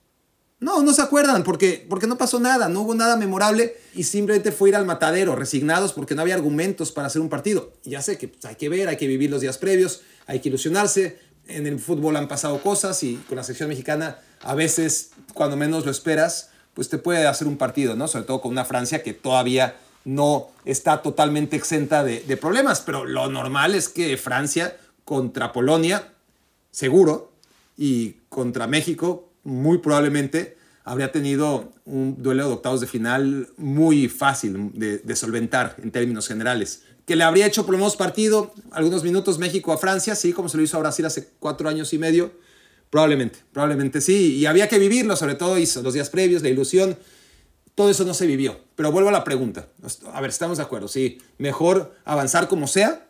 No, 0.59 0.81
no 0.81 0.93
se 0.93 1.01
acuerdan 1.01 1.43
porque, 1.43 1.85
porque 1.89 2.07
no 2.07 2.17
pasó 2.17 2.39
nada, 2.39 2.69
no 2.69 2.81
hubo 2.81 2.95
nada 2.95 3.17
memorable 3.17 3.75
y 3.93 4.03
simplemente 4.03 4.51
fue 4.51 4.69
ir 4.69 4.75
al 4.75 4.85
matadero, 4.85 5.35
resignados 5.35 5.91
porque 5.91 6.15
no 6.15 6.21
había 6.21 6.35
argumentos 6.35 6.91
para 6.91 7.07
hacer 7.07 7.21
un 7.21 7.29
partido. 7.29 7.73
Y 7.83 7.91
ya 7.91 8.01
sé 8.01 8.17
que 8.17 8.29
pues, 8.29 8.45
hay 8.45 8.55
que 8.55 8.69
ver, 8.69 8.87
hay 8.87 8.97
que 8.97 9.07
vivir 9.07 9.29
los 9.29 9.41
días 9.41 9.57
previos, 9.57 10.01
hay 10.27 10.39
que 10.39 10.49
ilusionarse. 10.49 11.19
En 11.47 11.67
el 11.67 11.79
fútbol 11.79 12.15
han 12.15 12.27
pasado 12.27 12.61
cosas 12.61 13.03
y 13.03 13.17
con 13.27 13.35
la 13.35 13.43
selección 13.43 13.69
mexicana 13.69 14.19
a 14.41 14.55
veces, 14.55 15.11
cuando 15.33 15.57
menos 15.57 15.85
lo 15.85 15.91
esperas, 15.91 16.49
pues 16.73 16.89
te 16.89 16.97
puede 16.97 17.27
hacer 17.27 17.47
un 17.47 17.57
partido, 17.57 17.95
¿no? 17.95 18.07
Sobre 18.07 18.25
todo 18.25 18.41
con 18.41 18.51
una 18.51 18.65
Francia 18.65 19.03
que 19.03 19.13
todavía 19.13 19.75
no 20.05 20.47
está 20.63 21.01
totalmente 21.01 21.55
exenta 21.55 22.03
de, 22.03 22.21
de 22.21 22.37
problemas, 22.37 22.81
pero 22.81 23.05
lo 23.05 23.29
normal 23.29 23.75
es 23.75 23.89
que 23.89 24.15
Francia 24.17 24.77
contra 25.03 25.51
Polonia, 25.51 26.13
seguro, 26.71 27.31
y 27.77 28.17
contra 28.29 28.67
México 28.67 29.31
muy 29.43 29.77
probablemente 29.77 30.57
habría 30.83 31.11
tenido 31.11 31.73
un 31.85 32.21
duelo 32.21 32.47
de 32.47 32.53
octavos 32.53 32.79
de 32.79 32.87
final 32.87 33.49
muy 33.57 34.07
fácil 34.07 34.71
de, 34.73 35.15
solventar 35.15 35.75
en 35.81 35.91
términos 35.91 36.27
generales. 36.27 36.83
Que 37.05 37.15
le 37.15 37.23
habría 37.23 37.47
hecho 37.47 37.65
por 37.65 37.73
lo 37.73 37.79
menos 37.79 37.95
partido, 37.95 38.53
algunos 38.71 39.03
minutos 39.03 39.39
México 39.39 39.73
a 39.73 39.77
Francia, 39.77 40.15
sí, 40.15 40.31
como 40.31 40.47
se 40.47 40.57
lo 40.57 40.63
hizo 40.63 40.77
a 40.77 40.79
Brasil 40.79 41.05
hace 41.05 41.27
cuatro 41.39 41.69
años 41.69 41.91
y 41.93 41.97
medio, 41.97 42.31
probablemente, 42.89 43.39
probablemente 43.51 43.99
sí. 43.99 44.35
Y 44.35 44.45
había 44.45 44.67
que 44.67 44.79
vivirlo, 44.79 45.15
sobre 45.15 45.35
todo 45.35 45.57
hizo 45.57 45.81
los 45.81 45.93
días 45.93 46.09
previos, 46.09 46.43
la 46.43 46.49
ilusión, 46.49 46.97
todo 47.73 47.89
eso 47.89 48.05
no 48.05 48.13
se 48.13 48.27
vivió. 48.27 48.59
Pero 48.75 48.91
vuelvo 48.91 49.09
a 49.09 49.11
la 49.11 49.23
pregunta. 49.23 49.67
A 50.13 50.21
ver, 50.21 50.29
estamos 50.29 50.57
de 50.57 50.63
acuerdo, 50.63 50.87
sí. 50.87 51.19
Mejor 51.37 51.95
avanzar 52.05 52.47
como 52.47 52.67
sea 52.67 53.07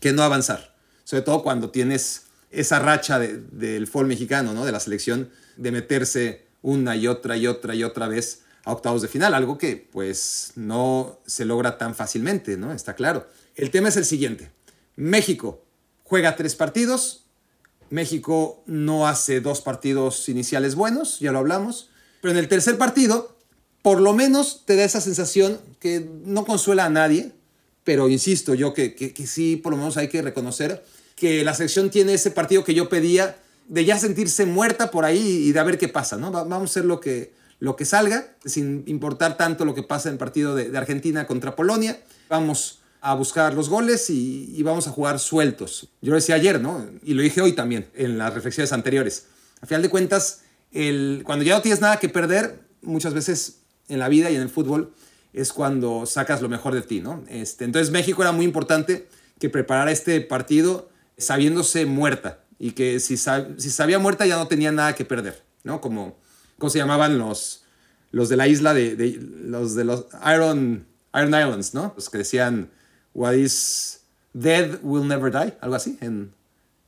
que 0.00 0.12
no 0.12 0.22
avanzar. 0.22 0.74
Sobre 1.04 1.22
todo 1.22 1.42
cuando 1.42 1.70
tienes 1.70 2.27
esa 2.50 2.78
racha 2.78 3.18
del 3.18 3.86
fútbol 3.86 4.06
mexicano, 4.06 4.52
¿no? 4.54 4.64
de 4.64 4.72
la 4.72 4.80
selección, 4.80 5.30
de 5.56 5.72
meterse 5.72 6.46
una 6.62 6.96
y 6.96 7.06
otra 7.06 7.36
y 7.36 7.46
otra 7.46 7.74
y 7.74 7.84
otra 7.84 8.08
vez 8.08 8.42
a 8.64 8.72
octavos 8.72 9.02
de 9.02 9.08
final, 9.08 9.34
algo 9.34 9.58
que 9.58 9.76
pues 9.76 10.52
no 10.56 11.20
se 11.26 11.44
logra 11.44 11.78
tan 11.78 11.94
fácilmente, 11.94 12.56
¿no? 12.56 12.72
Está 12.72 12.94
claro. 12.94 13.26
El 13.54 13.70
tema 13.70 13.88
es 13.88 13.96
el 13.96 14.04
siguiente. 14.04 14.50
México 14.96 15.64
juega 16.02 16.36
tres 16.36 16.54
partidos, 16.54 17.24
México 17.90 18.62
no 18.66 19.06
hace 19.06 19.40
dos 19.40 19.60
partidos 19.60 20.28
iniciales 20.28 20.74
buenos, 20.74 21.20
ya 21.20 21.32
lo 21.32 21.38
hablamos, 21.38 21.90
pero 22.20 22.32
en 22.32 22.38
el 22.38 22.48
tercer 22.48 22.76
partido, 22.76 23.36
por 23.82 24.00
lo 24.00 24.12
menos 24.12 24.64
te 24.66 24.76
da 24.76 24.84
esa 24.84 25.00
sensación 25.00 25.60
que 25.80 26.06
no 26.24 26.44
consuela 26.44 26.84
a 26.84 26.90
nadie, 26.90 27.32
pero 27.84 28.08
insisto 28.08 28.54
yo 28.54 28.74
que, 28.74 28.94
que, 28.94 29.14
que 29.14 29.26
sí, 29.26 29.56
por 29.56 29.72
lo 29.72 29.78
menos 29.78 29.96
hay 29.96 30.08
que 30.08 30.20
reconocer 30.20 30.84
que 31.18 31.44
la 31.44 31.52
selección 31.52 31.90
tiene 31.90 32.14
ese 32.14 32.30
partido 32.30 32.64
que 32.64 32.74
yo 32.74 32.88
pedía, 32.88 33.36
de 33.66 33.84
ya 33.84 33.98
sentirse 33.98 34.46
muerta 34.46 34.90
por 34.90 35.04
ahí 35.04 35.18
y 35.18 35.52
de 35.52 35.58
a 35.58 35.64
ver 35.64 35.78
qué 35.78 35.88
pasa, 35.88 36.16
¿no? 36.16 36.30
Vamos 36.30 36.60
a 36.60 36.64
hacer 36.64 36.84
lo 36.84 37.00
que, 37.00 37.34
lo 37.58 37.76
que 37.76 37.84
salga, 37.84 38.34
sin 38.44 38.84
importar 38.86 39.36
tanto 39.36 39.64
lo 39.64 39.74
que 39.74 39.82
pasa 39.82 40.08
en 40.08 40.14
el 40.14 40.18
partido 40.18 40.54
de, 40.54 40.76
Argentina 40.78 41.26
contra 41.26 41.54
Polonia. 41.54 42.00
Vamos 42.30 42.80
a 43.00 43.14
buscar 43.14 43.52
los 43.54 43.68
goles 43.68 44.08
y, 44.10 44.62
vamos 44.62 44.86
a 44.86 44.90
jugar 44.90 45.18
sueltos. 45.18 45.88
Yo 46.00 46.10
lo 46.10 46.16
decía 46.16 46.36
ayer, 46.36 46.60
¿no? 46.60 46.86
Y 47.02 47.14
lo 47.14 47.22
dije 47.22 47.42
hoy 47.42 47.52
también, 47.52 47.88
en 47.94 48.16
las 48.16 48.32
reflexiones 48.32 48.72
anteriores. 48.72 49.26
A 49.60 49.66
final 49.66 49.82
de 49.82 49.90
cuentas, 49.90 50.42
el, 50.72 51.22
cuando 51.24 51.44
ya 51.44 51.56
no 51.56 51.62
tienes 51.62 51.80
nada 51.80 51.98
que 51.98 52.08
perder, 52.08 52.60
muchas 52.80 53.12
veces 53.12 53.58
en 53.88 53.98
la 53.98 54.08
vida 54.08 54.30
y 54.30 54.36
en 54.36 54.42
el 54.42 54.48
fútbol, 54.48 54.94
es 55.32 55.52
cuando 55.52 56.06
sacas 56.06 56.40
lo 56.40 56.48
mejor 56.48 56.74
de 56.74 56.82
ti, 56.82 57.00
¿no? 57.00 57.22
Este, 57.28 57.64
entonces 57.64 57.92
México 57.92 58.22
era 58.22 58.32
muy 58.32 58.44
importante 58.44 59.08
que 59.38 59.50
preparara 59.50 59.90
este 59.90 60.20
partido 60.20 60.88
sabiéndose 61.18 61.86
muerta 61.86 62.44
y 62.58 62.72
que 62.72 63.00
si, 63.00 63.16
si 63.16 63.70
sabía 63.70 63.98
muerta 63.98 64.26
ya 64.26 64.36
no 64.36 64.48
tenía 64.48 64.72
nada 64.72 64.94
que 64.94 65.04
perder, 65.04 65.42
¿no? 65.64 65.80
Como, 65.80 66.16
¿cómo 66.58 66.70
se 66.70 66.78
llamaban 66.78 67.18
los, 67.18 67.64
los 68.10 68.28
de 68.28 68.36
la 68.36 68.48
isla 68.48 68.74
de, 68.74 69.18
los 69.20 69.74
de 69.74 69.84
los 69.84 70.06
Iron, 70.34 70.86
Iron 71.14 71.28
Islands, 71.28 71.74
¿no? 71.74 71.92
Los 71.96 72.08
que 72.10 72.18
decían, 72.18 72.70
what 73.14 73.34
is 73.34 74.00
dead 74.32 74.78
will 74.82 75.06
never 75.06 75.30
die, 75.30 75.54
algo 75.60 75.74
así, 75.74 75.98
en, 76.00 76.32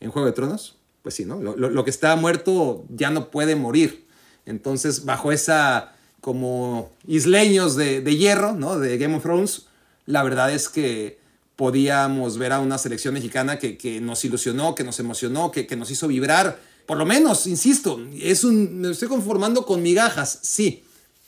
en 0.00 0.10
Juego 0.10 0.26
de 0.26 0.32
Tronos. 0.32 0.76
Pues 1.02 1.14
sí, 1.14 1.24
¿no? 1.24 1.40
Lo, 1.40 1.56
lo 1.56 1.84
que 1.84 1.90
está 1.90 2.14
muerto 2.16 2.84
ya 2.90 3.10
no 3.10 3.30
puede 3.30 3.56
morir. 3.56 4.06
Entonces, 4.44 5.06
bajo 5.06 5.32
esa 5.32 5.94
como 6.20 6.92
isleños 7.06 7.76
de, 7.76 8.02
hierro, 8.16 8.52
¿no? 8.52 8.78
De 8.78 8.98
Game 8.98 9.16
of 9.16 9.22
Thrones, 9.22 9.66
la 10.06 10.22
verdad 10.22 10.52
es 10.52 10.68
que 10.68 11.19
podíamos 11.60 12.38
ver 12.38 12.52
a 12.52 12.58
una 12.58 12.78
selección 12.78 13.12
mexicana 13.12 13.58
que, 13.58 14.00
nos 14.00 14.24
ilusionó, 14.24 14.74
que 14.74 14.82
nos 14.82 14.98
emocionó, 14.98 15.50
que, 15.50 15.66
que, 15.66 15.76
nos 15.76 15.90
hizo 15.90 16.08
vibrar. 16.08 16.58
Por 16.86 16.96
lo 16.96 17.04
menos, 17.04 17.46
insisto, 17.46 18.00
es 18.18 18.44
un, 18.44 18.80
me 18.80 18.90
estoy 18.90 19.08
conformando 19.08 19.66
con 19.66 19.82
migajas, 19.82 20.38
sí, 20.40 20.84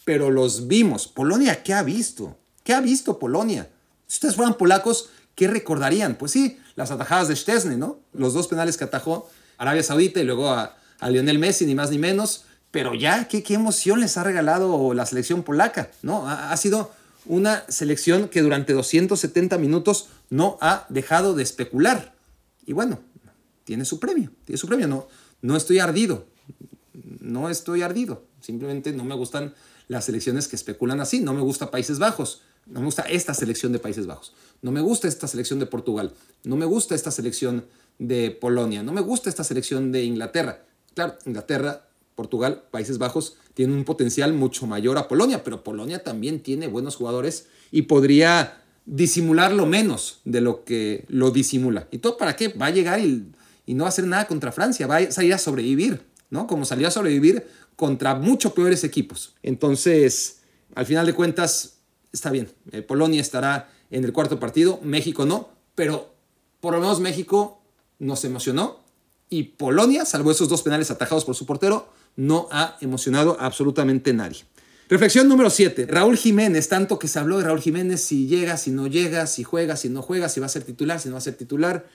pero 0.07 0.31
los 0.31 0.68
vimos. 0.68 1.07
Polonia, 1.07 1.62
¿qué 1.62 1.75
ha 1.75 1.83
visto? 1.83 2.38
¿Qué 2.64 2.73
ha 2.73 2.81
visto 2.81 3.18
Polonia? 3.18 3.68
Si 4.07 4.14
ustedes 4.14 4.35
fueran 4.35 4.55
polacos, 4.55 5.11
¿qué 5.35 5.49
recordarían? 5.49 6.14
Pues 6.14 6.33
sí, 6.33 6.59
las 6.77 6.90
atajadas 6.90 7.29
de 7.29 7.37
Stesny, 7.37 7.77
¿no? 7.77 7.99
Los 8.14 8.33
dos 8.33 8.49
penales 8.49 8.79
que 8.79 8.85
atajó 8.85 9.29
Arabia 9.59 9.83
Saudita 9.83 10.18
y 10.21 10.25
luego 10.25 10.49
a, 10.49 10.79
a 10.99 11.11
Lionel 11.11 11.40
Messi, 11.40 11.66
ni 11.66 11.75
más 11.75 11.90
ni 11.90 11.99
menos 11.99 12.47
pero 12.73 12.95
ya, 12.95 13.29
¿qué, 13.29 13.42
qué 13.42 13.55
emoción 13.55 14.01
les 14.01 14.16
ha 14.16 14.25
regalado 14.25 14.95
la 14.95 15.05
selección 15.05 15.42
polaca, 15.42 15.90
¿no? 16.01 16.27
Ha, 16.27 16.57
sido 16.57 16.90
una 17.26 17.64
selección 17.68 18.28
que 18.28 18.42
durante 18.42 18.72
270 18.72 19.58
minutos 19.58 20.08
no 20.30 20.58
ha 20.61 20.87
dejado 20.88 21.35
de 21.35 21.42
especular. 21.42 22.14
Y 22.66 22.72
bueno, 22.72 23.00
tiene 23.64 23.85
su 23.85 24.00
premio, 24.00 24.30
tiene 24.44 24.58
su 24.58 24.66
premio. 24.66 24.88
No, 24.88 25.08
no 25.40 25.56
estoy 25.56 25.78
ardido, 25.78 26.26
no 27.20 27.48
estoy 27.48 27.82
ardido. 27.82 28.24
Simplemente 28.40 28.92
no 28.92 29.04
me 29.04 29.14
gustan 29.14 29.54
las 29.88 30.04
selecciones 30.06 30.48
que 30.48 30.56
especulan 30.56 31.00
así. 31.00 31.20
No 31.20 31.32
me 31.32 31.40
gusta 31.40 31.70
Países 31.70 31.98
Bajos, 31.98 32.42
no 32.66 32.80
me 32.80 32.87
gusta 32.87 33.02
esta 33.02 33.35
selección 33.35 33.72
de 33.72 33.78
Países 33.78 34.06
Bajos, 34.06 34.35
no 34.62 34.72
me 34.72 34.80
gusta 34.80 35.08
esta 35.08 35.26
selección 35.26 35.58
de 35.58 35.66
Portugal, 35.66 36.12
no 36.44 36.56
me 36.56 36.66
gusta 36.66 36.94
esta 36.94 37.11
selección 37.11 37.66
de 37.98 38.30
Polonia, 38.30 38.82
no 38.82 38.92
me 38.92 39.00
gusta 39.00 39.28
esta 39.28 39.44
selección 39.44 39.92
de 39.92 40.04
Inglaterra. 40.04 40.64
Claro, 40.94 41.16
Inglaterra 41.26 41.87
Portugal, 42.14 42.64
Países 42.70 42.98
Bajos, 42.98 43.37
tiene 43.55 43.75
un 43.75 43.85
potencial 43.85 44.33
mucho 44.33 44.66
mayor 44.66 44.98
a 44.98 45.09
Polonia, 45.09 45.44
pero 45.44 45.64
Polonia 45.64 46.03
también 46.03 46.40
tiene 46.42 46.66
buenos 46.66 46.96
jugadores 46.96 47.46
y 47.70 47.83
podría 47.83 48.62
disimularlo 48.85 49.66
menos 49.66 50.20
de 50.25 50.40
lo 50.40 50.64
que 50.64 51.05
lo 51.09 51.31
disimula. 51.31 51.88
¿Y 51.90 51.98
todo 51.98 52.16
para 52.16 52.37
qué? 52.37 52.48
Va 52.48 52.66
a 52.66 52.70
llegar 52.70 53.01
y, 53.01 53.33
no 53.66 53.85
va 53.85 53.88
a 53.88 53.88
hacer 53.88 54.07
nada 54.07 54.27
contra 54.27 54.53
Francia, 54.53 54.87
va 54.87 54.96
a 54.96 55.11
salir 55.11 55.33
a 55.33 55.38
sobrevivir, 55.38 56.03
¿no? 56.31 56.46
Como 56.46 56.64
salió 56.64 56.88
a 56.88 56.90
sobrevivir 56.90 57.46
contra 57.77 58.14
mucho 58.14 58.55
peores 58.55 58.85
equipos. 58.85 59.35
Entonces, 59.42 60.40
al 60.75 60.85
final 60.85 61.07
de 61.07 61.14
cuentas, 61.14 61.79
está 62.12 62.31
bien. 62.31 62.48
Eh, 62.70 62.83
Polonia 62.83 63.20
estará 63.20 63.70
en 63.90 64.05
el 64.05 64.12
cuarto 64.12 64.38
partido, 64.38 64.81
México 64.83 65.25
no, 65.25 65.51
pero 65.75 66.14
por 66.61 66.75
lo 66.75 66.81
menos 66.81 67.01
México 67.01 67.62
nos 67.98 68.25
emocionó 68.25 68.81
y 69.33 69.44
Polonia, 69.44 70.05
salvo 70.05 70.31
esos 70.31 70.48
dos 70.48 70.62
penales 70.62 70.90
atajados 70.90 71.25
por 71.25 71.35
su 71.35 71.46
portero, 71.46 71.88
no 72.16 72.48
ha 72.51 72.77
emocionado 72.81 73.37
absolutamente 73.40 74.12
nadie. 74.12 74.44
Reflexión 74.88 75.29
número 75.29 75.48
7. 75.48 75.87
Raúl 75.87 76.16
Jiménez, 76.16 76.68
tanto 76.68 76.98
que 76.98 77.09
se 77.09 77.18
habló 77.18 77.38
de 77.38 77.44
Raúl 77.44 77.61
Jiménez, 77.61 78.03
si 78.03 78.27
llega, 78.27 78.57
si 78.59 78.70
no 78.70 78.87
llega, 78.87 79.27
si 79.27 79.42
juega, 79.42 79.77
si 79.77 79.88
no 79.88 80.03
juega, 80.03 80.29
si 80.29 80.38
va 80.38 80.46
a 80.46 80.51
ser 80.51 80.64
titular, 80.64 81.01
si 81.01 81.09
no 81.09 81.14
va 81.14 81.18
a 81.18 81.22
ser 81.22 81.35
titular. 81.35 81.87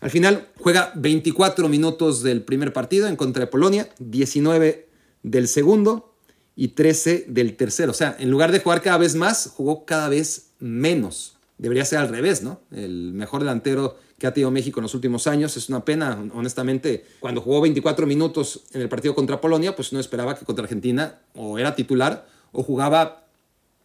Al 0.00 0.10
final 0.10 0.48
juega 0.58 0.92
24 0.94 1.68
minutos 1.68 2.22
del 2.22 2.42
primer 2.42 2.72
partido 2.72 3.08
en 3.08 3.16
contra 3.16 3.40
de 3.40 3.46
Polonia, 3.48 3.88
19 3.98 4.88
del 5.22 5.48
segundo 5.48 6.14
y 6.54 6.68
13 6.68 7.26
del 7.28 7.56
tercero. 7.56 7.90
O 7.90 7.94
sea, 7.94 8.14
en 8.18 8.30
lugar 8.30 8.52
de 8.52 8.60
jugar 8.60 8.82
cada 8.82 8.98
vez 8.98 9.16
más, 9.16 9.50
jugó 9.52 9.84
cada 9.84 10.08
vez 10.08 10.50
menos. 10.60 11.33
Debería 11.56 11.84
ser 11.84 12.00
al 12.00 12.08
revés, 12.08 12.42
¿no? 12.42 12.60
El 12.72 13.12
mejor 13.12 13.40
delantero 13.40 13.96
que 14.18 14.26
ha 14.26 14.34
tenido 14.34 14.50
México 14.50 14.80
en 14.80 14.84
los 14.84 14.94
últimos 14.94 15.26
años. 15.26 15.56
Es 15.56 15.68
una 15.68 15.84
pena, 15.84 16.22
honestamente, 16.34 17.04
cuando 17.20 17.40
jugó 17.40 17.60
24 17.60 18.06
minutos 18.06 18.64
en 18.72 18.80
el 18.80 18.88
partido 18.88 19.14
contra 19.14 19.40
Polonia, 19.40 19.76
pues 19.76 19.92
no 19.92 20.00
esperaba 20.00 20.36
que 20.36 20.44
contra 20.44 20.64
Argentina 20.64 21.20
o 21.34 21.58
era 21.58 21.74
titular 21.74 22.26
o 22.52 22.62
jugaba 22.62 23.26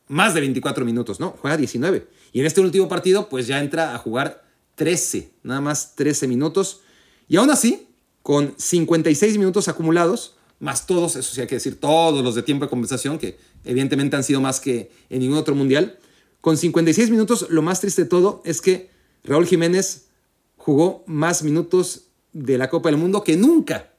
más 0.08 0.34
de 0.34 0.41
24 0.41 0.84
minutos, 0.86 1.19
¿no? 1.19 1.36
Juega 1.41 1.58
19. 1.58 2.08
Y 2.34 2.39
en 2.39 2.45
este 2.45 2.62
último 2.62 2.88
partido, 2.88 3.29
pues 3.29 3.47
ya 3.47 3.60
entra 3.60 3.93
a 3.93 3.97
jugar 3.97 4.43
13, 4.75 5.32
nada 5.43 5.62
más 5.62 5.95
13 5.95 6.27
minutos. 6.27 6.82
Y 7.27 7.38
aún 7.38 7.51
así, 7.51 7.88
con 8.23 8.53
56 8.58 9.38
minutos 9.38 9.67
acumulados, 9.67 10.36
más 10.60 10.88
todos, 10.88 11.15
eso 11.15 11.34
sí 11.34 11.41
hay 11.41 11.47
que 11.47 11.55
decir, 11.55 11.79
todos 11.79 12.23
los 12.23 12.36
de 12.36 12.43
tiempo 12.43 12.65
de 12.65 12.69
compensación, 12.69 13.17
que 13.17 13.38
evidentemente 13.63 14.15
han 14.15 14.23
sido 14.23 14.41
más 14.41 14.60
que 14.60 14.91
en 15.10 15.19
ningún 15.19 15.38
otro 15.38 15.55
mundial, 15.55 15.97
con 16.41 16.58
56 16.58 17.10
minutos, 17.10 17.47
lo 17.49 17.62
más 17.62 17.82
triste 17.82 18.04
de 18.04 18.10
todo 18.10 18.41
es 18.45 18.62
que 18.62 18.89
Raúl 19.23 19.45
Jiménez 19.45 20.08
jugó 20.56 21.04
más 21.06 21.43
minutos 21.43 22.08
de 22.32 22.58
la 22.58 22.69
Copa 22.69 22.89
del 22.89 22.97
Mundo 22.97 23.23
que 23.23 23.36
nunca, 23.36 23.91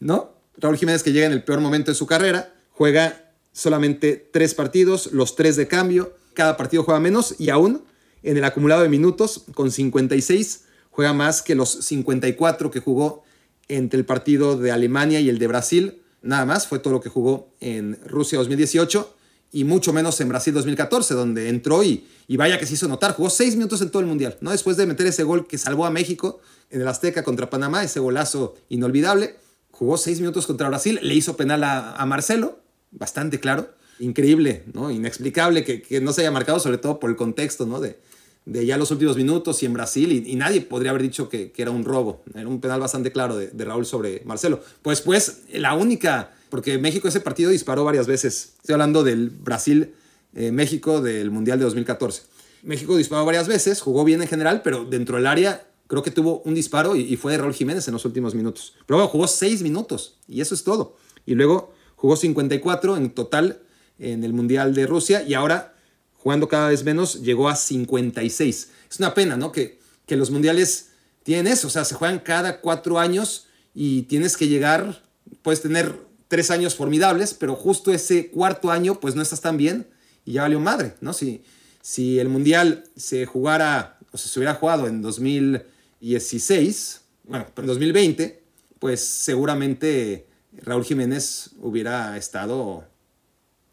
¿no? 0.00 0.32
Raúl 0.58 0.76
Jiménez 0.76 1.02
que 1.02 1.12
llega 1.12 1.26
en 1.26 1.32
el 1.32 1.44
peor 1.44 1.60
momento 1.60 1.90
de 1.90 1.94
su 1.94 2.06
carrera, 2.06 2.54
juega 2.70 3.32
solamente 3.52 4.28
tres 4.32 4.54
partidos, 4.54 5.12
los 5.12 5.36
tres 5.36 5.56
de 5.56 5.68
cambio, 5.68 6.14
cada 6.34 6.56
partido 6.56 6.82
juega 6.82 7.00
menos 7.00 7.34
y 7.38 7.50
aún 7.50 7.82
en 8.22 8.36
el 8.36 8.44
acumulado 8.44 8.82
de 8.82 8.88
minutos, 8.88 9.44
con 9.54 9.70
56, 9.70 10.64
juega 10.90 11.12
más 11.12 11.42
que 11.42 11.54
los 11.54 11.70
54 11.70 12.70
que 12.70 12.80
jugó 12.80 13.22
entre 13.68 13.98
el 13.98 14.04
partido 14.04 14.58
de 14.58 14.70
Alemania 14.72 15.20
y 15.20 15.28
el 15.28 15.38
de 15.38 15.46
Brasil. 15.46 16.02
Nada 16.22 16.44
más, 16.44 16.66
fue 16.66 16.78
todo 16.78 16.92
lo 16.92 17.00
que 17.00 17.08
jugó 17.08 17.48
en 17.60 17.98
Rusia 18.04 18.38
2018 18.38 19.15
y 19.56 19.64
mucho 19.64 19.94
menos 19.94 20.20
en 20.20 20.28
Brasil 20.28 20.52
2014, 20.52 21.14
donde 21.14 21.48
entró 21.48 21.82
y, 21.82 22.06
y 22.28 22.36
vaya 22.36 22.58
que 22.58 22.66
se 22.66 22.74
hizo 22.74 22.88
notar. 22.88 23.14
Jugó 23.14 23.30
seis 23.30 23.56
minutos 23.56 23.80
en 23.80 23.88
todo 23.88 24.00
el 24.00 24.06
Mundial, 24.06 24.36
¿no? 24.42 24.50
Después 24.50 24.76
de 24.76 24.84
meter 24.84 25.06
ese 25.06 25.22
gol 25.22 25.46
que 25.46 25.56
salvó 25.56 25.86
a 25.86 25.90
México 25.90 26.40
en 26.68 26.82
el 26.82 26.88
Azteca 26.88 27.24
contra 27.24 27.48
Panamá, 27.48 27.82
ese 27.82 27.98
golazo 27.98 28.54
inolvidable. 28.68 29.36
Jugó 29.70 29.96
seis 29.96 30.20
minutos 30.20 30.46
contra 30.46 30.68
Brasil, 30.68 31.00
le 31.02 31.14
hizo 31.14 31.38
penal 31.38 31.64
a, 31.64 32.04
Marcelo, 32.04 32.58
bastante 32.90 33.40
claro. 33.40 33.70
Increíble, 33.98 34.64
¿no? 34.74 34.90
Inexplicable 34.90 35.64
que, 35.64 35.80
que, 35.80 36.02
no 36.02 36.12
se 36.12 36.20
haya 36.20 36.30
marcado, 36.30 36.60
sobre 36.60 36.76
todo 36.76 37.00
por 37.00 37.08
el 37.08 37.16
contexto, 37.16 37.64
¿no? 37.64 37.80
De, 37.80 37.98
de 38.44 38.66
ya 38.66 38.76
los 38.76 38.90
últimos 38.90 39.16
minutos 39.16 39.62
y 39.62 39.66
en 39.66 39.72
Brasil, 39.72 40.12
y, 40.12 40.36
nadie 40.36 40.60
podría 40.60 40.90
haber 40.90 41.00
dicho 41.00 41.30
que, 41.30 41.50
que, 41.50 41.62
era 41.62 41.70
un 41.70 41.86
robo. 41.86 42.22
Era 42.34 42.46
un 42.46 42.60
penal 42.60 42.80
bastante 42.80 43.10
claro 43.10 43.38
de, 43.38 43.48
de 43.48 43.64
Raúl 43.64 43.86
sobre 43.86 44.20
Marcelo. 44.26 44.60
Pues, 44.82 45.00
pues, 45.00 45.44
la 45.50 45.72
única 45.72 46.35
porque 46.48 46.78
México 46.78 47.08
ese 47.08 47.20
partido 47.20 47.50
disparó 47.50 47.84
varias 47.84 48.06
veces. 48.06 48.54
Estoy 48.60 48.74
hablando 48.74 49.04
del 49.04 49.30
Brasil-México 49.30 50.98
eh, 50.98 51.02
del 51.02 51.30
Mundial 51.30 51.58
de 51.58 51.64
2014. 51.64 52.22
México 52.62 52.96
disparó 52.96 53.24
varias 53.24 53.48
veces, 53.48 53.80
jugó 53.80 54.04
bien 54.04 54.22
en 54.22 54.28
general, 54.28 54.62
pero 54.62 54.84
dentro 54.84 55.16
del 55.16 55.26
área 55.26 55.66
creo 55.86 56.02
que 56.02 56.10
tuvo 56.10 56.42
un 56.44 56.54
disparo 56.54 56.96
y, 56.96 57.16
fue 57.16 57.32
de 57.32 57.38
Raúl 57.38 57.54
Jiménez 57.54 57.86
en 57.86 57.94
los 57.94 58.04
últimos 58.04 58.34
minutos. 58.34 58.74
Pero 58.86 58.98
bueno, 58.98 59.08
jugó 59.08 59.28
6 59.28 59.62
minutos 59.62 60.18
y 60.26 60.40
eso 60.40 60.54
es 60.54 60.64
todo. 60.64 60.96
Y 61.24 61.34
luego 61.34 61.72
jugó 61.94 62.16
54 62.16 62.96
en 62.96 63.10
total 63.10 63.60
en 63.98 64.24
el 64.24 64.32
Mundial 64.32 64.74
de 64.74 64.86
Rusia 64.86 65.22
y 65.22 65.34
ahora 65.34 65.74
jugando 66.14 66.48
cada 66.48 66.68
vez 66.68 66.84
menos 66.84 67.22
llegó 67.22 67.48
a 67.48 67.56
56. 67.56 68.70
Es 68.90 68.98
una 68.98 69.14
pena, 69.14 69.36
¿no? 69.36 69.52
Que, 69.52 69.78
que 70.06 70.16
los 70.16 70.30
mundiales 70.30 70.90
tienen 71.22 71.46
eso, 71.46 71.66
o 71.66 71.70
sea, 71.70 71.84
se 71.84 71.94
juegan 71.94 72.20
cada 72.20 72.60
cuatro 72.60 72.98
años 72.98 73.46
y 73.74 74.02
tienes 74.02 74.36
que 74.36 74.48
llegar, 74.48 75.02
puedes 75.42 75.60
tener 75.60 76.05
tres 76.28 76.50
años 76.50 76.74
formidables, 76.74 77.34
pero 77.34 77.54
justo 77.54 77.92
ese 77.92 78.28
cuarto 78.28 78.70
año 78.70 79.00
pues 79.00 79.14
no 79.14 79.22
estás 79.22 79.40
tan 79.40 79.56
bien 79.56 79.86
y 80.24 80.32
ya 80.32 80.42
valió 80.42 80.60
madre, 80.60 80.94
¿no? 81.00 81.12
Si, 81.12 81.42
si 81.80 82.18
el 82.18 82.28
Mundial 82.28 82.84
se 82.96 83.26
jugara, 83.26 83.98
o 84.12 84.18
se 84.18 84.38
hubiera 84.38 84.54
jugado 84.54 84.86
en 84.88 85.02
2016, 85.02 87.00
bueno, 87.24 87.46
en 87.56 87.66
2020, 87.66 88.42
pues 88.78 89.00
seguramente 89.06 90.26
Raúl 90.62 90.84
Jiménez 90.84 91.50
hubiera 91.60 92.16
estado 92.16 92.84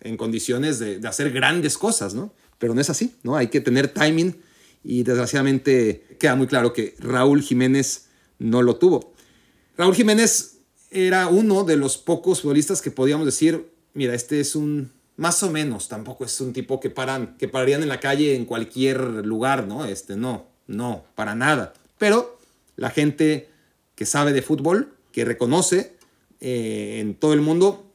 en 0.01 0.18
condiciones 0.18 0.80
de, 0.80 0.99
de, 0.99 1.08
hacer 1.08 1.32
grandes 1.32 1.78
cosas, 1.78 2.14
¿no? 2.14 2.34
Pero 2.60 2.76
no 2.76 2.82
es 2.82 2.89
así, 2.89 3.16
¿no? 3.24 3.36
Hay 3.36 3.47
que 3.47 3.62
tener 3.62 3.88
timing 3.88 4.36
y 4.84 5.04
desgraciadamente 5.04 6.18
queda 6.20 6.36
muy 6.36 6.47
claro 6.47 6.74
que 6.74 6.95
Raúl 6.99 7.41
Jiménez 7.41 8.08
no 8.38 8.62
lo 8.62 8.76
tuvo. 8.76 9.14
Raúl 9.78 9.95
Jiménez 9.95 10.53
era 10.94 11.28
uno 11.28 11.64
de 11.64 11.76
los 11.76 11.98
pocos 11.98 12.41
futbolistas 12.41 12.82
que 12.82 12.91
podíamos 12.91 13.26
decir, 13.26 13.70
mira, 13.94 14.14
este 14.14 14.39
es 14.39 14.56
un, 14.56 14.91
más 15.18 15.44
o 15.44 15.50
menos, 15.50 15.89
tampoco 15.89 16.26
es 16.26 16.39
un 16.41 16.54
tipo 16.54 16.80
que 16.80 16.89
paran, 16.89 17.36
que 17.38 17.48
pararían 17.48 17.84
en 17.84 17.89
la 17.89 18.00
calle 18.00 18.36
en 18.36 18.46
cualquier 18.46 19.26
lugar, 19.26 19.68
¿no? 19.68 19.86
Este, 19.86 20.16
no, 20.16 20.48
no, 20.68 21.04
para 21.16 21.36
nada. 21.36 21.74
Pero 21.98 22.39
la 22.76 22.89
gente 22.89 23.50
que 23.96 24.06
sabe 24.06 24.34
de 24.34 24.41
fútbol, 24.41 24.94
que 25.12 25.26
reconoce 25.26 25.96
eh, 26.39 27.00
en 27.00 27.16
todo 27.16 27.34
el 27.34 27.41
mundo, 27.41 27.91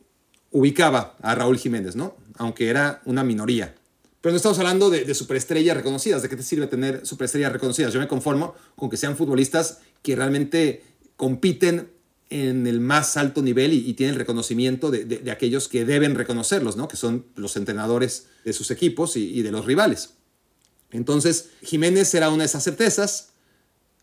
ubicaba 0.51 1.16
a 1.22 1.34
Raúl 1.34 1.59
Jiménez, 1.59 1.96
¿no? 1.96 2.16
Aunque 2.36 2.68
era 2.68 3.03
una 3.05 3.24
minoría. 3.24 3.74
Pero 4.20 4.32
no 4.32 4.36
estamos 4.36 4.59
hablando 4.59 4.90
de, 4.90 5.05
de 5.05 5.14
superestrellas 5.14 5.76
reconocidas. 5.76 6.22
¿De 6.22 6.28
qué 6.28 6.36
te 6.36 6.42
sirve 6.42 6.66
tener 6.66 7.07
superestrellas 7.07 7.53
reconocidas? 7.53 7.92
Yo 7.92 8.01
me 8.01 8.09
conformo 8.09 8.55
con 8.76 8.90
que 8.90 8.96
sean 8.96 9.16
futbolistas 9.16 9.78
que 10.03 10.16
realmente 10.16 10.82
compiten 11.16 11.90
en 12.30 12.66
el 12.66 12.80
más 12.80 13.16
alto 13.16 13.42
nivel 13.42 13.72
y, 13.72 13.94
tienen 13.94 14.14
el 14.14 14.18
reconocimiento 14.18 14.90
de, 14.90 15.04
de, 15.04 15.30
aquellos 15.30 15.68
que 15.68 15.84
deben 15.84 16.14
reconocerlos, 16.14 16.76
¿no? 16.76 16.88
que 16.88 16.96
son 16.96 17.24
los 17.36 17.56
entrenadores 17.56 18.26
de 18.44 18.52
sus 18.52 18.70
equipos 18.70 19.16
y, 19.16 19.38
y, 19.38 19.42
de 19.42 19.50
los 19.50 19.64
rivales. 19.64 20.10
Entonces, 20.90 21.50
Jiménez 21.62 22.08
será 22.08 22.28
una 22.28 22.42
de 22.42 22.46
esas 22.46 22.64
certezas, 22.64 23.30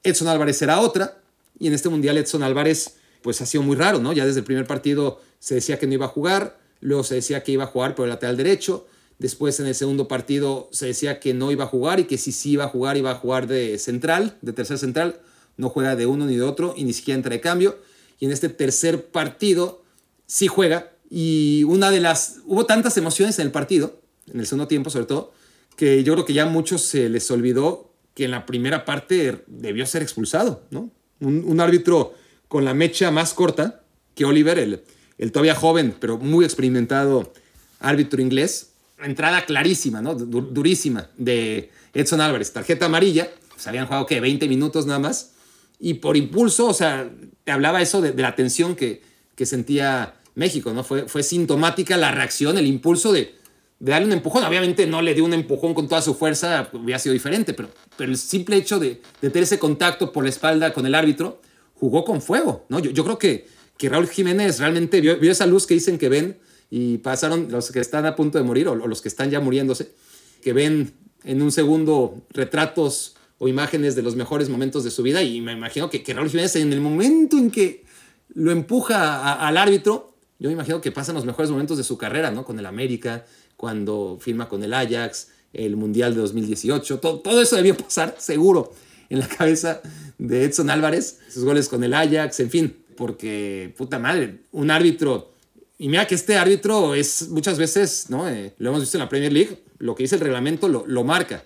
Edson 0.04 0.28
Álvarez 0.28 0.58
será 0.58 0.80
otra, 0.82 1.22
y 1.60 1.68
en 1.68 1.74
este 1.74 1.90
Mundial 1.90 2.18
Edson 2.18 2.44
Álvarez 2.44 2.96
pues 3.22 3.42
ha 3.42 3.46
sido 3.46 3.64
muy 3.64 3.76
raro, 3.76 4.00
¿no? 4.00 4.14
Ya 4.14 4.26
desde 4.26 4.40
el 4.40 4.46
primer 4.46 4.68
partido 4.68 5.20
se 5.40 5.56
decía 5.56 5.80
que 5.80 5.88
no 5.88 5.94
iba 5.94 6.06
a 6.06 6.10
jugar, 6.10 6.60
luego 6.80 7.04
se 7.04 7.16
decía 7.16 7.44
que 7.44 7.52
iba 7.52 7.64
a 7.64 7.68
jugar 7.68 7.96
por 7.96 8.06
el 8.06 8.10
lateral 8.10 8.38
derecho, 8.38 8.88
después 9.18 9.60
en 9.60 9.68
el 9.68 9.76
segundo 9.76 10.08
partido 10.08 10.70
se 10.72 10.88
decía 10.88 11.20
que 11.20 11.34
no 11.34 11.52
iba 11.52 11.64
a 11.64 11.68
jugar 11.68 12.00
y 12.00 12.04
que 12.06 12.18
si 12.18 12.32
sí 12.32 12.52
iba 12.52 12.66
a 12.66 12.68
jugar 12.68 12.98
iba 12.98 13.12
a 13.12 13.16
jugar 13.16 13.48
de 13.48 13.80
central, 13.80 14.38
de 14.42 14.54
tercer 14.54 14.78
central, 14.78 15.22
no 15.58 15.70
juega 15.70 15.96
de 15.96 16.06
uno 16.06 16.26
ni 16.26 16.36
de 16.36 16.44
otro 16.44 16.74
y 16.78 16.84
ni 16.84 16.94
siquiera 16.94 17.16
entra 17.16 17.32
de 17.32 17.42
cambio 17.42 17.78
y 18.20 18.26
en 18.26 18.32
este 18.32 18.50
tercer 18.50 19.06
partido 19.08 19.84
sí 20.28 20.48
juega. 20.48 20.92
Y 21.10 21.64
una 21.66 21.92
de 21.92 22.00
las... 22.00 22.38
Hubo 22.46 22.66
tantas 22.66 22.98
emociones 22.98 23.38
en 23.40 23.48
el 23.48 23.52
partido, 23.52 24.02
en 24.32 24.40
el 24.40 24.48
segundo 24.48 24.68
tiempo 24.68 24.90
sobre 24.90 25.06
todo, 25.06 25.34
que 25.76 26.04
yo 26.04 26.14
creo 26.14 26.26
que 26.26 26.34
ya 26.34 26.44
a 26.44 26.48
muchos 26.48 26.82
se 26.84 27.10
les 27.10 27.30
olvidó 27.32 27.92
que 28.14 28.26
en 28.26 28.32
la 28.32 28.46
primera 28.46 28.86
parte 28.86 29.44
debió 29.48 29.86
ser 29.86 30.02
expulsado, 30.02 30.64
¿no? 30.72 30.90
Un, 31.20 31.60
árbitro 31.60 32.14
con 32.48 32.66
la 32.66 32.74
mecha 32.74 33.10
más 33.10 33.34
corta 33.34 33.82
que 34.16 34.26
Oliver, 34.26 34.60
el, 34.60 34.84
el 35.18 35.32
todavía 35.32 35.56
joven, 35.56 35.96
pero 36.00 36.18
muy 36.18 36.46
experimentado 36.46 37.34
árbitro 37.80 38.22
inglés. 38.22 38.72
Entrada 39.02 39.46
clarísima, 39.46 40.02
¿no? 40.02 40.16
durísima 40.16 41.10
de 41.18 41.72
Edson 41.94 42.22
Álvarez. 42.22 42.52
Tarjeta 42.54 42.86
amarilla. 42.86 43.30
Se 43.58 43.70
habían 43.70 43.86
jugado, 43.86 44.06
¿qué? 44.06 44.20
20 44.20 44.48
minutos 44.48 44.86
nada 44.86 45.00
más 45.00 45.35
y 45.80 45.96
por 45.96 46.18
impulso, 46.18 46.68
o 46.68 46.74
sea, 46.74 47.10
te 47.44 47.52
hablaba 47.52 47.82
eso 47.82 48.02
de, 48.02 48.14
la 48.14 48.36
tensión 48.36 48.76
que, 48.76 49.02
que, 49.36 49.46
sentía 49.46 50.16
México, 50.36 50.74
¿no? 50.74 50.84
Fue, 50.84 51.08
fue 51.08 51.24
sintomática 51.24 51.98
la 51.98 52.12
reacción, 52.12 52.58
el 52.58 52.68
impulso 52.68 53.12
de, 53.12 53.36
darle 53.80 54.08
un 54.08 54.14
empujón. 54.14 54.44
Obviamente 54.44 54.88
no 54.88 55.02
le 55.02 55.14
dio 55.14 55.26
un 55.26 55.34
empujón 55.34 55.74
con 55.74 55.88
toda 55.88 56.02
su 56.02 56.16
fuerza, 56.16 56.70
hubiera 56.74 57.00
sido 57.00 57.14
diferente, 57.14 57.54
pero, 57.54 57.70
el 58.00 58.18
simple 58.18 58.58
hecho 58.58 58.80
de, 58.80 59.02
tener 59.20 59.44
ese 59.44 59.60
contacto 59.60 60.12
por 60.12 60.24
la 60.24 60.30
espalda 60.30 60.74
con 60.74 60.86
el 60.86 60.96
árbitro 60.96 61.42
jugó 61.76 62.06
con 62.06 62.22
fuego, 62.22 62.66
¿no? 62.70 62.80
Yo, 62.80 63.04
creo 63.04 63.18
que, 63.18 63.48
que 63.78 63.90
Raúl 63.90 64.08
Jiménez 64.08 64.60
realmente 64.60 65.02
vio, 65.02 65.20
esa 65.32 65.46
luz 65.46 65.68
que 65.68 65.74
dicen 65.74 65.98
que 65.98 66.10
ven 66.10 66.38
y 66.70 66.98
pasaron 67.00 67.48
los 67.52 67.72
que 67.72 67.80
están 67.80 68.06
a 68.06 68.16
punto 68.16 68.38
de 68.38 68.44
morir 68.44 68.68
o 68.68 68.76
los 68.76 69.02
que 69.02 69.08
están 69.08 69.30
ya 69.30 69.40
muriéndose, 69.40 69.92
que 70.42 70.54
ven 70.54 70.94
en 71.24 71.42
un 71.42 71.52
segundo 71.52 72.22
retratos 72.30 73.15
o 73.38 73.48
imágenes 73.48 73.96
de 73.96 74.02
los 74.02 74.16
mejores 74.16 74.50
momentos 74.50 74.84
de 74.84 74.92
su 74.92 75.04
vida 75.04 75.22
y 75.22 75.42
me 75.42 75.54
imagino 75.54 75.90
que, 75.90 76.04
que 76.04 76.14
Raúl 76.14 76.30
Jiménez 76.30 76.56
en 76.56 76.72
el 76.72 76.82
momento 76.82 77.38
en 77.38 77.52
que 77.52 77.84
lo 78.34 78.52
empuja 78.52 79.34
al 79.34 79.58
árbitro, 79.58 80.14
yo 80.40 80.50
me 80.50 80.54
imagino 80.54 80.82
que 80.82 80.92
pasan 80.92 81.16
los 81.16 81.26
mejores 81.26 81.50
momentos 81.52 81.78
de 81.78 81.84
su 81.84 81.98
carrera, 81.98 82.32
¿no? 82.32 82.44
Con 82.44 82.60
el 82.60 82.66
América, 82.66 83.26
cuando 83.56 84.18
firma 84.20 84.50
con 84.50 84.64
el 84.64 84.74
Ajax, 84.74 85.30
el 85.54 85.76
Mundial 85.78 86.14
de 86.14 86.22
2018, 86.22 87.00
todo, 87.00 87.20
todo 87.20 87.42
eso 87.42 87.56
debió 87.56 87.78
pasar 87.78 88.16
seguro 88.20 88.74
en 89.10 89.20
la 89.20 89.28
cabeza 89.28 89.82
de 90.18 90.44
Edson 90.44 90.70
Álvarez, 90.70 91.20
sus 91.30 91.44
goles 91.46 91.70
con 91.70 91.84
el 91.84 91.94
Ajax, 91.94 92.40
en 92.42 92.50
fin, 92.50 92.76
porque 92.98 93.74
puta 93.78 94.00
madre, 94.00 94.40
un 94.52 94.72
árbitro, 94.72 95.32
y 95.78 95.88
mira 95.88 96.08
que 96.08 96.16
este 96.16 96.38
árbitro 96.38 96.96
es 96.96 97.30
muchas 97.30 97.58
veces, 97.58 98.10
¿no? 98.10 98.28
Eh, 98.28 98.54
lo 98.58 98.70
hemos 98.70 98.82
visto 98.82 98.98
en 98.98 99.04
la 99.04 99.10
Premier 99.10 99.32
League, 99.32 99.64
lo 99.78 99.96
que 99.96 100.04
dice 100.04 100.16
el 100.16 100.22
reglamento 100.22 100.68
lo, 100.68 100.86
lo 100.88 101.04
marca 101.04 101.44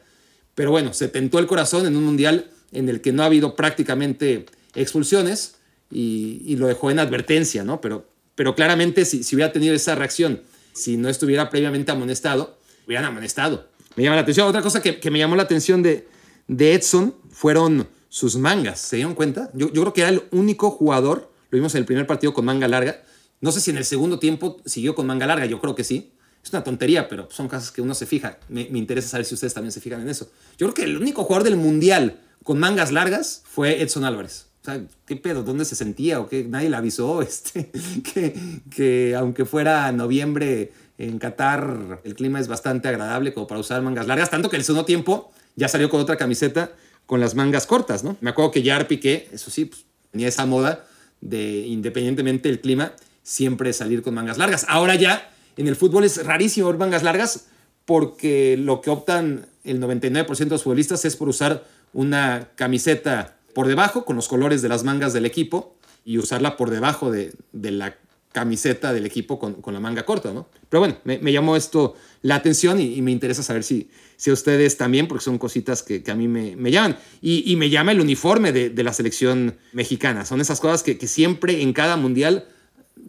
pero 0.60 0.72
bueno, 0.72 0.91
se 0.91 1.07
tentó 1.07 1.39
el 1.39 1.47
corazón 1.47 1.86
en 1.86 1.95
un 1.95 2.03
mundial 2.03 2.51
en 2.74 2.89
el 2.89 2.99
que 2.99 3.14
no 3.14 3.24
ha 3.24 3.28
habido 3.28 3.55
prácticamente 3.55 4.45
expulsiones 4.76 5.55
y, 5.89 6.53
lo 6.57 6.68
dejó 6.68 6.91
en 6.91 6.99
advertencia, 6.99 7.64
¿no? 7.64 7.80
Pero, 7.80 8.10
pero 8.36 8.55
claramente 8.55 9.05
si, 9.05 9.24
si, 9.24 9.38
hubiera 9.38 9.53
tenido 9.53 9.74
esa 9.74 9.95
reacción, 9.95 10.41
si 10.74 10.97
no 10.97 11.07
estuviera 11.07 11.49
previamente 11.49 11.93
amonestado, 11.93 12.57
hubieran 12.86 13.05
amonestado. 13.05 13.70
Me 13.95 14.03
llama 14.03 14.18
la 14.18 14.24
atención. 14.24 14.49
Otra 14.49 14.62
cosa 14.62 14.82
que, 14.82 15.10
me 15.10 15.18
llamó 15.18 15.38
la 15.38 15.43
atención 15.43 15.82
de, 15.82 16.10
de, 16.49 16.74
Edson 16.74 17.16
fueron 17.32 17.88
sus 18.10 18.36
mangas. 18.36 18.82
¿Se 18.82 18.97
dieron 18.97 19.16
cuenta? 19.16 19.51
Yo 19.53 19.72
creo 19.72 19.93
que 19.93 20.01
era 20.01 20.10
el 20.10 20.24
único 20.32 20.72
jugador, 20.72 21.32
lo 21.51 21.55
vimos 21.55 21.74
en 21.76 21.80
el 21.80 21.86
primer 21.86 22.05
partido 22.05 22.34
con 22.34 22.43
manga 22.43 22.68
larga. 22.68 23.01
No 23.39 23.53
sé 23.53 23.62
si 23.62 23.72
en 23.72 23.78
el 23.78 23.86
segundo 23.86 24.20
tiempo 24.20 24.57
siguió 24.66 24.93
con 24.93 25.07
manga 25.07 25.26
larga, 25.26 25.45
yo 25.45 25.62
creo 25.62 25.74
que 25.74 25.86
sí. 25.86 26.12
Es 26.44 26.52
una 26.54 26.64
tontería, 26.64 27.08
pero 27.08 27.28
son 27.32 27.48
cosas 27.48 27.72
que 27.72 27.82
uno 27.82 27.94
se 27.94 28.06
fija. 28.06 28.38
Me, 28.48 28.62
interesa 28.62 29.10
saber 29.10 29.26
si 29.26 29.34
ustedes 29.34 29.54
también 29.54 29.72
se 29.72 29.82
fijan 29.82 30.02
en 30.02 30.10
eso. 30.10 30.32
Yo 30.58 30.68
creo 30.68 30.74
que 30.74 30.84
el 30.84 30.98
único 30.98 31.24
jugador 31.24 31.44
del 31.44 31.58
Mundial 31.58 32.20
con 32.44 32.60
mangas 32.60 32.92
largas 32.92 33.44
fue 33.46 33.82
Edson 33.82 34.06
Álvarez. 34.06 34.48
O 34.62 34.66
sea, 34.66 34.82
¿qué 35.06 35.16
pedo? 35.16 35.44
¿Dónde 35.44 35.66
se 35.66 35.76
sentía? 35.76 36.20
¿O 36.20 36.28
qué? 36.28 36.44
Nadie 36.44 36.70
le 36.70 36.78
avisó 36.78 37.22
este, 37.24 37.72
que, 38.14 38.62
que 38.70 39.16
aunque 39.16 39.46
fuera 39.46 39.92
noviembre 39.92 40.72
en 40.98 41.18
Qatar, 41.20 42.02
el 42.04 42.16
clima 42.16 42.40
es 42.40 42.48
bastante 42.48 42.88
agradable 42.88 43.34
como 43.34 43.48
para 43.48 43.60
usar 43.60 43.82
mangas 43.82 44.08
largas. 44.08 44.30
Tanto 44.30 44.50
que 44.50 44.58
el 44.58 44.64
segundo 44.64 44.86
tiempo 44.86 45.32
ya 45.56 45.68
salió 45.68 45.90
con 45.90 46.02
otra 46.02 46.18
camiseta 46.18 46.72
con 47.06 47.20
las 47.20 47.36
mangas 47.36 47.66
cortas, 47.66 48.04
¿no? 48.04 48.18
Me 48.22 48.30
acuerdo 48.30 48.52
que 48.52 48.62
ya 48.62 48.88
Piqué, 48.88 49.28
eso 49.32 49.50
sí, 49.50 49.66
pues, 49.66 49.86
tenía 50.12 50.28
esa 50.28 50.46
moda 50.46 50.86
de, 51.22 51.66
independientemente 51.66 52.50
del 52.50 52.62
clima, 52.62 52.94
siempre 53.24 53.74
salir 53.74 54.02
con 54.02 54.14
mangas 54.14 54.38
largas. 54.38 54.66
Ahora 54.70 54.96
ya 54.96 55.32
en 55.60 55.68
el 55.68 55.76
fútbol 55.76 56.05
es 56.05 56.26
rarísimo 56.26 56.68
ver 56.68 56.78
mangas 56.78 57.03
largas 57.03 57.47
porque 57.84 58.55
lo 58.57 58.80
que 58.80 58.89
optan 58.89 59.45
el 59.66 59.82
99% 59.82 60.38
de 60.38 60.49
los 60.51 60.64
futbolistas 60.64 61.03
es 61.03 61.18
por 61.18 61.28
usar 61.28 61.66
una 61.91 62.47
camiseta 62.55 63.36
por 63.53 63.68
debajo 63.68 64.05
con 64.05 64.16
los 64.16 64.30
colores 64.30 64.62
de 64.62 64.70
las 64.70 64.86
mangas 64.86 65.12
del 65.12 65.26
equipo 65.26 65.76
y 66.05 66.18
usarla 66.18 66.55
por 66.55 66.70
debajo 66.70 67.12
de, 67.12 67.34
la 67.51 67.97
camiseta 68.32 68.93
del 68.93 69.05
equipo 69.05 69.38
con, 69.38 69.74
la 69.74 69.82
manga 69.82 70.05
corta, 70.05 70.32
¿no? 70.32 70.47
Pero 70.70 70.80
bueno, 70.80 70.97
me, 71.03 71.32
llamó 71.34 71.57
esto 71.57 71.95
la 72.22 72.36
atención 72.36 72.80
y, 72.80 73.01
me 73.01 73.12
interesa 73.12 73.43
saber 73.43 73.66
si, 73.66 73.89
si 74.16 74.30
a 74.30 74.34
ustedes 74.34 74.78
también, 74.78 75.10
porque 75.10 75.26
son 75.26 75.38
cositas 75.38 75.84
que, 75.84 76.01
a 76.10 76.16
mí 76.16 76.30
me, 76.30 76.72
llaman. 76.72 76.97
Y, 77.22 77.53
me 77.57 77.70
llama 77.70 77.91
el 77.91 77.99
uniforme 77.99 78.53
de, 78.53 78.84
la 78.84 78.93
selección 78.93 79.57
mexicana. 79.74 80.24
Son 80.24 80.39
esas 80.39 80.62
cosas 80.62 80.84
que, 80.84 80.97
que 80.97 81.07
siempre 81.07 81.62
en 81.62 81.74
cada 81.74 81.97
mundial 81.97 82.47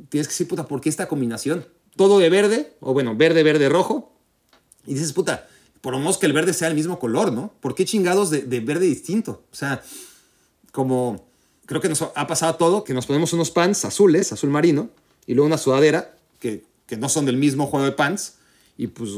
tienes 0.09 0.26
que 0.26 0.32
decir, 0.32 0.48
puta, 0.48 0.66
¿por 0.66 0.80
qué 0.80 0.88
esta 0.88 1.07
combinación? 1.07 1.64
Todo 2.01 2.18
de 2.18 2.30
verde, 2.30 2.72
o 2.80 2.94
bueno, 2.94 3.14
verde, 3.14 3.42
verde, 3.42 3.68
rojo. 3.68 4.11
Y 4.86 4.94
dices, 4.94 5.12
puta, 5.12 5.46
por 5.82 5.92
lo 5.92 5.98
menos 5.98 6.16
que 6.16 6.24
el 6.24 6.32
verde 6.32 6.55
sea 6.55 6.68
el 6.68 6.74
mismo 6.74 6.98
color, 6.98 7.30
¿no? 7.30 7.53
¿Por 7.61 7.74
qué 7.74 7.84
chingados 7.84 8.30
de, 8.30 8.61
verde 8.61 8.86
distinto? 8.86 9.44
O 9.53 9.55
sea, 9.55 9.82
como 10.72 11.28
creo 11.66 11.82
que 11.82 11.90
nos 11.90 12.01
ha 12.01 12.26
pasado 12.26 12.55
todo, 12.55 12.84
que 12.84 12.94
nos 12.94 13.05
ponemos 13.05 13.34
unos 13.34 13.51
pants 13.51 13.84
azules, 13.84 14.32
azul 14.32 14.48
marino, 14.48 14.88
y 15.26 15.34
luego 15.34 15.46
una 15.46 15.59
sudadera, 15.59 16.16
que, 16.38 16.64
que 16.86 16.96
no 16.96 17.11
son 17.11 17.26
del 17.26 17.36
mismo 17.36 17.66
juego 17.66 17.84
de 17.84 17.92
pants, 17.92 18.36
y 18.78 18.86
pues 18.86 19.11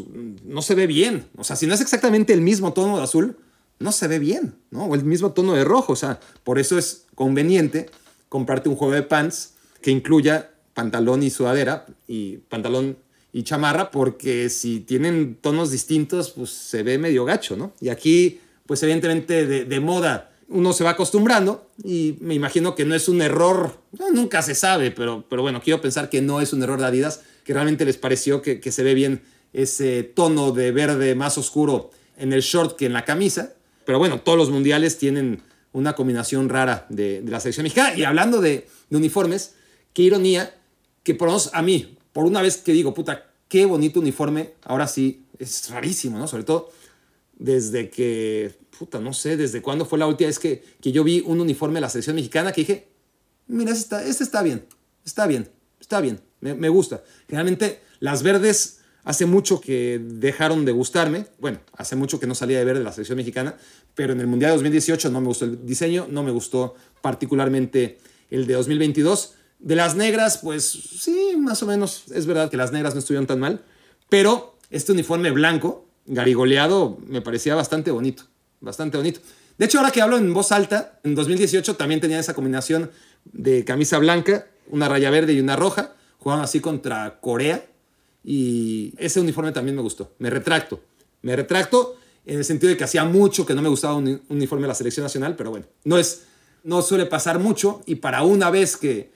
no 0.45 0.61
se 0.61 0.75
ve 0.75 0.89
bien. 0.89 1.29
O 1.37 1.45
sea, 1.45 1.55
si 1.55 1.69
no 1.69 1.75
es 1.75 1.81
exactamente 1.81 2.33
el 2.33 2.41
mismo 2.41 2.73
tono 2.73 2.97
de 2.97 3.05
azul, 3.05 3.37
no 3.79 3.93
se 3.93 4.09
ve 4.09 4.19
bien, 4.19 4.57
¿no? 4.73 4.87
O 4.87 4.97
el 4.97 5.05
mismo 5.05 5.31
tono 5.31 5.53
de 5.53 5.63
rojo. 5.63 5.93
O 5.93 5.97
sea, 5.97 6.19
por 6.43 6.59
eso 6.59 6.77
es 6.77 7.05
conveniente 7.15 7.91
comprarte 8.29 8.69
un 8.69 8.75
juego 8.75 8.93
de 8.93 9.05
pants 9.05 9.55
que 9.81 9.93
incluya 9.93 10.52
pantalón 10.75 11.23
y 11.23 11.31
sudadera 11.31 11.87
y 12.07 12.39
pantalón 12.49 12.97
y 13.33 13.45
chamarra, 13.45 13.91
porque 13.91 14.51
si 14.51 14.81
tienen 14.81 15.37
tonos 15.41 15.71
distintos, 15.71 16.31
pues 16.31 16.51
se 16.51 16.83
ve 16.83 16.99
medio 16.99 17.25
gacho, 17.25 17.57
¿no? 17.57 17.73
Y 17.81 17.89
aquí, 17.89 18.41
pues 18.67 18.83
evidentemente 18.83 19.47
de, 19.47 19.81
moda, 19.81 20.33
uno 20.49 20.75
se 20.75 20.85
va 20.85 20.91
acostumbrando 20.91 21.71
y 21.83 22.19
me 22.21 22.35
imagino 22.35 22.75
que 22.75 22.85
no 22.85 22.95
es 22.95 23.09
un 23.09 23.23
error, 23.23 23.79
nunca 24.13 24.43
se 24.43 24.55
sabe, 24.55 24.91
pero, 24.91 25.25
pero 25.31 25.41
bueno, 25.41 25.63
quiero 25.63 25.81
pensar 25.81 26.11
que 26.11 26.21
no 26.21 26.43
es 26.43 26.53
un 26.53 26.63
error 26.63 26.79
de 26.79 26.87
Adidas, 26.87 27.23
que 27.45 27.55
realmente 27.55 27.87
les 27.87 27.97
pareció 27.97 28.43
que, 28.43 28.61
se 28.71 28.83
ve 28.83 28.93
bien 28.93 29.23
ese 29.55 30.03
tono 30.03 30.53
de 30.53 30.71
verde 30.71 31.15
más 31.15 31.39
oscuro 31.39 31.91
en 32.19 32.33
el 32.33 32.43
short 32.43 32.77
que 32.77 32.87
en 32.87 32.93
la 32.93 33.05
camisa. 33.05 33.55
Pero 33.87 33.99
bueno, 33.99 34.21
todos 34.21 34.39
los 34.39 34.51
mundiales 34.51 34.99
tienen 34.99 35.43
una 35.73 35.95
combinación 35.95 36.51
rara 36.51 36.87
de, 36.91 37.23
la 37.27 37.41
selección 37.41 37.65
mexicana. 37.65 37.97
Y 37.97 38.05
hablando 38.05 38.41
de, 38.41 38.69
de 38.91 38.97
uniformes, 38.97 39.55
qué 39.93 40.03
ironía 40.03 40.55
que 41.03 41.15
por 41.15 41.29
lo 41.29 41.39
a 41.53 41.63
mí, 41.63 41.97
por 42.13 42.25
una 42.25 42.43
vez 42.43 42.59
que 42.59 42.73
digo, 42.73 42.95
puta, 42.95 43.31
qué 43.49 43.67
bonito 43.67 44.01
uniforme, 44.01 44.55
ahora 44.65 44.87
sí, 44.87 45.25
es 45.39 45.71
rarísimo, 45.71 46.19
¿no? 46.19 46.29
Sobre 46.29 46.45
todo 46.45 46.71
desde 47.39 47.91
que, 47.91 48.55
puta, 48.79 49.01
no 49.01 49.13
sé, 49.13 49.37
desde 49.37 49.63
cuándo 49.63 49.85
fue 49.85 49.99
la 49.99 50.07
última 50.07 50.29
vez 50.29 50.39
que, 50.39 50.63
que 50.81 50.93
yo 50.93 51.03
vi 51.05 51.23
un 51.27 51.41
uniforme 51.41 51.75
de 51.75 51.81
la 51.83 51.89
selección 51.89 52.17
mexicana 52.17 52.53
que 52.53 52.63
dije, 52.63 52.89
mira, 53.49 53.73
este 53.73 53.83
está, 53.83 54.05
este 54.05 54.25
está 54.25 54.43
bien, 54.43 54.65
está 55.05 55.27
bien, 55.27 55.51
está 55.81 56.01
bien, 56.01 56.21
me, 56.41 56.55
me 56.55 56.69
gusta. 56.69 57.03
Generalmente 57.27 57.81
las 58.01 58.23
verdes 58.23 58.79
hace 59.05 59.27
mucho 59.27 59.61
que 59.61 60.01
dejaron 60.03 60.65
de 60.65 60.73
gustarme, 60.73 61.27
bueno, 61.41 61.61
hace 61.77 61.97
mucho 61.97 62.21
que 62.21 62.27
no 62.27 62.35
salía 62.35 62.59
de 62.59 62.65
verde 62.65 62.85
la 62.85 62.93
selección 62.93 63.17
mexicana, 63.17 63.57
pero 63.95 64.13
en 64.13 64.21
el 64.21 64.27
Mundial 64.27 64.53
de 64.53 64.57
2018 64.59 65.11
no 65.11 65.21
me 65.21 65.27
gustó 65.27 65.45
el 65.45 65.67
diseño, 65.67 66.07
no 66.09 66.23
me 66.23 66.31
gustó 66.31 66.75
particularmente 67.01 67.99
el 68.31 68.47
de 68.47 68.55
2022. 68.55 69.35
De 69.63 69.77
las 69.77 69.95
negras, 69.95 70.39
pues 70.39 70.65
sí, 70.71 71.35
más 71.39 71.63
o 71.63 71.67
menos 71.67 72.05
es 72.13 72.27
verdad 72.27 72.51
que 72.51 72.57
las 72.57 72.73
negras 72.73 72.95
no 72.95 72.99
estuvieron 72.99 73.29
tan 73.29 73.39
mal, 73.39 73.63
pero 74.09 74.57
este 74.71 74.91
uniforme 74.91 75.31
blanco 75.31 75.87
garigoleado 76.05 76.99
me 77.07 77.21
parecía 77.21 77.55
bastante 77.55 77.93
bonito, 77.93 78.25
bastante 78.61 78.97
bonito. 78.97 79.21
De 79.59 79.67
hecho, 79.67 79.79
ahora 79.79 79.93
que 79.93 80.03
hablo 80.03 80.17
en 80.17 80.35
voz 80.35 80.51
alta, 80.51 80.99
en 81.05 81.15
2018 81.15 81.77
también 81.77 82.01
tenía 82.01 82.19
esa 82.19 82.35
combinación 82.35 82.91
de 83.25 83.65
camisa 83.65 83.99
blanca, 83.99 84.49
una 84.69 84.89
raya 84.89 85.11
verde 85.11 85.33
y 85.35 85.41
una 85.41 85.55
roja. 85.55 85.95
Jugaban 86.19 86.43
así 86.43 86.59
contra 86.59 87.21
Corea 87.21 87.65
y 88.25 88.95
ese 88.99 89.21
uniforme 89.21 89.53
también 89.53 89.77
me 89.77 89.83
gustó. 89.83 90.13
Me 90.19 90.29
retracto. 90.29 90.81
Me 91.23 91.37
retracto 91.37 91.97
en 92.27 92.39
el 92.39 92.45
sentido 92.45 92.71
de 92.71 92.77
que 92.77 92.83
hacía 92.83 93.05
mucho 93.05 93.47
que 93.47 93.55
no 93.55 93.63
me 93.63 93.69
gustaba 93.69 93.95
un 93.95 94.23
uniforme 94.29 94.63
de 94.63 94.69
la 94.69 94.75
selección 94.75 95.05
nacional, 95.05 95.37
pero 95.37 95.51
bueno, 95.51 95.67
no 95.85 95.99
es 95.99 96.25
no 96.65 96.83
suele 96.83 97.07
pasar 97.07 97.39
mucho 97.39 97.83
y 97.87 97.97
para 97.97 98.23
una 98.23 98.51
vez 98.51 98.77
que, 98.77 99.13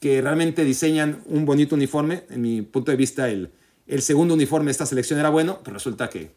que 0.00 0.20
realmente 0.20 0.64
diseñan 0.64 1.22
un 1.26 1.44
bonito 1.46 1.74
uniforme, 1.74 2.24
en 2.30 2.42
mi 2.42 2.62
punto 2.62 2.90
de 2.90 2.96
vista 2.96 3.28
el, 3.28 3.50
el 3.86 4.02
segundo 4.02 4.34
uniforme 4.34 4.66
de 4.66 4.72
esta 4.72 4.86
selección 4.86 5.18
era 5.18 5.30
bueno, 5.30 5.60
pero 5.64 5.74
resulta 5.74 6.10
que, 6.10 6.32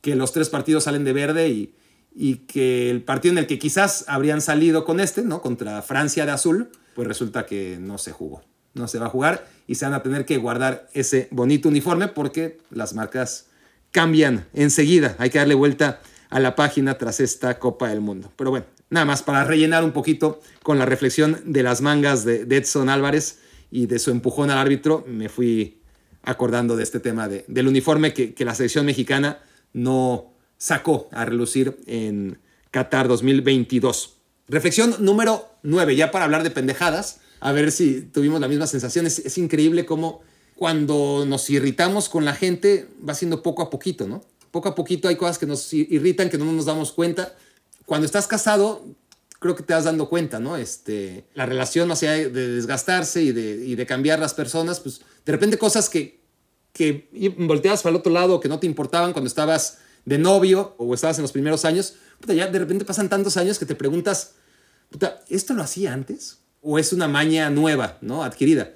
que 0.00 0.14
los 0.14 0.32
tres 0.32 0.48
partidos 0.48 0.84
salen 0.84 1.04
de 1.04 1.12
verde 1.12 1.48
y, 1.48 1.74
y 2.14 2.36
que 2.36 2.90
el 2.90 3.02
partido 3.02 3.32
en 3.32 3.38
el 3.38 3.46
que 3.46 3.58
quizás 3.58 4.04
habrían 4.08 4.40
salido 4.40 4.84
con 4.84 5.00
este, 5.00 5.22
¿no? 5.22 5.42
Contra 5.42 5.82
Francia 5.82 6.26
de 6.26 6.32
azul, 6.32 6.70
pues 6.94 7.06
resulta 7.08 7.46
que 7.46 7.78
no 7.80 7.98
se 7.98 8.12
jugó. 8.12 8.42
No 8.74 8.86
se 8.86 8.98
va 8.98 9.06
a 9.06 9.10
jugar 9.10 9.48
y 9.66 9.74
se 9.76 9.84
van 9.84 9.94
a 9.94 10.02
tener 10.02 10.24
que 10.24 10.36
guardar 10.36 10.88
ese 10.92 11.28
bonito 11.32 11.68
uniforme 11.68 12.08
porque 12.08 12.58
las 12.70 12.94
marcas 12.94 13.46
cambian 13.90 14.46
enseguida. 14.52 15.16
Hay 15.18 15.30
que 15.30 15.38
darle 15.38 15.54
vuelta 15.54 16.00
a 16.28 16.38
la 16.38 16.54
página 16.54 16.96
tras 16.96 17.18
esta 17.18 17.58
Copa 17.58 17.88
del 17.88 18.00
Mundo. 18.00 18.32
Pero 18.36 18.50
bueno, 18.50 18.66
nada 18.90 19.06
más 19.06 19.22
para 19.22 19.44
rellenar 19.44 19.84
un 19.84 19.92
poquito 19.92 20.40
con 20.62 20.78
la 20.78 20.84
reflexión 20.84 21.40
de 21.44 21.62
las 21.62 21.80
mangas 21.80 22.24
de, 22.24 22.42
Edson 22.42 22.88
Álvarez 22.88 23.38
y 23.70 23.86
de 23.86 23.98
su 23.98 24.10
empujón 24.10 24.50
al 24.50 24.58
árbitro, 24.58 25.04
me 25.08 25.28
fui 25.28 25.80
acordando 26.22 26.76
de 26.76 26.82
este 26.82 27.00
tema 27.00 27.28
del 27.28 27.68
uniforme 27.68 28.12
que, 28.12 28.34
que 28.34 28.44
la 28.44 28.54
selección 28.54 28.84
mexicana 28.84 29.38
no 29.72 30.34
sacó 30.58 31.08
a 31.12 31.24
relucir 31.24 31.78
en 31.86 32.38
Qatar 32.70 33.08
2022. 33.08 34.16
Reflexión 34.48 34.96
número 34.98 35.48
9, 35.62 35.96
ya 35.96 36.10
para 36.10 36.24
hablar 36.24 36.42
de 36.42 36.50
pendejadas, 36.50 37.20
a 37.40 37.52
ver 37.52 37.72
si 37.72 38.02
tuvimos 38.02 38.40
la 38.40 38.48
misma 38.48 38.66
sensación. 38.66 39.06
Es, 39.06 39.38
increíble 39.38 39.86
cómo 39.86 40.20
cuando 40.56 41.24
nos 41.26 41.48
irritamos 41.50 42.08
con 42.08 42.24
la 42.24 42.34
gente 42.34 42.88
va 43.06 43.14
siendo 43.14 43.42
poco 43.42 43.62
a 43.62 43.70
poquito, 43.70 44.06
¿no? 44.06 44.22
Poco 44.50 44.68
a 44.68 44.74
poquito 44.74 45.08
hay 45.08 45.16
cosas 45.16 45.38
que 45.38 45.46
nos 45.46 45.72
irritan, 45.72 46.28
que 46.28 46.36
no 46.36 46.44
nos 46.44 46.66
damos 46.66 46.92
cuenta. 46.92 47.34
Cuando 47.90 48.06
estás 48.06 48.28
casado, 48.28 48.86
creo 49.40 49.56
que 49.56 49.64
te 49.64 49.74
vas 49.74 49.82
dando 49.82 50.08
cuenta, 50.08 50.38
¿no? 50.38 50.56
Este, 50.56 51.24
la 51.34 51.44
relación, 51.44 51.88
más 51.88 52.00
allá 52.04 52.12
de 52.12 52.30
desgastarse 52.30 53.20
y 53.20 53.32
de, 53.32 53.66
y 53.66 53.74
de 53.74 53.84
cambiar 53.84 54.20
las 54.20 54.32
personas, 54.32 54.78
pues 54.78 55.00
de 55.26 55.32
repente 55.32 55.58
cosas 55.58 55.88
que, 55.88 56.20
que 56.72 57.08
volteabas 57.36 57.82
para 57.82 57.90
el 57.90 57.96
otro 57.96 58.12
lado, 58.12 58.38
que 58.38 58.48
no 58.48 58.60
te 58.60 58.68
importaban 58.68 59.12
cuando 59.12 59.26
estabas 59.26 59.78
de 60.04 60.18
novio 60.18 60.76
o 60.78 60.94
estabas 60.94 61.18
en 61.18 61.22
los 61.22 61.32
primeros 61.32 61.64
años, 61.64 61.94
ya 62.28 62.46
de 62.46 62.60
repente 62.60 62.84
pasan 62.84 63.08
tantos 63.08 63.36
años 63.36 63.58
que 63.58 63.66
te 63.66 63.74
preguntas, 63.74 64.34
¿esto 65.28 65.54
lo 65.54 65.64
hacía 65.64 65.92
antes? 65.92 66.38
¿O 66.62 66.78
es 66.78 66.92
una 66.92 67.08
maña 67.08 67.50
nueva, 67.50 67.98
¿no? 68.02 68.22
Adquirida. 68.22 68.72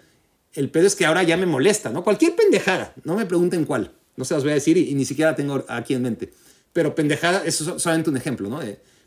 El 0.55 0.71
pedo 0.71 0.89
es 0.89 0.97
que 0.97 1.07
ahora 1.07 1.23
ya 1.23 1.37
me 1.37 1.47
molesta, 1.47 1.91
¿no? 1.91 2.03
Cualquier 2.03 2.35
pendejada, 2.35 2.93
no 3.05 3.15
me 3.15 3.27
pregunten 3.27 3.65
cuál, 3.65 3.93
no 4.17 4.25
se 4.25 4.35
las 4.35 4.43
voy 4.43 4.51
a 4.51 4.55
decir 4.55 4.77
y, 4.77 4.93
ni 4.97 5.05
siquiera 5.05 5.37
tengo 5.37 5.65
aquí 5.69 5.95
en 5.95 6.03
mente. 6.03 6.35
Pero 6.73 6.97
pendejada, 6.97 7.45
eso 7.45 7.77
es 7.77 7.81
solamente 7.81 8.11
un 8.11 8.17
ejemplo, 8.17 8.49
¿no? 8.49 8.61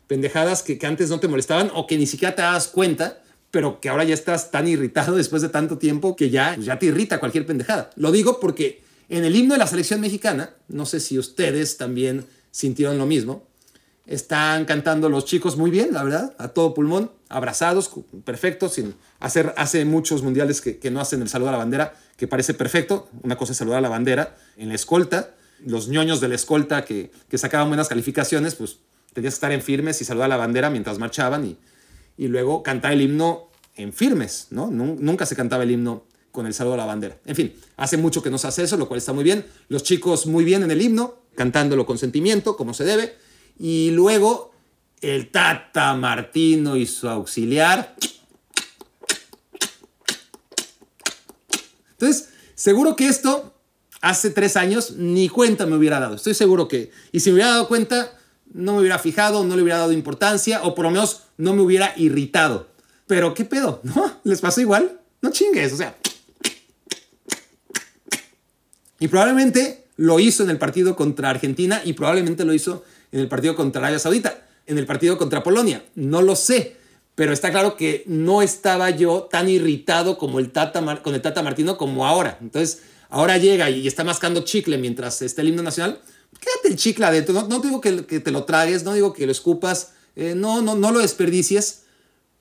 Pendejadas 0.08 0.64
que, 0.64 0.78
que 0.78 0.86
antes 0.86 1.10
no 1.10 1.20
te 1.20 1.28
molestaban 1.28 1.70
o 1.74 1.86
que 1.86 1.96
ni 1.96 2.06
siquiera 2.06 2.34
te 2.34 2.42
das 2.42 2.66
cuenta, 2.66 3.22
pero 3.50 3.80
que 3.80 3.88
ahora 3.88 4.04
ya 4.04 4.14
estás 4.14 4.50
tan 4.50 4.66
irritado 4.66 5.14
después 5.16 5.42
de 5.42 5.48
tanto 5.48 5.78
tiempo 5.78 6.16
que 6.16 6.30
ya, 6.30 6.56
ya 6.56 6.78
te 6.78 6.86
irrita 6.86 7.20
cualquier 7.20 7.46
pendejada. 7.46 7.90
Lo 7.94 8.10
digo 8.10 8.40
porque 8.40 8.82
en 9.08 9.24
el 9.24 9.36
himno 9.36 9.54
de 9.54 9.58
la 9.58 9.66
selección 9.66 10.00
mexicana, 10.00 10.50
no 10.68 10.84
sé 10.84 11.00
si 11.00 11.18
ustedes 11.18 11.76
también 11.76 12.26
sintieron 12.50 12.98
lo 12.98 13.06
mismo, 13.06 13.46
están 14.06 14.64
cantando 14.64 15.10
los 15.10 15.26
chicos 15.26 15.56
muy 15.56 15.70
bien, 15.70 15.92
la 15.92 16.02
verdad, 16.02 16.34
a 16.38 16.48
todo 16.48 16.72
pulmón, 16.72 17.10
abrazados, 17.28 17.90
perfectos, 18.24 18.74
sin 18.74 18.94
hacer, 19.20 19.52
hace 19.58 19.84
muchos 19.84 20.22
mundiales 20.22 20.62
que, 20.62 20.90
no 20.90 21.00
hacen 21.00 21.20
el 21.20 21.28
saludo 21.28 21.50
a 21.50 21.52
la 21.52 21.58
bandera, 21.58 21.94
que 22.16 22.26
parece 22.26 22.54
perfecto, 22.54 23.08
una 23.22 23.36
cosa 23.36 23.52
es 23.52 23.58
saludar 23.58 23.78
a 23.78 23.82
la 23.82 23.90
bandera, 23.90 24.36
en 24.56 24.68
la 24.68 24.74
escolta, 24.74 25.34
los 25.64 25.88
ñoños 25.88 26.20
de 26.20 26.28
la 26.28 26.36
escolta 26.36 26.84
que, 26.86 27.10
que 27.28 27.36
sacaban 27.36 27.68
buenas 27.68 27.88
calificaciones, 27.88 28.54
pues 28.54 28.78
tenías 29.18 29.34
que 29.34 29.36
estar 29.36 29.52
en 29.52 29.62
firmes 29.62 30.00
y 30.00 30.04
saludar 30.04 30.26
a 30.26 30.28
la 30.28 30.36
bandera 30.36 30.70
mientras 30.70 30.98
marchaban 30.98 31.44
y, 31.44 31.56
y 32.16 32.28
luego 32.28 32.62
cantar 32.62 32.92
el 32.92 33.02
himno 33.02 33.48
en 33.76 33.92
firmes, 33.92 34.48
¿no? 34.50 34.70
Nunca 34.70 35.26
se 35.26 35.36
cantaba 35.36 35.62
el 35.62 35.70
himno 35.70 36.04
con 36.30 36.46
el 36.46 36.54
saludo 36.54 36.74
a 36.74 36.78
la 36.78 36.86
bandera. 36.86 37.18
En 37.26 37.34
fin, 37.34 37.54
hace 37.76 37.96
mucho 37.96 38.22
que 38.22 38.30
no 38.30 38.38
se 38.38 38.48
hace 38.48 38.62
eso, 38.62 38.76
lo 38.76 38.88
cual 38.88 38.98
está 38.98 39.12
muy 39.12 39.24
bien. 39.24 39.44
Los 39.68 39.82
chicos 39.82 40.26
muy 40.26 40.44
bien 40.44 40.62
en 40.62 40.70
el 40.70 40.82
himno, 40.82 41.22
cantándolo 41.34 41.86
con 41.86 41.98
sentimiento, 41.98 42.56
como 42.56 42.74
se 42.74 42.84
debe. 42.84 43.16
Y 43.58 43.90
luego 43.92 44.52
el 45.00 45.30
Tata 45.30 45.94
Martino 45.94 46.76
y 46.76 46.86
su 46.86 47.08
auxiliar. 47.08 47.94
Entonces, 51.92 52.30
seguro 52.54 52.94
que 52.94 53.08
esto 53.08 53.54
hace 54.00 54.30
tres 54.30 54.56
años 54.56 54.92
ni 54.92 55.28
cuenta 55.28 55.66
me 55.66 55.76
hubiera 55.76 56.00
dado. 56.00 56.16
Estoy 56.16 56.34
seguro 56.34 56.68
que, 56.68 56.90
y 57.12 57.20
si 57.20 57.30
me 57.30 57.34
hubiera 57.34 57.50
dado 57.50 57.68
cuenta, 57.68 58.17
no 58.52 58.74
me 58.74 58.80
hubiera 58.80 58.98
fijado, 58.98 59.44
no 59.44 59.56
le 59.56 59.62
hubiera 59.62 59.78
dado 59.78 59.92
importancia, 59.92 60.62
o 60.62 60.74
por 60.74 60.84
lo 60.84 60.90
menos 60.90 61.22
no 61.36 61.54
me 61.54 61.62
hubiera 61.62 61.92
irritado. 61.96 62.68
Pero, 63.06 63.34
¿qué 63.34 63.44
pedo? 63.44 63.80
¿No? 63.84 64.20
¿Les 64.24 64.40
pasó 64.40 64.60
igual? 64.60 65.00
No 65.20 65.30
chingues, 65.30 65.72
o 65.72 65.76
sea, 65.76 65.96
y 69.00 69.08
probablemente 69.08 69.84
lo 69.96 70.20
hizo 70.20 70.42
en 70.42 70.50
el 70.50 70.58
partido 70.58 70.96
contra 70.96 71.30
Argentina 71.30 71.80
y 71.84 71.92
probablemente 71.92 72.44
lo 72.44 72.52
hizo 72.52 72.84
en 73.12 73.20
el 73.20 73.28
partido 73.28 73.54
contra 73.54 73.80
Arabia 73.80 73.98
Saudita, 73.98 74.46
en 74.66 74.78
el 74.78 74.86
partido 74.86 75.18
contra 75.18 75.42
Polonia. 75.42 75.84
No 75.94 76.22
lo 76.22 76.36
sé, 76.36 76.76
pero 77.14 77.32
está 77.32 77.50
claro 77.50 77.76
que 77.76 78.04
no 78.06 78.42
estaba 78.42 78.90
yo 78.90 79.28
tan 79.30 79.48
irritado 79.48 80.18
como 80.18 80.38
el 80.38 80.50
Tata 80.50 81.02
con 81.02 81.14
el 81.14 81.22
Tata 81.22 81.42
Martino 81.42 81.76
como 81.76 82.06
ahora. 82.06 82.38
Entonces, 82.40 82.82
ahora 83.08 83.38
llega 83.38 83.70
y 83.70 83.86
está 83.86 84.04
mascando 84.04 84.42
chicle 84.42 84.78
mientras 84.78 85.22
está 85.22 85.42
el 85.42 85.48
himno 85.48 85.62
nacional. 85.62 86.00
Quédate 86.32 86.68
el 86.68 86.76
chicle 86.76 87.06
adentro. 87.06 87.34
No, 87.34 87.48
no 87.48 87.60
digo 87.60 87.80
que, 87.80 87.92
te 87.92 88.30
lo 88.30 88.44
tragues, 88.44 88.84
no 88.84 88.94
digo 88.94 89.12
que 89.12 89.26
lo 89.26 89.32
escupas, 89.32 89.92
eh, 90.16 90.34
no, 90.34 90.62
no, 90.62 90.74
no 90.74 90.92
lo 90.92 91.00
desperdicies, 91.00 91.82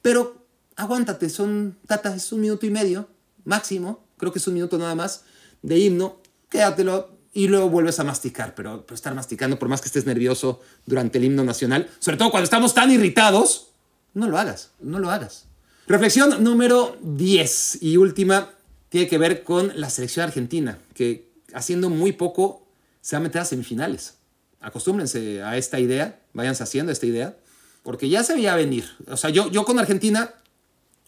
pero 0.01 0.45
aguántate. 0.75 1.29
Son, 1.29 1.77
Tata, 1.87 2.15
es 2.15 2.31
un 2.31 2.41
minuto 2.41 2.65
y 2.65 2.69
medio 2.69 3.07
máximo, 3.45 4.03
creo 4.17 4.31
que 4.31 4.39
es 4.39 4.47
un 4.47 4.53
minuto 4.53 4.77
nada 4.77 4.95
más 4.95 5.23
de 5.61 5.79
himno 5.79 6.21
quédatelo 6.49 7.17
y 7.33 7.47
luego 7.47 7.69
vuelves 7.69 7.99
a 7.99 8.03
masticar, 8.03 8.55
pero, 8.55 8.83
pero 8.85 8.95
estar 8.95 9.13
masticando, 9.13 9.59
por 9.59 9.67
más 9.69 9.81
que 9.81 9.87
estés 9.87 10.05
nervioso 10.05 10.61
durante 10.85 11.17
el 11.17 11.25
himno 11.25 11.43
nacional, 11.43 11.89
sobre 11.99 12.17
todo 12.17 12.31
cuando 12.31 12.45
estamos 12.45 12.73
tan 12.73 12.89
irritados, 12.91 13.71
no 14.13 14.27
lo 14.27 14.37
hagas, 14.37 14.71
no 14.79 14.99
lo 14.99 15.11
hagas. 15.11 15.45
Reflexión 15.87 16.43
número 16.43 16.97
10 17.01 17.81
y 17.81 17.97
última 17.97 18.51
tiene 18.89 19.07
que 19.07 19.17
ver 19.17 19.43
con 19.43 19.71
la 19.79 19.89
selección 19.89 20.25
argentina, 20.25 20.79
que 20.93 21.29
haciendo 21.53 21.89
muy 21.89 22.11
poco 22.11 22.66
se 23.07 23.15
va 23.15 23.21
a 23.21 23.23
meter 23.23 23.39
a 23.39 23.45
semifinales. 23.45 24.15
Acostúmbrense 24.59 25.41
a 25.41 25.55
esta 25.55 25.79
idea, 25.79 26.19
váyanse 26.33 26.63
haciendo 26.63 26.91
esta 26.91 27.05
idea, 27.05 27.37
porque 27.81 28.09
ya 28.09 28.21
se 28.21 28.33
veía 28.33 28.53
venir. 28.53 28.83
O 29.07 29.15
sea, 29.15 29.29
yo, 29.29 29.49
yo 29.49 29.63
con 29.63 29.79
Argentina, 29.79 30.33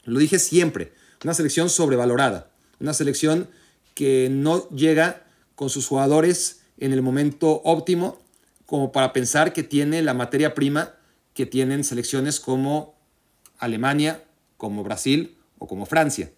lo 0.06 0.18
dije 0.18 0.40
siempre, 0.40 0.94
una 1.26 1.34
selección 1.34 1.70
sobrevalorada, 1.70 2.52
una 2.80 2.94
selección 2.94 3.50
que 3.96 4.30
no 4.32 4.70
llega 4.70 5.26
con 5.56 5.70
sus 5.70 5.88
jugadores 5.88 6.62
en 6.78 6.94
el 6.94 7.02
momento 7.02 7.62
óptimo 7.66 8.18
como 8.66 8.94
para 8.94 9.12
pensar 9.12 9.52
que 9.52 9.64
tiene 9.64 10.02
la 10.02 10.14
materia 10.14 10.56
prima 10.56 10.94
que 11.34 11.46
tienen 11.46 11.84
selecciones 11.84 12.40
como 12.40 12.96
Alemania, 13.58 14.24
como 14.56 14.86
Brasil 14.86 15.36
o 15.58 15.68
como 15.68 15.86
Francia. 15.86 16.32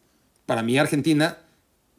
Para 0.47 0.63
mí 0.63 0.79
Argentina 0.79 1.37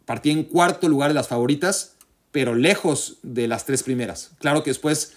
partía 0.05 0.33
en 0.33 0.43
cuarto 0.43 0.89
lugar 0.89 1.11
de 1.11 1.15
las 1.15 1.29
favoritas, 1.29 1.92
pero 2.33 2.55
lejos 2.55 3.19
de 3.23 3.47
las 3.47 3.65
tres 3.67 3.83
primeras. 3.83 4.31
Claro 4.41 4.65
que 4.65 4.71
después 4.71 5.13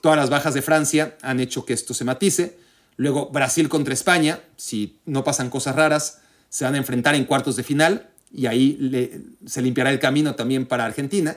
todas 0.00 0.18
las 0.18 0.30
bajas 0.30 0.52
de 0.52 0.62
Francia 0.62 1.16
han 1.22 1.40
hecho 1.40 1.64
que 1.64 1.72
esto 1.72 1.94
se 1.94 2.04
matice. 2.04 2.58
Luego 2.96 3.30
Brasil 3.30 3.68
contra 3.68 3.94
España, 3.94 4.40
si 4.56 4.98
no 5.06 5.24
pasan 5.24 5.48
cosas 5.48 5.76
raras, 5.76 6.20
se 6.48 6.64
van 6.64 6.74
a 6.74 6.78
enfrentar 6.78 7.14
en 7.14 7.24
cuartos 7.24 7.56
de 7.56 7.62
final 7.62 8.10
y 8.32 8.46
ahí 8.46 9.38
se 9.46 9.62
limpiará 9.62 9.90
el 9.90 10.00
camino 10.00 10.34
también 10.34 10.66
para 10.66 10.84
Argentina. 10.84 11.36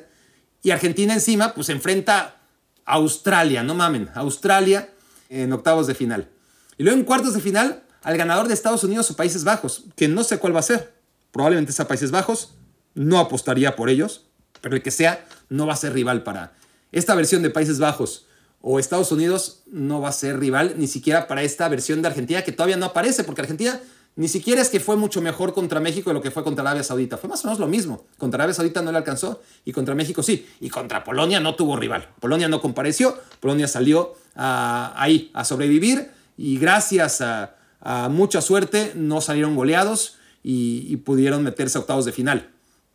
Y 0.61 0.71
Argentina 0.71 1.13
encima, 1.13 1.53
pues 1.53 1.69
enfrenta 1.69 2.41
a 2.85 2.93
Australia, 2.93 3.63
no 3.63 3.75
mamen, 3.75 4.09
Australia 4.15 4.89
en 5.29 5.53
octavos 5.53 5.87
de 5.87 5.95
final. 5.95 6.27
Y 6.77 6.83
luego 6.83 6.97
en 6.97 7.05
cuartos 7.05 7.33
de 7.33 7.41
final 7.41 7.83
al 8.01 8.17
ganador 8.17 8.47
de 8.47 8.53
Estados 8.53 8.83
Unidos 8.83 9.11
o 9.11 9.15
Países 9.15 9.43
Bajos, 9.43 9.85
que 9.95 10.07
no 10.07 10.23
sé 10.23 10.39
cuál 10.39 10.55
va 10.55 10.59
a 10.59 10.63
ser. 10.63 10.93
Probablemente 11.31 11.71
sea 11.71 11.87
Países 11.87 12.11
Bajos, 12.11 12.55
no 12.95 13.19
apostaría 13.19 13.75
por 13.75 13.89
ellos, 13.89 14.28
pero 14.61 14.75
el 14.75 14.81
que 14.81 14.91
sea 14.91 15.25
no 15.49 15.67
va 15.67 15.73
a 15.73 15.77
ser 15.77 15.93
rival 15.93 16.23
para 16.23 16.53
esta 16.91 17.15
versión 17.15 17.43
de 17.43 17.49
Países 17.49 17.79
Bajos 17.79 18.25
o 18.61 18.79
Estados 18.79 19.11
Unidos 19.11 19.61
no 19.71 20.01
va 20.01 20.09
a 20.09 20.13
ser 20.13 20.39
rival 20.39 20.75
ni 20.77 20.87
siquiera 20.87 21.27
para 21.27 21.43
esta 21.43 21.69
versión 21.69 22.01
de 22.01 22.07
Argentina 22.07 22.41
que 22.41 22.51
todavía 22.51 22.77
no 22.77 22.87
aparece 22.87 23.23
porque 23.23 23.41
Argentina 23.41 23.79
ni 24.15 24.27
siquiera 24.27 24.61
es 24.61 24.69
que 24.69 24.79
fue 24.79 24.97
mucho 24.97 25.21
mejor 25.21 25.53
contra 25.53 25.79
México 25.79 26.09
de 26.09 26.15
lo 26.15 26.21
que 26.21 26.31
fue 26.31 26.43
contra 26.43 26.61
Arabia 26.63 26.83
Saudita. 26.83 27.17
Fue 27.17 27.29
más 27.29 27.45
o 27.45 27.47
menos 27.47 27.59
lo 27.59 27.67
mismo. 27.67 28.05
Contra 28.17 28.37
Arabia 28.37 28.53
Saudita 28.53 28.81
no 28.81 28.91
le 28.91 28.97
alcanzó 28.97 29.41
y 29.63 29.71
contra 29.71 29.95
México 29.95 30.23
sí. 30.23 30.45
Y 30.59 30.69
contra 30.69 31.05
Polonia 31.05 31.39
no 31.39 31.55
tuvo 31.55 31.77
rival. 31.77 32.09
Polonia 32.19 32.49
no 32.49 32.59
compareció. 32.59 33.17
Polonia 33.39 33.67
salió 33.67 34.15
ahí 34.35 35.31
a 35.33 35.45
sobrevivir 35.45 36.11
y 36.35 36.57
gracias 36.57 37.21
a, 37.21 37.55
mucha 38.09 38.41
suerte 38.41 38.91
no 38.95 39.21
salieron 39.21 39.55
goleados 39.55 40.17
y, 40.43 40.85
y, 40.89 40.97
pudieron 40.97 41.43
meterse 41.43 41.77
a 41.77 41.81
octavos 41.81 42.03
de 42.03 42.11
final. 42.11 42.49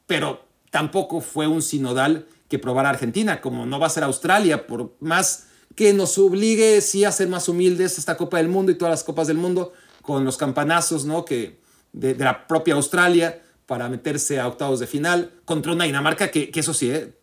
Pero 0.07 0.45
tampoco 0.75 1.21
fue 1.21 1.47
un 1.47 1.63
sinodal 1.63 2.27
que 2.49 2.59
probara 2.59 2.91
Argentina, 2.91 3.41
como 3.41 3.65
no 3.65 3.79
va 3.79 3.87
a 3.87 3.91
ser 3.91 4.03
Australia, 4.03 4.67
por 4.67 4.97
más 4.99 5.47
que 5.77 5.93
nos 5.93 6.19
obligue 6.19 6.81
sí 6.81 7.05
a 7.05 7.13
ser 7.13 7.29
más 7.29 7.49
humildes 7.49 7.97
esta 7.97 8.17
Copa 8.17 8.39
del 8.39 8.49
Mundo 8.49 8.73
y 8.73 8.75
todas 8.75 8.91
las 8.91 9.05
Copas 9.05 9.29
del 9.29 9.37
Mundo 9.37 9.73
con 10.03 10.25
los 10.25 10.37
campanazos 10.37 11.05
¿no? 11.05 11.25
que, 11.25 11.61
de, 11.93 12.17
la 12.17 12.49
propia 12.49 12.75
Australia 12.75 13.41
para 13.67 13.89
meterse 13.89 14.41
a 14.41 14.49
octavos 14.49 14.81
de 14.81 14.89
final 14.89 15.31
contra 15.45 15.71
una 15.71 15.85
Dinamarca 15.85 16.33
que, 16.33 16.51
eso 16.53 16.75
sí, 16.75 16.91
¿eh? 16.91 17.15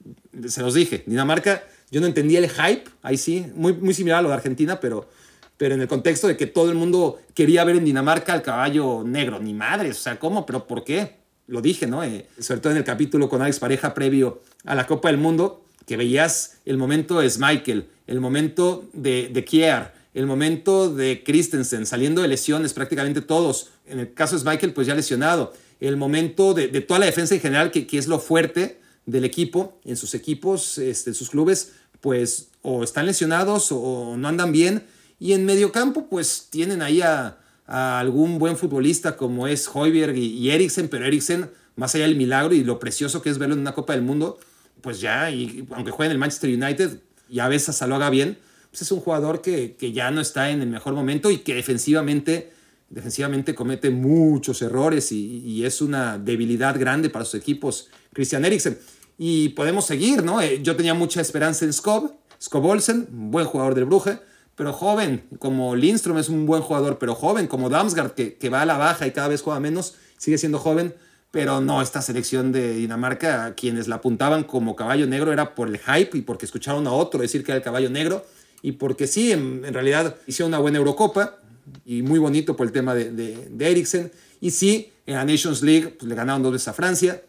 se 0.47 0.62
los 0.62 0.74
dije, 0.74 1.04
Dinamarca, 1.06 1.62
yo 1.91 1.99
no 1.99 2.08
entendía 2.08 2.39
el 2.39 2.49
hype, 2.49 2.86
ahí 3.02 3.18
sí, 3.18 3.47
muy, 3.54 3.74
muy 3.74 3.93
similar 3.93 4.20
a 4.20 4.22
lo 4.22 4.30
de 4.30 4.36
Argentina, 4.36 4.80
pero, 4.80 5.10
pero 5.58 5.76
en 5.76 5.82
el 5.82 5.89
contexto 5.89 6.26
de 6.30 6.38
que 6.38 6.47
todo 6.47 6.70
el 6.70 6.78
mundo 6.78 7.20
quería 7.34 7.66
ver 7.66 7.76
en 7.76 7.84
Dinamarca 7.84 8.32
al 8.32 8.43
caballo 8.43 9.04
negro, 9.06 9.39
ni 9.39 9.54
madres, 9.54 9.97
o 9.97 10.02
sea, 10.02 10.18
¿cómo? 10.18 10.45
¿Pero 10.45 10.68
por 10.68 10.86
qué? 10.86 11.21
Lo 11.52 11.62
dije, 11.62 11.86
¿no? 11.86 12.02
Eh, 12.02 12.28
sobre 12.39 12.62
todo 12.62 12.72
en 12.72 12.78
el 12.78 12.86
capítulo 12.86 13.28
con 13.28 13.41
Alex 13.41 13.60
Pareja 13.60 13.93
previo 13.93 14.41
a 14.64 14.74
la 14.74 14.88
Copa 14.88 15.10
del 15.10 15.18
Mundo, 15.18 15.66
que 15.86 15.97
veías 15.97 16.60
el 16.66 16.78
momento 16.78 17.20
de 17.20 17.30
Michael, 17.38 17.89
el 18.08 18.22
momento 18.22 18.86
de, 18.93 19.28
de 19.28 19.43
Kier, 19.43 19.91
el 20.14 20.28
momento 20.28 20.95
de 20.95 21.24
Christensen 21.26 21.86
saliendo 21.86 22.22
de 22.22 22.30
lesiones 22.30 22.72
prácticamente 22.72 23.20
todos. 23.20 23.72
En 23.86 23.99
el 23.99 24.14
caso 24.14 24.39
de 24.39 24.49
Michael, 24.49 24.72
pues 24.72 24.88
ya 24.88 24.95
lesionado. 24.95 25.52
El 25.82 25.97
momento 25.97 26.54
de, 26.54 26.70
toda 26.80 27.02
la 27.02 27.06
defensa 27.08 27.36
en 27.36 27.41
general, 27.41 27.70
que, 27.70 27.86
que, 27.86 27.97
es 27.97 28.08
lo 28.08 28.20
fuerte 28.20 28.80
del 29.06 29.26
equipo, 29.26 29.78
en 29.84 29.97
sus 29.97 30.16
equipos, 30.16 30.78
este, 30.78 31.10
en 31.10 31.16
sus 31.16 31.32
clubes, 31.32 31.74
pues 31.99 32.47
o 32.62 32.82
están 32.82 33.06
lesionados 33.06 33.74
o, 33.74 34.16
no 34.18 34.30
andan 34.30 34.54
bien. 34.54 34.86
Y 35.20 35.34
en 35.34 35.43
medio 35.43 35.74
campo, 35.74 36.08
pues 36.10 36.47
tienen 36.49 36.82
ahí 36.82 37.02
a, 37.02 37.39
algún 37.72 38.38
buen 38.38 38.58
futbolista 38.58 39.16
como 39.16 39.48
es 39.48 39.70
Hoiberg 39.74 40.18
y, 40.18 40.38
y 40.38 40.52
Eriksen, 40.52 40.90
pero 40.90 41.06
Eriksen, 41.06 41.50
más 41.76 41.96
allá 41.96 42.06
del 42.06 42.16
milagro 42.16 42.54
y 42.54 42.64
lo 42.64 42.80
precioso 42.80 43.22
que 43.22 43.30
es 43.30 43.38
verlo 43.38 43.56
en 43.56 43.62
una 43.62 43.74
Copa 43.74 43.94
del 43.94 44.02
Mundo, 44.02 44.40
pues 44.82 45.00
ya, 45.00 45.30
y 45.32 45.66
aunque 45.72 45.92
juegue 45.92 46.08
en 46.08 46.14
el 46.14 46.18
Manchester 46.18 46.50
United, 46.50 47.00
y 47.30 47.40
a 47.40 47.48
veces 47.48 47.80
lo 47.88 47.96
haga 47.96 48.10
bien, 48.10 48.38
pues 48.70 48.82
es 48.82 48.92
un 48.92 49.00
jugador 49.00 49.42
que, 49.42 49.76
ya 49.94 50.12
no 50.12 50.22
está 50.22 50.50
en 50.50 50.62
el 50.62 50.70
mejor 50.70 50.94
momento 50.94 51.32
y 51.32 51.40
que 51.40 51.56
defensivamente, 51.56 52.52
defensivamente 52.90 53.56
comete 53.56 53.90
muchos 53.90 54.62
errores 54.62 55.12
y, 55.12 55.64
es 55.66 55.82
una 55.82 56.18
debilidad 56.18 56.78
grande 56.78 57.10
para 57.10 57.26
sus 57.26 57.36
equipos, 57.36 57.90
Christian 58.14 58.44
Eriksen. 58.44 58.78
Y 59.18 59.50
podemos 59.50 59.86
seguir, 59.86 60.24
¿no? 60.24 60.42
Eh, 60.42 60.62
yo 60.64 60.76
tenía 60.76 60.94
mucha 60.94 61.22
esperanza 61.22 61.64
en 61.64 61.74
Skob, 61.74 62.12
Skob 62.42 62.66
Olsen, 62.66 63.08
buen 63.10 63.46
jugador 63.46 63.76
del 63.76 63.86
Bruje, 63.86 64.20
pero 64.62 64.74
joven, 64.74 65.24
como 65.39 65.76
Lindstrom 65.76 66.20
es 66.20 66.30
un 66.30 66.45
buen 66.45 66.62
jugador, 66.62 66.99
pero 66.99 67.16
joven, 67.16 67.47
como 67.47 67.68
Damsgaard, 67.68 68.12
que, 68.12 68.36
que 68.36 68.49
va 68.49 68.62
a 68.62 68.66
la 68.68 68.78
baja 68.78 69.07
y 69.07 69.12
cada 69.12 69.28
vez 69.28 69.41
juega 69.41 69.59
menos, 69.59 69.95
sigue 70.18 70.38
siendo 70.38 70.59
joven 70.59 70.93
pero 71.32 71.62
no, 71.62 71.82
esta 71.82 72.01
selección 72.01 72.51
de 72.51 72.74
Dinamarca, 72.74 73.55
quienes 73.55 73.88
la 73.88 73.95
apuntaban 73.95 74.43
como 74.43 74.76
caballo 74.76 75.07
negro 75.07 75.32
era 75.32 75.55
por 75.55 75.70
el 75.70 75.80
hype 75.80 76.18
y 76.18 76.22
porque 76.22 76.45
escucharon 76.45 76.86
a 76.88 76.91
otro 76.91 77.22
decir 77.22 77.43
que 77.43 77.53
era 77.53 77.57
el 77.57 77.64
caballo 77.64 77.89
negro 77.89 78.26
y 78.62 78.74
porque 78.74 79.07
sí, 79.07 79.32
en, 79.32 79.64
realidad 79.74 80.18
hicieron 80.28 80.49
una 80.49 80.59
buena 80.59 80.78
Eurocopa 80.78 81.38
y 81.86 82.01
muy 82.01 82.20
bonito 82.20 82.57
por 82.57 82.68
el 82.68 82.74
tema 82.74 82.93
de, 82.93 83.12
de, 83.12 83.72
Eriksen. 83.72 84.12
Y 84.41 84.51
sí, 84.51 84.91
en 85.05 85.16
la 85.16 85.24
Nations 85.24 85.62
League 85.62 85.95
pues, 85.97 86.07
le 86.07 86.16
ganaron 86.16 86.43
dos 86.43 86.51
veces 86.51 86.68
a 86.68 86.74
Francia, 86.74 87.24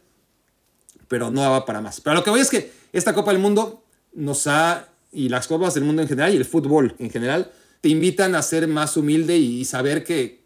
pero 1.07 1.31
no 1.31 1.41
daba 1.41 1.65
para 1.65 1.81
más. 1.81 2.01
Pero 2.01 2.17
lo 2.17 2.25
que 2.25 2.31
voy 2.31 2.41
es 2.41 2.51
que 2.51 2.73
esta 2.93 3.15
Copa 3.15 3.31
del 3.31 3.41
Mundo 3.41 3.85
nos 4.15 4.49
ha, 4.49 4.89
y 5.13 5.29
las 5.29 5.47
Copas 5.47 5.75
del 5.75 5.85
Mundo 5.85 6.03
en 6.03 6.09
general 6.09 6.33
y 6.33 6.37
el 6.37 6.45
fútbol 6.45 6.95
en 6.99 7.11
general, 7.11 7.53
te 7.81 7.89
invitan 7.89 8.35
a 8.35 8.43
ser 8.43 8.67
más 8.67 8.97
humilde 8.97 9.37
y 9.37 9.65
saber 9.65 10.05
que, 10.05 10.45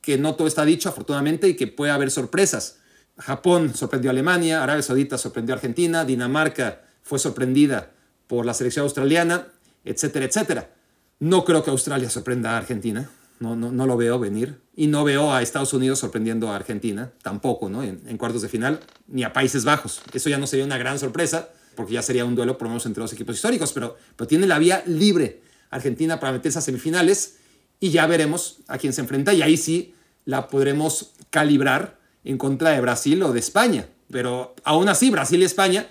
que 0.00 0.18
no 0.18 0.34
todo 0.34 0.48
está 0.48 0.64
dicho, 0.64 0.88
afortunadamente, 0.88 1.48
y 1.48 1.54
que 1.54 1.66
puede 1.66 1.92
haber 1.92 2.10
sorpresas. 2.10 2.78
Japón 3.18 3.74
sorprendió 3.74 4.10
a 4.10 4.12
Alemania, 4.12 4.62
Arabia 4.62 4.82
Saudita 4.82 5.18
sorprendió 5.18 5.54
a 5.54 5.58
Argentina, 5.58 6.04
Dinamarca 6.04 6.82
fue 7.02 7.18
sorprendida 7.18 7.92
por 8.26 8.46
la 8.46 8.54
selección 8.54 8.84
australiana, 8.84 9.48
etcétera, 9.84 10.24
etcétera. 10.24 10.70
No 11.18 11.44
creo 11.44 11.62
que 11.62 11.70
Australia 11.70 12.08
sorprenda 12.08 12.52
a 12.52 12.56
Argentina, 12.58 13.10
no, 13.40 13.56
no, 13.56 13.72
no 13.72 13.86
lo 13.86 13.96
veo 13.96 14.18
venir. 14.18 14.60
Y 14.76 14.86
no 14.86 15.02
veo 15.02 15.32
a 15.32 15.42
Estados 15.42 15.72
Unidos 15.72 15.98
sorprendiendo 15.98 16.50
a 16.50 16.56
Argentina, 16.56 17.10
tampoco, 17.22 17.68
¿no? 17.68 17.82
En, 17.82 18.16
cuartos 18.16 18.42
de 18.42 18.48
final, 18.48 18.80
ni 19.08 19.24
a 19.24 19.32
Países 19.32 19.64
Bajos. 19.64 20.00
Eso 20.12 20.30
ya 20.30 20.38
no 20.38 20.46
sería 20.46 20.64
una 20.64 20.78
gran 20.78 20.98
sorpresa, 20.98 21.48
porque 21.80 21.94
ya 21.94 22.02
sería 22.02 22.26
un 22.26 22.34
duelo 22.34 22.58
por 22.58 22.66
lo 22.66 22.72
menos 22.72 22.84
entre 22.84 23.00
dos 23.00 23.10
equipos 23.14 23.36
históricos, 23.36 23.72
pero, 23.72 23.96
pero 24.14 24.28
tiene 24.28 24.46
la 24.46 24.58
vía 24.58 24.82
libre 24.84 25.40
Argentina 25.70 26.20
para 26.20 26.30
meterse 26.30 26.58
a 26.58 26.60
semifinales 26.60 27.36
y 27.80 27.88
ya 27.88 28.06
veremos 28.06 28.58
a 28.68 28.76
quién 28.76 28.92
se 28.92 29.00
enfrenta 29.00 29.32
y 29.32 29.40
ahí 29.40 29.56
sí 29.56 29.94
la 30.26 30.48
podremos 30.48 31.12
calibrar 31.30 31.98
en 32.22 32.36
contra 32.36 32.72
de 32.72 32.82
Brasil 32.82 33.22
o 33.22 33.32
de 33.32 33.40
España. 33.40 33.86
Pero 34.10 34.54
aún 34.62 34.90
así, 34.90 35.10
Brasil 35.10 35.40
y 35.40 35.44
España, 35.44 35.88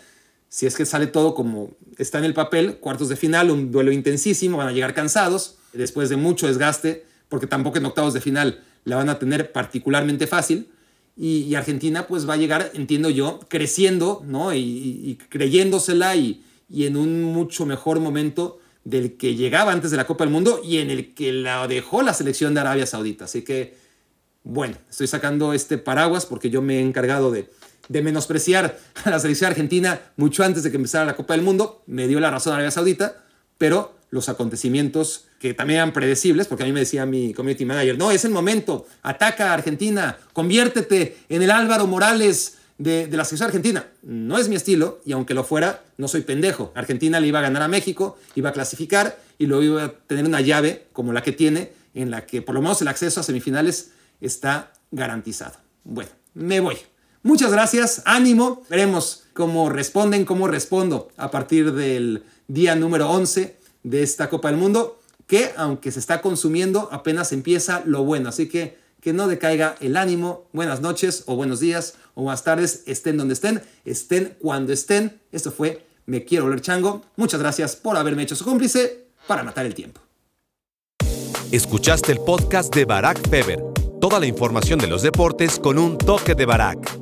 si 0.48 0.68
es 0.68 0.76
que 0.76 0.86
sale 0.86 1.08
todo 1.08 1.34
como 1.34 1.72
está 1.98 2.20
en 2.20 2.26
el 2.26 2.36
papel, 2.36 2.78
cuartos 2.78 3.10
de 3.10 3.16
final, 3.16 3.50
un 3.50 3.72
duelo 3.72 3.92
intensísimo, 3.92 4.58
van 4.58 4.68
a 4.68 4.72
llegar 4.72 4.94
cansados, 4.94 5.58
después 5.74 6.10
de 6.10 6.18
mucho 6.18 6.46
desgaste, 6.46 7.04
porque 7.30 7.48
tampoco 7.48 7.80
en 7.80 7.86
octavos 7.86 8.14
de 8.14 8.22
final 8.22 8.64
la 8.84 8.98
van 8.98 9.10
a 9.10 9.18
tener 9.18 9.52
particularmente 9.52 10.28
fácil. 10.28 10.70
Y, 11.16 11.54
Argentina 11.56 12.08
pues 12.08 12.28
va 12.28 12.36
a 12.36 12.38
llegar, 12.38 12.72
entiendo 12.74 13.10
yo, 13.10 13.40
creciendo, 13.50 14.24
¿no? 14.26 14.54
Y, 14.54 15.18
creyéndosela 15.30 16.16
y, 16.16 16.44
y 16.70 16.86
en 16.86 16.96
un 16.96 17.24
mucho 17.24 17.66
mejor 17.66 18.00
momento 18.00 18.60
del 18.86 19.18
que 19.18 19.36
llegaba 19.36 19.74
antes 19.74 19.92
de 19.92 19.98
la 19.98 20.08
Copa 20.08 20.24
del 20.24 20.32
Mundo 20.32 20.62
y 20.64 20.78
en 20.78 20.90
el 20.90 21.14
que 21.14 21.34
la 21.34 21.68
dejó 21.68 22.02
la 22.02 22.14
selección 22.14 22.54
de 22.54 22.62
Arabia 22.62 22.86
Saudita. 22.86 23.26
Así 23.26 23.44
que 23.44 23.76
bueno, 24.44 24.78
estoy 24.90 25.08
sacando 25.08 25.54
este 25.54 25.78
paraguas 25.78 26.26
porque 26.26 26.50
yo 26.50 26.62
me 26.62 26.78
he 26.78 26.82
encargado 26.82 27.32
de, 27.32 27.52
menospreciar 27.90 28.80
a 29.04 29.10
la 29.10 29.20
selección 29.20 29.50
argentina 29.50 30.02
mucho 30.16 30.44
antes 30.44 30.64
de 30.64 30.72
que 30.72 30.78
empezara 30.78 31.06
la 31.06 31.16
Copa 31.16 31.34
del 31.34 31.44
Mundo. 31.44 31.84
Me 31.88 32.08
dio 32.08 32.20
la 32.20 32.32
razón 32.32 32.54
Arabia 32.54 32.72
Saudita, 32.72 33.24
pero 33.58 33.96
los 34.10 34.30
acontecimientos 34.30 35.26
que 35.40 35.54
también 35.54 35.78
eran 35.78 35.94
predecibles, 35.94 36.48
porque 36.48 36.64
a 36.64 36.66
mí 36.66 36.74
me 36.74 36.82
decía 36.82 37.06
mi 37.06 37.34
community 37.34 37.66
manager, 37.66 37.98
no, 37.98 38.12
es 38.12 38.26
el 38.26 38.32
momento, 38.32 38.86
ataca 39.02 39.52
a 39.52 39.54
Argentina, 39.54 40.18
conviértete 40.34 41.18
en 41.30 41.42
el 41.42 41.50
Álvaro 41.50 41.88
Morales 41.88 42.58
de, 42.78 43.08
de, 43.08 43.18
la 43.18 43.26
selección 43.26 43.48
argentina. 43.48 43.88
No 44.04 44.38
es 44.38 44.50
mi 44.50 44.56
estilo, 44.56 45.02
y 45.06 45.14
aunque 45.14 45.34
lo 45.34 45.44
fuera, 45.44 45.84
no 45.98 46.08
soy 46.08 46.22
pendejo. 46.22 46.72
Argentina 46.76 47.20
le 47.20 47.28
iba 47.28 47.40
a 47.40 47.42
ganar 47.42 47.62
a 47.62 47.68
México, 47.68 48.18
iba 48.36 48.50
a 48.50 48.54
clasificar, 48.54 49.18
y 49.38 49.46
luego 49.46 49.64
iba 49.64 49.84
a 49.86 49.92
tener 49.94 50.26
una 50.26 50.42
llave 50.42 50.88
como 50.94 51.14
la 51.14 51.24
que 51.24 51.32
tiene, 51.32 51.72
en 51.94 52.12
la 52.12 52.26
que 52.26 52.42
por 52.42 52.54
lo 52.54 52.62
menos 52.62 52.82
el 52.82 52.88
acceso 52.90 53.22
a 53.22 53.24
semifinales 53.24 53.92
está 54.22 54.74
garantizado. 54.92 55.58
Bueno, 55.84 56.12
me 56.34 56.60
voy. 56.60 56.78
Muchas 57.24 57.52
gracias, 57.52 58.02
ánimo. 58.06 58.64
Veremos 58.70 59.24
cómo 59.34 59.70
responden, 59.70 60.26
cómo 60.26 60.48
respondo 60.48 61.10
a 61.18 61.32
partir 61.32 61.74
del 61.74 62.24
día 62.48 62.76
número 62.76 63.10
11 63.10 63.58
de 63.84 64.04
esta 64.04 64.30
Copa 64.30 64.50
del 64.50 64.58
Mundo, 64.58 64.99
que 65.30 65.52
aunque 65.56 65.92
se 65.92 66.00
está 66.00 66.22
consumiendo, 66.22 66.90
apenas 66.92 67.32
empieza 67.32 67.84
lo 67.86 68.04
bueno. 68.04 68.28
Así 68.28 68.50
que 68.50 68.78
que 69.00 69.14
no 69.14 69.28
decaiga 69.30 69.76
el 69.80 69.96
ánimo. 69.96 70.48
Buenas 70.52 70.82
noches 70.82 71.24
o 71.28 71.36
buenos 71.38 71.62
días 71.62 71.94
o 72.16 72.24
buenas 72.24 72.44
tardes, 72.44 72.84
estén 72.86 73.16
donde 73.16 73.36
estén, 73.36 73.62
estén 73.86 74.36
cuando 74.42 74.74
estén. 74.74 75.22
Esto 75.32 75.52
fue 75.52 75.86
Me 76.06 76.26
Quiero 76.26 76.46
Oler 76.46 76.60
Chango. 76.60 77.06
Muchas 77.16 77.40
gracias 77.40 77.78
por 77.78 77.96
haberme 77.96 78.24
hecho 78.24 78.36
su 78.36 78.44
cómplice 78.44 79.06
para 79.28 79.44
matar 79.44 79.66
el 79.66 79.76
tiempo. 79.76 80.02
Escuchaste 81.52 82.12
el 82.12 82.20
podcast 82.20 82.76
de 82.76 82.86
Barack 82.86 83.30
Feber 83.30 83.64
Toda 84.00 84.20
la 84.20 84.28
información 84.28 84.80
de 84.80 84.88
los 84.88 85.02
deportes 85.02 85.60
con 85.60 85.78
un 85.78 85.98
toque 85.98 86.34
de 86.34 86.46
Barack. 86.46 86.99